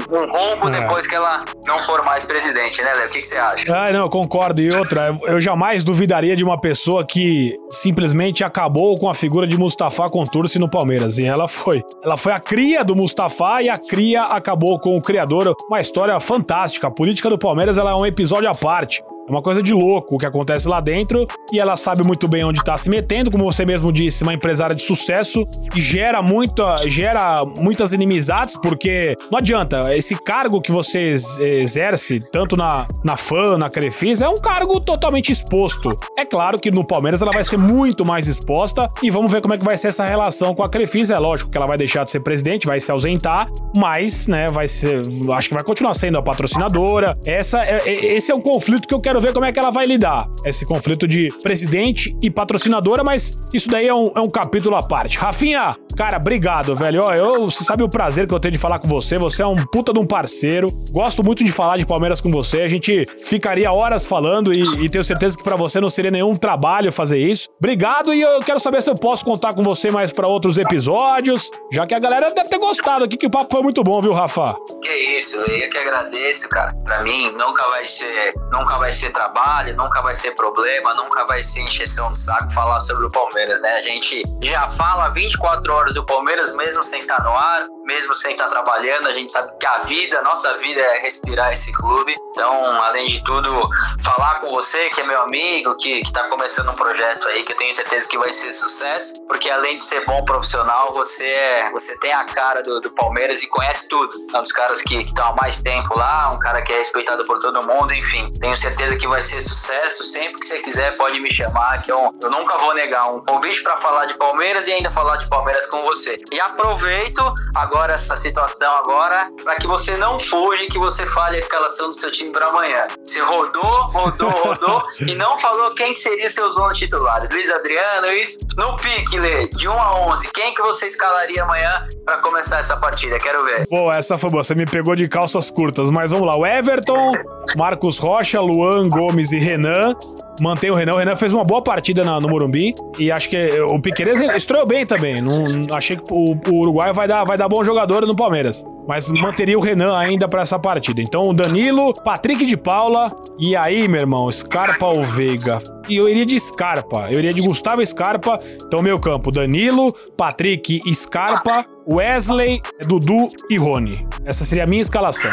um, 0.08 0.30
rombo 0.30 0.68
é. 0.68 0.70
depois 0.70 1.04
que 1.04 1.16
ela 1.16 1.44
não 1.66 1.82
for 1.82 2.04
mais 2.04 2.22
presidente, 2.22 2.80
né, 2.80 2.94
Léo? 2.94 3.06
O 3.06 3.10
que, 3.10 3.20
que, 3.20 3.26
você 3.26 3.36
acha? 3.36 3.74
Ah, 3.74 3.90
não, 3.90 4.02
eu 4.02 4.08
concordo. 4.08 4.62
E 4.62 4.70
outra, 4.70 5.16
eu 5.24 5.40
jamais 5.40 5.82
duvidaria 5.82 6.36
de 6.36 6.44
uma 6.44 6.60
pessoa 6.60 7.04
que 7.04 7.58
simplesmente 7.70 8.44
acabou 8.44 8.96
com 8.98 9.10
a 9.10 9.14
figura 9.14 9.48
de 9.48 9.58
Mustafa 9.58 10.08
Contursi 10.08 10.60
no 10.60 10.70
Palmeiras. 10.70 11.18
E 11.18 11.24
ela 11.24 11.48
foi. 11.48 11.82
Ela 12.04 12.16
foi 12.16 12.32
a 12.32 12.38
cria 12.38 12.84
do 12.84 12.94
Mustafa 12.94 13.62
e 13.62 13.68
a 13.68 13.76
cria 13.76 14.22
acabou 14.22 14.78
com 14.78 14.96
o 14.96 15.02
criador. 15.02 15.52
Uma 15.68 15.80
história 15.80 16.18
fantástica. 16.20 16.86
A 16.86 16.90
política 16.90 17.28
do 17.28 17.38
Palmeiras 17.38 17.76
ela 17.76 17.90
é 17.90 17.94
um 17.94 18.06
episódio 18.06 18.48
à 18.48 18.54
parte. 18.54 19.02
Uma 19.30 19.42
coisa 19.42 19.62
de 19.62 19.72
louco 19.72 20.16
o 20.16 20.18
que 20.18 20.26
acontece 20.26 20.68
lá 20.68 20.80
dentro 20.80 21.26
e 21.52 21.58
ela 21.58 21.76
sabe 21.76 22.04
muito 22.06 22.26
bem 22.26 22.44
onde 22.44 22.58
está 22.58 22.76
se 22.76 22.90
metendo, 22.90 23.30
como 23.30 23.44
você 23.44 23.64
mesmo 23.64 23.92
disse, 23.92 24.22
uma 24.22 24.34
empresária 24.34 24.74
de 24.74 24.82
sucesso 24.82 25.44
e 25.74 25.80
gera 25.80 26.20
muita, 26.20 26.76
gera 26.88 27.44
muitas 27.44 27.92
inimizades 27.92 28.56
porque 28.56 29.14
não 29.30 29.38
adianta, 29.38 29.96
esse 29.96 30.14
cargo 30.14 30.60
que 30.60 30.72
você 30.72 31.14
exerce 31.40 32.18
tanto 32.32 32.56
na 32.56 32.86
na 33.04 33.16
FAN, 33.16 33.58
na 33.58 33.70
Crefisa, 33.70 34.26
é 34.26 34.28
um 34.28 34.34
cargo 34.34 34.80
totalmente 34.80 35.32
exposto. 35.32 35.90
É 36.18 36.24
claro 36.24 36.58
que 36.58 36.70
no 36.70 36.84
Palmeiras 36.84 37.22
ela 37.22 37.32
vai 37.32 37.44
ser 37.44 37.56
muito 37.56 38.04
mais 38.04 38.26
exposta 38.26 38.90
e 39.02 39.10
vamos 39.10 39.32
ver 39.32 39.40
como 39.40 39.54
é 39.54 39.58
que 39.58 39.64
vai 39.64 39.76
ser 39.76 39.88
essa 39.88 40.04
relação 40.04 40.54
com 40.54 40.62
a 40.62 40.68
Crefisa. 40.68 41.14
É 41.14 41.18
lógico 41.18 41.50
que 41.50 41.56
ela 41.56 41.66
vai 41.66 41.76
deixar 41.76 42.04
de 42.04 42.10
ser 42.10 42.20
presidente, 42.20 42.66
vai 42.66 42.80
se 42.80 42.90
ausentar, 42.90 43.48
mas, 43.76 44.26
né, 44.26 44.48
vai 44.48 44.68
ser, 44.68 45.00
acho 45.32 45.48
que 45.48 45.54
vai 45.54 45.64
continuar 45.64 45.94
sendo 45.94 46.18
a 46.18 46.22
patrocinadora. 46.22 47.18
Essa 47.24 47.62
é, 47.62 47.82
é 47.86 48.16
esse 48.16 48.30
é 48.30 48.34
um 48.34 48.40
conflito 48.40 48.86
que 48.86 48.94
eu 48.94 49.00
quero 49.00 49.19
ver 49.20 49.32
como 49.32 49.46
é 49.46 49.52
que 49.52 49.58
ela 49.58 49.70
vai 49.70 49.86
lidar. 49.86 50.28
Esse 50.44 50.64
conflito 50.64 51.06
de 51.06 51.32
presidente 51.42 52.16
e 52.22 52.30
patrocinadora, 52.30 53.04
mas 53.04 53.38
isso 53.52 53.68
daí 53.68 53.86
é 53.86 53.94
um, 53.94 54.12
é 54.16 54.20
um 54.20 54.28
capítulo 54.28 54.76
à 54.76 54.82
parte. 54.82 55.18
Rafinha, 55.18 55.76
Cara, 56.00 56.16
obrigado, 56.16 56.74
velho. 56.74 57.02
Ó, 57.02 57.12
eu, 57.12 57.34
você 57.40 57.62
sabe 57.62 57.82
o 57.82 57.88
prazer 57.88 58.26
que 58.26 58.32
eu 58.32 58.40
tenho 58.40 58.52
de 58.52 58.58
falar 58.58 58.78
com 58.78 58.88
você. 58.88 59.18
Você 59.18 59.42
é 59.42 59.46
um 59.46 59.54
puta 59.54 59.92
de 59.92 59.98
um 59.98 60.06
parceiro. 60.06 60.70
Gosto 60.90 61.22
muito 61.22 61.44
de 61.44 61.52
falar 61.52 61.76
de 61.76 61.84
Palmeiras 61.84 62.22
com 62.22 62.30
você. 62.30 62.62
A 62.62 62.68
gente 62.70 63.04
ficaria 63.22 63.70
horas 63.70 64.06
falando 64.06 64.54
e, 64.54 64.62
e 64.82 64.88
tenho 64.88 65.04
certeza 65.04 65.36
que 65.36 65.44
para 65.44 65.56
você 65.56 65.78
não 65.78 65.90
seria 65.90 66.10
nenhum 66.10 66.34
trabalho 66.34 66.90
fazer 66.90 67.18
isso. 67.18 67.50
Obrigado 67.58 68.14
e 68.14 68.22
eu 68.22 68.40
quero 68.40 68.58
saber 68.58 68.80
se 68.80 68.88
eu 68.88 68.94
posso 68.94 69.26
contar 69.26 69.52
com 69.52 69.62
você 69.62 69.90
mais 69.90 70.10
para 70.10 70.26
outros 70.26 70.56
episódios, 70.56 71.50
já 71.70 71.86
que 71.86 71.94
a 71.94 71.98
galera 71.98 72.30
deve 72.30 72.48
ter 72.48 72.58
gostado 72.58 73.04
aqui, 73.04 73.18
que 73.18 73.26
o 73.26 73.30
papo 73.30 73.54
foi 73.54 73.62
muito 73.62 73.84
bom, 73.84 74.00
viu, 74.00 74.14
Rafa? 74.14 74.56
Que 74.82 75.18
isso, 75.18 75.36
eu 75.36 75.68
que 75.68 75.76
agradeço, 75.76 76.48
cara. 76.48 76.72
Pra 76.86 77.02
mim, 77.02 77.30
nunca 77.32 77.68
vai 77.68 77.84
ser, 77.84 78.32
nunca 78.50 78.78
vai 78.78 78.90
ser 78.90 79.10
trabalho, 79.10 79.76
nunca 79.76 80.00
vai 80.00 80.14
ser 80.14 80.30
problema, 80.34 80.94
nunca 80.94 81.26
vai 81.26 81.42
ser 81.42 81.60
encheção 81.60 82.10
de 82.10 82.18
saco 82.20 82.50
falar 82.54 82.80
sobre 82.80 83.04
o 83.04 83.10
Palmeiras, 83.10 83.60
né? 83.60 83.72
A 83.72 83.82
gente 83.82 84.22
já 84.42 84.66
fala 84.66 85.10
24 85.10 85.74
horas 85.74 85.89
do 85.94 86.04
Palmeiras, 86.04 86.54
mesmo 86.54 86.82
sem 86.82 87.00
estar 87.00 87.22
no 87.22 87.30
ar, 87.30 87.66
mesmo 87.84 88.14
sem 88.14 88.32
estar 88.32 88.48
trabalhando, 88.48 89.08
a 89.08 89.12
gente 89.12 89.32
sabe 89.32 89.50
que 89.58 89.66
a 89.66 89.78
vida, 89.78 90.18
a 90.18 90.22
nossa 90.22 90.56
vida 90.58 90.80
é 90.80 91.00
respirar 91.00 91.52
esse 91.52 91.72
clube. 91.72 92.12
Então, 92.30 92.82
além 92.82 93.08
de 93.08 93.22
tudo, 93.24 93.68
falar 94.04 94.40
com 94.40 94.50
você, 94.50 94.88
que 94.90 95.00
é 95.00 95.04
meu 95.04 95.20
amigo, 95.22 95.74
que, 95.76 96.02
que 96.02 96.12
tá 96.12 96.28
começando 96.28 96.70
um 96.70 96.74
projeto 96.74 97.28
aí, 97.28 97.42
que 97.42 97.52
eu 97.52 97.56
tenho 97.56 97.74
certeza 97.74 98.08
que 98.08 98.16
vai 98.16 98.30
ser 98.30 98.52
sucesso, 98.52 99.14
porque 99.26 99.50
além 99.50 99.76
de 99.76 99.84
ser 99.84 100.04
bom 100.06 100.24
profissional, 100.24 100.92
você 100.92 101.26
é, 101.26 101.70
você 101.70 101.96
tem 101.98 102.12
a 102.12 102.24
cara 102.24 102.62
do, 102.62 102.80
do 102.80 102.90
Palmeiras 102.92 103.42
e 103.42 103.48
conhece 103.48 103.88
tudo. 103.88 104.16
É 104.32 104.38
um 104.38 104.42
dos 104.42 104.52
caras 104.52 104.80
que 104.82 105.00
estão 105.00 105.28
há 105.28 105.36
mais 105.40 105.60
tempo 105.60 105.98
lá, 105.98 106.30
um 106.34 106.38
cara 106.38 106.62
que 106.62 106.72
é 106.72 106.78
respeitado 106.78 107.24
por 107.24 107.38
todo 107.40 107.62
mundo, 107.66 107.92
enfim. 107.92 108.30
Tenho 108.40 108.56
certeza 108.56 108.96
que 108.96 109.08
vai 109.08 109.20
ser 109.20 109.40
sucesso. 109.40 110.04
Sempre 110.04 110.34
que 110.34 110.46
você 110.46 110.58
quiser, 110.60 110.96
pode 110.96 111.20
me 111.20 111.32
chamar, 111.32 111.82
que 111.82 111.90
eu, 111.90 112.14
eu 112.22 112.30
nunca 112.30 112.56
vou 112.58 112.74
negar 112.74 113.12
um 113.12 113.24
convite 113.24 113.62
para 113.62 113.76
falar 113.78 114.06
de 114.06 114.16
Palmeiras 114.16 114.66
e 114.68 114.72
ainda 114.72 114.90
falar 114.90 115.16
de 115.16 115.28
Palmeiras 115.28 115.66
com 115.70 115.82
você. 115.82 116.18
E 116.32 116.40
aproveito 116.40 117.22
agora 117.54 117.94
essa 117.94 118.16
situação 118.16 118.70
agora 118.76 119.30
para 119.42 119.56
que 119.56 119.66
você 119.66 119.96
não 119.96 120.18
fuja 120.18 120.62
e 120.62 120.66
que 120.66 120.78
você 120.78 121.06
fale 121.06 121.36
a 121.36 121.38
escalação 121.38 121.88
do 121.88 121.94
seu 121.94 122.10
time 122.10 122.30
para 122.30 122.46
amanhã. 122.46 122.86
Você 123.04 123.20
rodou, 123.20 123.62
rodou, 123.92 124.30
rodou 124.44 124.82
e 125.00 125.14
não 125.14 125.38
falou 125.38 125.74
quem 125.74 125.94
seria 125.94 126.28
seus 126.28 126.58
11 126.58 126.78
titulares. 126.78 127.30
Luiz 127.30 127.50
Adriano, 127.50 128.08
isso 128.08 128.38
no 128.56 128.76
pique, 128.76 129.18
Lê, 129.18 129.46
de 129.46 129.68
1 129.68 129.72
a 129.72 130.12
11. 130.12 130.30
Quem 130.32 130.54
que 130.54 130.62
você 130.62 130.86
escalaria 130.86 131.42
amanhã 131.42 131.86
para 132.04 132.18
começar 132.18 132.58
essa 132.58 132.76
partida? 132.76 133.18
Quero 133.18 133.44
ver. 133.44 133.66
Pô, 133.68 133.90
essa 133.92 134.18
foi 134.18 134.30
boa. 134.30 134.42
Você 134.42 134.54
me 134.54 134.66
pegou 134.66 134.94
de 134.94 135.08
calças 135.08 135.50
curtas, 135.50 135.88
mas 135.90 136.10
vamos 136.10 136.26
lá. 136.26 136.36
O 136.36 136.46
Everton, 136.46 137.12
Marcos 137.56 137.98
Rocha, 137.98 138.40
Luan 138.40 138.88
Gomes 138.88 139.32
e 139.32 139.38
Renan 139.38 139.94
mantém 140.40 140.70
o 140.70 140.74
Renan. 140.74 140.92
O 140.92 140.98
Renan 140.98 141.16
fez 141.16 141.32
uma 141.32 141.44
boa 141.44 141.62
partida 141.62 142.04
na, 142.04 142.18
no 142.18 142.28
Morumbi 142.28 142.74
e 142.98 143.10
acho 143.10 143.28
que 143.28 143.60
o 143.60 143.80
Piqueires 143.80 144.20
estreou 144.20 144.66
bem 144.66 144.84
também. 144.86 145.20
Não, 145.20 145.66
achei 145.74 145.96
que 145.96 146.02
o, 146.10 146.36
o 146.50 146.60
Uruguai 146.60 146.92
vai 146.92 147.06
dar, 147.06 147.24
vai 147.24 147.36
dar 147.36 147.48
bom 147.48 147.64
jogador 147.64 148.06
no 148.06 148.16
Palmeiras. 148.16 148.64
Mas 148.86 149.08
manteria 149.08 149.58
o 149.58 149.62
Renan 149.62 149.96
ainda 149.96 150.28
para 150.28 150.42
essa 150.42 150.58
partida. 150.58 151.00
Então, 151.00 151.28
o 151.28 151.34
Danilo, 151.34 151.94
Patrick 152.02 152.44
de 152.44 152.56
Paula 152.56 153.06
e 153.38 153.56
aí, 153.56 153.88
meu 153.88 154.00
irmão, 154.00 154.30
Scarpa 154.30 154.86
ou 154.86 155.04
Veiga? 155.04 155.62
E 155.88 155.96
eu 155.96 156.08
iria 156.08 156.26
de 156.26 156.38
Scarpa. 156.38 157.08
Eu 157.10 157.18
iria 157.18 157.32
de 157.32 157.40
Gustavo 157.40 157.84
Scarpa. 157.84 158.38
Então, 158.64 158.82
meu 158.82 159.00
campo, 159.00 159.30
Danilo, 159.30 159.92
Patrick, 160.16 160.80
Scarpa, 160.94 161.66
Wesley, 161.90 162.60
Dudu 162.86 163.28
e 163.48 163.58
Rony. 163.58 164.06
Essa 164.24 164.44
seria 164.44 164.64
a 164.64 164.66
minha 164.66 164.82
escalação. 164.82 165.30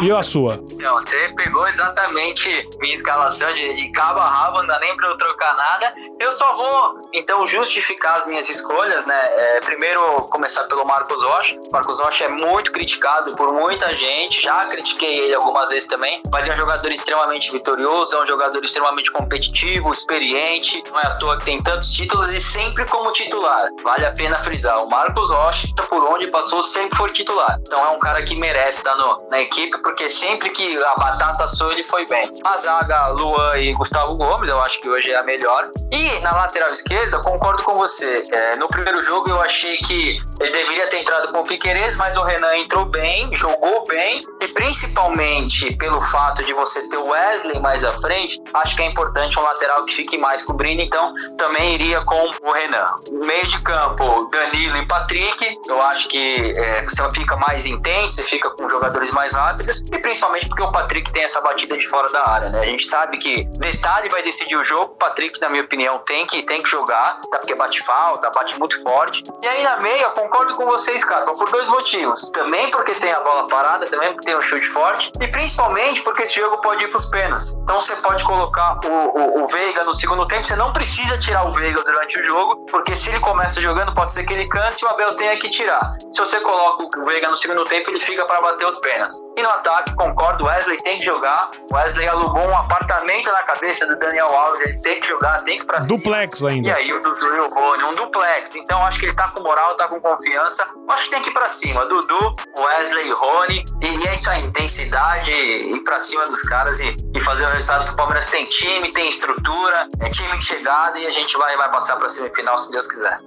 E 0.00 0.10
a 0.12 0.22
sua? 0.22 0.62
Então, 0.70 0.94
você 0.94 1.28
pegou 1.36 1.66
exatamente 1.66 2.68
minha 2.80 2.94
escalação 2.94 3.52
de, 3.52 3.74
de 3.74 3.90
cabo 3.90 4.20
a 4.20 4.28
rabo, 4.28 4.58
não 4.58 4.66
dá 4.66 4.78
nem 4.78 4.96
pra 4.96 5.08
eu 5.08 5.16
trocar 5.16 5.56
nada. 5.56 5.94
Eu 6.20 6.32
só 6.32 6.56
vou, 6.56 7.08
então, 7.12 7.46
justificar 7.46 8.18
as 8.18 8.26
minhas 8.26 8.48
escolhas, 8.48 9.06
né? 9.06 9.14
É, 9.16 9.60
primeiro, 9.60 10.00
começar 10.30 10.64
pelo 10.64 10.86
Marcos 10.86 11.22
Rocha. 11.22 11.58
Marcos 11.72 11.98
Rocha 11.98 12.24
é 12.24 12.28
muito 12.28 12.70
criticado 12.80 13.36
por 13.36 13.52
muita 13.52 13.94
gente, 13.94 14.40
já 14.40 14.64
critiquei 14.64 15.18
ele 15.18 15.34
algumas 15.34 15.68
vezes 15.68 15.86
também, 15.86 16.22
mas 16.32 16.48
é 16.48 16.54
um 16.54 16.56
jogador 16.56 16.90
extremamente 16.90 17.52
vitorioso, 17.52 18.16
é 18.16 18.22
um 18.22 18.26
jogador 18.26 18.64
extremamente 18.64 19.12
competitivo, 19.12 19.92
experiente, 19.92 20.82
não 20.88 20.98
é 20.98 21.06
à 21.06 21.10
toa 21.16 21.36
que 21.36 21.44
tem 21.44 21.62
tantos 21.62 21.92
títulos 21.92 22.32
e 22.32 22.40
sempre 22.40 22.86
como 22.86 23.12
titular. 23.12 23.68
Vale 23.84 24.06
a 24.06 24.12
pena 24.12 24.38
frisar, 24.38 24.82
o 24.82 24.88
Marcos 24.88 25.30
Rocha, 25.30 25.68
por 25.90 26.02
onde 26.06 26.28
passou, 26.28 26.64
sempre 26.64 26.96
foi 26.96 27.12
titular. 27.12 27.58
Então 27.60 27.84
é 27.84 27.88
um 27.90 27.98
cara 27.98 28.22
que 28.22 28.34
merece 28.36 28.78
estar 28.78 28.96
no, 28.96 29.28
na 29.30 29.42
equipe, 29.42 29.76
porque 29.82 30.08
sempre 30.08 30.48
que 30.48 30.82
a 30.82 30.94
batata 30.94 31.44
assou, 31.44 31.70
ele 31.72 31.84
foi 31.84 32.06
bem. 32.06 32.30
A 32.46 32.56
zaga, 32.56 33.08
Luan 33.08 33.58
e 33.58 33.74
Gustavo 33.74 34.14
Gomes, 34.14 34.48
eu 34.48 34.60
acho 34.62 34.80
que 34.80 34.88
hoje 34.88 35.10
é 35.10 35.18
a 35.18 35.24
melhor. 35.24 35.70
E 35.92 36.18
na 36.20 36.32
lateral 36.32 36.70
esquerda, 36.70 37.20
concordo 37.20 37.62
com 37.62 37.76
você. 37.76 38.26
É, 38.32 38.56
no 38.56 38.68
primeiro 38.68 39.02
jogo 39.02 39.28
eu 39.28 39.40
achei 39.42 39.76
que 39.76 40.16
ele 40.40 40.50
deveria 40.50 40.88
ter 40.88 41.00
entrado 41.00 41.30
com 41.30 41.40
o 41.40 41.44
Piqueires, 41.44 41.96
mas 41.98 42.16
o 42.16 42.22
Renan 42.22 42.56
entrou 42.60 42.84
bem, 42.86 43.28
jogou 43.34 43.84
bem, 43.86 44.20
e 44.40 44.48
principalmente 44.48 45.74
pelo 45.76 46.00
fato 46.00 46.44
de 46.44 46.52
você 46.54 46.82
ter 46.88 46.96
o 46.96 47.08
Wesley 47.08 47.58
mais 47.60 47.84
à 47.84 47.92
frente, 47.92 48.40
acho 48.54 48.76
que 48.76 48.82
é 48.82 48.86
importante 48.86 49.38
um 49.38 49.42
lateral 49.42 49.84
que 49.84 49.94
fique 49.94 50.18
mais 50.18 50.44
cobrindo, 50.44 50.82
então 50.82 51.12
também 51.36 51.74
iria 51.74 52.02
com 52.02 52.26
o 52.42 52.52
Renan. 52.52 52.86
Meio 53.12 53.46
de 53.46 53.60
campo, 53.62 54.28
Danilo 54.30 54.76
e 54.76 54.86
Patrick, 54.86 55.58
eu 55.66 55.80
acho 55.82 56.08
que 56.08 56.52
é, 56.56 56.82
você 56.82 57.10
fica 57.14 57.36
mais 57.36 57.66
intenso, 57.66 58.16
você 58.16 58.22
fica 58.22 58.50
com 58.50 58.68
jogadores 58.68 59.10
mais 59.10 59.34
rápidos, 59.34 59.80
e 59.92 59.98
principalmente 59.98 60.48
porque 60.48 60.62
o 60.62 60.72
Patrick 60.72 61.10
tem 61.12 61.24
essa 61.24 61.40
batida 61.40 61.76
de 61.76 61.88
fora 61.88 62.08
da 62.10 62.28
área, 62.28 62.50
né? 62.50 62.60
A 62.60 62.66
gente 62.66 62.86
sabe 62.86 63.18
que 63.18 63.44
detalhe 63.58 64.08
vai 64.08 64.22
decidir 64.22 64.56
o 64.56 64.64
jogo, 64.64 64.92
o 64.92 64.96
Patrick, 64.96 65.40
na 65.40 65.48
minha 65.48 65.62
opinião, 65.62 65.98
tem 66.00 66.26
que, 66.26 66.42
tem 66.42 66.62
que 66.62 66.68
jogar, 66.68 67.20
tá? 67.30 67.38
Porque 67.38 67.54
bate 67.54 67.82
falta, 67.82 68.30
bate 68.30 68.58
muito 68.58 68.80
forte. 68.82 69.22
E 69.42 69.48
aí 69.48 69.62
na 69.62 69.76
meia, 69.78 70.10
concordo 70.10 70.54
com 70.54 70.64
vocês, 70.66 71.04
cara, 71.04 71.26
por 71.26 71.50
dois 71.50 71.68
motivos. 71.68 72.28
Também 72.30 72.49
porque 72.70 72.94
tem 72.94 73.12
a 73.12 73.20
bola 73.20 73.48
parada, 73.48 73.86
também 73.86 74.12
porque 74.12 74.26
tem 74.26 74.36
um 74.36 74.42
chute 74.42 74.66
forte, 74.66 75.12
e 75.20 75.28
principalmente 75.28 76.02
porque 76.02 76.22
esse 76.22 76.40
jogo 76.40 76.60
pode 76.60 76.84
ir 76.84 76.88
pros 76.88 77.06
pênaltis. 77.06 77.52
Então 77.62 77.80
você 77.80 77.94
pode 77.96 78.24
colocar 78.24 78.78
o, 78.84 78.88
o, 78.88 79.44
o 79.44 79.46
Veiga 79.48 79.84
no 79.84 79.94
segundo 79.94 80.26
tempo, 80.26 80.44
você 80.44 80.56
não 80.56 80.72
precisa 80.72 81.18
tirar 81.18 81.46
o 81.46 81.50
Veiga 81.50 81.82
durante 81.82 82.18
o 82.18 82.22
jogo, 82.22 82.66
porque 82.66 82.96
se 82.96 83.10
ele 83.10 83.20
começa 83.20 83.60
jogando, 83.60 83.94
pode 83.94 84.12
ser 84.12 84.24
que 84.24 84.34
ele 84.34 84.46
canse 84.46 84.84
e 84.84 84.88
o 84.88 84.90
Abel 84.90 85.14
tenha 85.16 85.36
que 85.38 85.48
tirar. 85.48 85.96
Se 86.12 86.20
você 86.20 86.40
coloca 86.40 86.84
o 86.84 87.04
Veiga 87.06 87.28
no 87.28 87.36
segundo 87.36 87.64
tempo, 87.64 87.90
ele 87.90 88.00
fica 88.00 88.24
para 88.26 88.40
bater 88.40 88.66
os 88.66 88.78
pênaltis. 88.78 89.18
E 89.36 89.42
no 89.42 89.48
ataque, 89.50 89.94
concordo, 89.94 90.44
Wesley 90.44 90.76
tem 90.78 90.98
que 90.98 91.04
jogar. 91.04 91.50
Wesley 91.72 92.08
alugou 92.08 92.42
um 92.42 92.56
apartamento 92.56 93.30
na 93.30 93.42
cabeça 93.42 93.86
do 93.86 93.98
Daniel 93.98 94.26
Alves, 94.26 94.60
ele 94.66 94.80
tem 94.80 95.00
que 95.00 95.06
jogar, 95.06 95.42
tem 95.42 95.56
que 95.56 95.62
ir 95.62 95.66
pra 95.66 95.80
cima. 95.80 95.96
Duplex 95.96 96.44
ainda. 96.44 96.68
E 96.68 96.72
aí 96.72 96.92
o 96.92 97.02
Dudu 97.02 97.36
e 97.36 97.40
o 97.40 97.50
Boni, 97.50 97.84
um 97.84 97.94
duplex. 97.94 98.54
Então 98.56 98.84
acho 98.86 98.98
que 98.98 99.06
ele 99.06 99.14
tá 99.14 99.28
com 99.28 99.42
moral, 99.42 99.76
tá 99.76 99.88
com 99.88 100.00
confiança. 100.00 100.66
Acho 100.88 101.04
que 101.04 101.10
tem 101.10 101.22
que 101.22 101.30
ir 101.30 101.32
pra 101.32 101.48
cima. 101.48 101.86
Dudu, 101.86 102.34
Wesley 102.58 103.08
e 103.08 103.12
Rony. 103.12 103.64
E, 103.82 103.86
e, 103.86 104.08
é 104.08 104.14
isso 104.14 104.30
aí, 104.30 104.44
intensidade, 104.44 105.30
ir 105.30 105.82
pra 105.84 105.98
cima 105.98 106.26
dos 106.28 106.42
caras 106.42 106.80
e, 106.80 106.94
e 107.14 107.20
fazer 107.20 107.44
o 107.46 107.48
resultado 107.48 107.86
que 107.86 107.92
o 107.92 107.96
Palmeiras 107.96 108.26
tem 108.26 108.44
time, 108.44 108.92
tem 108.92 109.08
estrutura, 109.08 109.88
é 110.00 110.10
time 110.10 110.36
de 110.38 110.44
chegada 110.44 110.98
e 110.98 111.06
a 111.06 111.12
gente 111.12 111.36
vai, 111.36 111.56
vai 111.56 111.70
passar 111.70 111.96
pra 111.96 112.08
semifinal 112.08 112.58
se 112.58 112.70
Deus 112.70 112.86
quiser. 112.86 113.18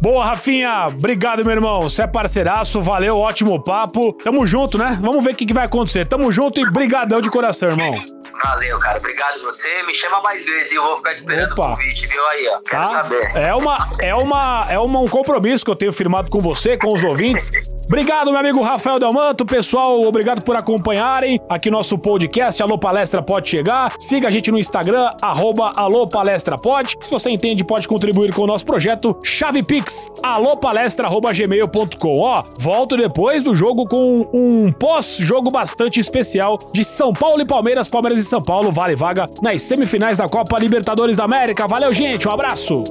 Boa, 0.00 0.26
Rafinha. 0.26 0.86
Obrigado, 0.86 1.44
meu 1.44 1.52
irmão. 1.52 1.82
Você 1.82 2.02
é 2.02 2.06
parceiraço. 2.06 2.80
Valeu, 2.80 3.16
ótimo 3.16 3.62
papo. 3.62 4.12
Tamo 4.12 4.46
junto, 4.46 4.78
né? 4.78 4.96
Vamos 5.00 5.24
ver 5.24 5.32
o 5.32 5.36
que, 5.36 5.44
que 5.44 5.54
vai 5.54 5.66
acontecer. 5.66 6.06
Tamo 6.06 6.30
junto 6.30 6.60
e 6.60 6.70
brigadão 6.70 7.20
de 7.20 7.28
coração, 7.28 7.68
irmão. 7.68 8.17
Valeu, 8.42 8.78
cara. 8.78 8.98
Obrigado 8.98 9.40
você. 9.42 9.82
Me 9.82 9.94
chama 9.94 10.20
mais 10.20 10.44
vezes 10.44 10.72
e 10.72 10.76
eu 10.76 10.84
vou 10.84 10.96
ficar 10.96 11.12
esperando 11.12 11.52
Opa. 11.52 11.64
o 11.64 11.68
convite, 11.70 12.06
viu? 12.06 12.26
Aí, 12.28 12.48
ó. 12.48 12.58
Quero 12.60 12.82
tá? 12.82 12.86
saber. 12.86 13.36
É, 13.36 13.54
uma, 13.54 13.90
é, 14.00 14.14
uma, 14.14 14.66
é 14.70 14.78
uma, 14.78 15.00
um 15.00 15.08
compromisso 15.08 15.64
que 15.64 15.70
eu 15.70 15.76
tenho 15.76 15.92
firmado 15.92 16.30
com 16.30 16.40
você, 16.40 16.76
com 16.76 16.94
os 16.94 17.02
ouvintes. 17.02 17.50
Obrigado, 17.88 18.30
meu 18.30 18.38
amigo 18.38 18.60
Rafael 18.60 18.98
Delmanto. 18.98 19.46
Pessoal, 19.46 20.02
obrigado 20.02 20.42
por 20.42 20.54
acompanharem 20.54 21.40
aqui 21.48 21.70
nosso 21.70 21.96
podcast. 21.96 22.62
Alô 22.62 22.78
Palestra 22.78 23.22
Pode 23.22 23.48
Chegar. 23.48 23.94
Siga 23.98 24.28
a 24.28 24.30
gente 24.30 24.50
no 24.50 24.58
Instagram, 24.58 25.10
arroba 25.22 25.72
Alô 25.74 26.06
Palestra 26.06 26.58
Pode. 26.58 26.96
Se 27.00 27.10
você 27.10 27.30
entende, 27.30 27.64
pode 27.64 27.88
contribuir 27.88 28.34
com 28.34 28.42
o 28.42 28.46
nosso 28.46 28.66
projeto 28.66 29.18
Chave 29.24 29.64
Pix, 29.64 30.12
alopalestra.gmail.com. 30.22 32.18
Ó, 32.20 32.42
volto 32.58 32.94
depois 32.94 33.42
do 33.42 33.54
jogo 33.54 33.86
com 33.86 34.28
um 34.34 34.70
pós-jogo 34.70 35.50
bastante 35.50 35.98
especial 35.98 36.58
de 36.74 36.84
São 36.84 37.14
Paulo 37.14 37.40
e 37.40 37.46
Palmeiras, 37.46 37.88
Palmeiras 38.18 38.26
e 38.26 38.28
São 38.28 38.40
Paulo. 38.40 38.72
Vale 38.72 38.96
vaga 38.96 39.26
nas 39.42 39.62
semifinais 39.62 40.18
da 40.18 40.28
Copa 40.28 40.58
Libertadores 40.58 41.16
da 41.16 41.24
América. 41.24 41.66
Valeu, 41.66 41.92
gente. 41.92 42.28
Um 42.28 42.32
abraço. 42.32 42.82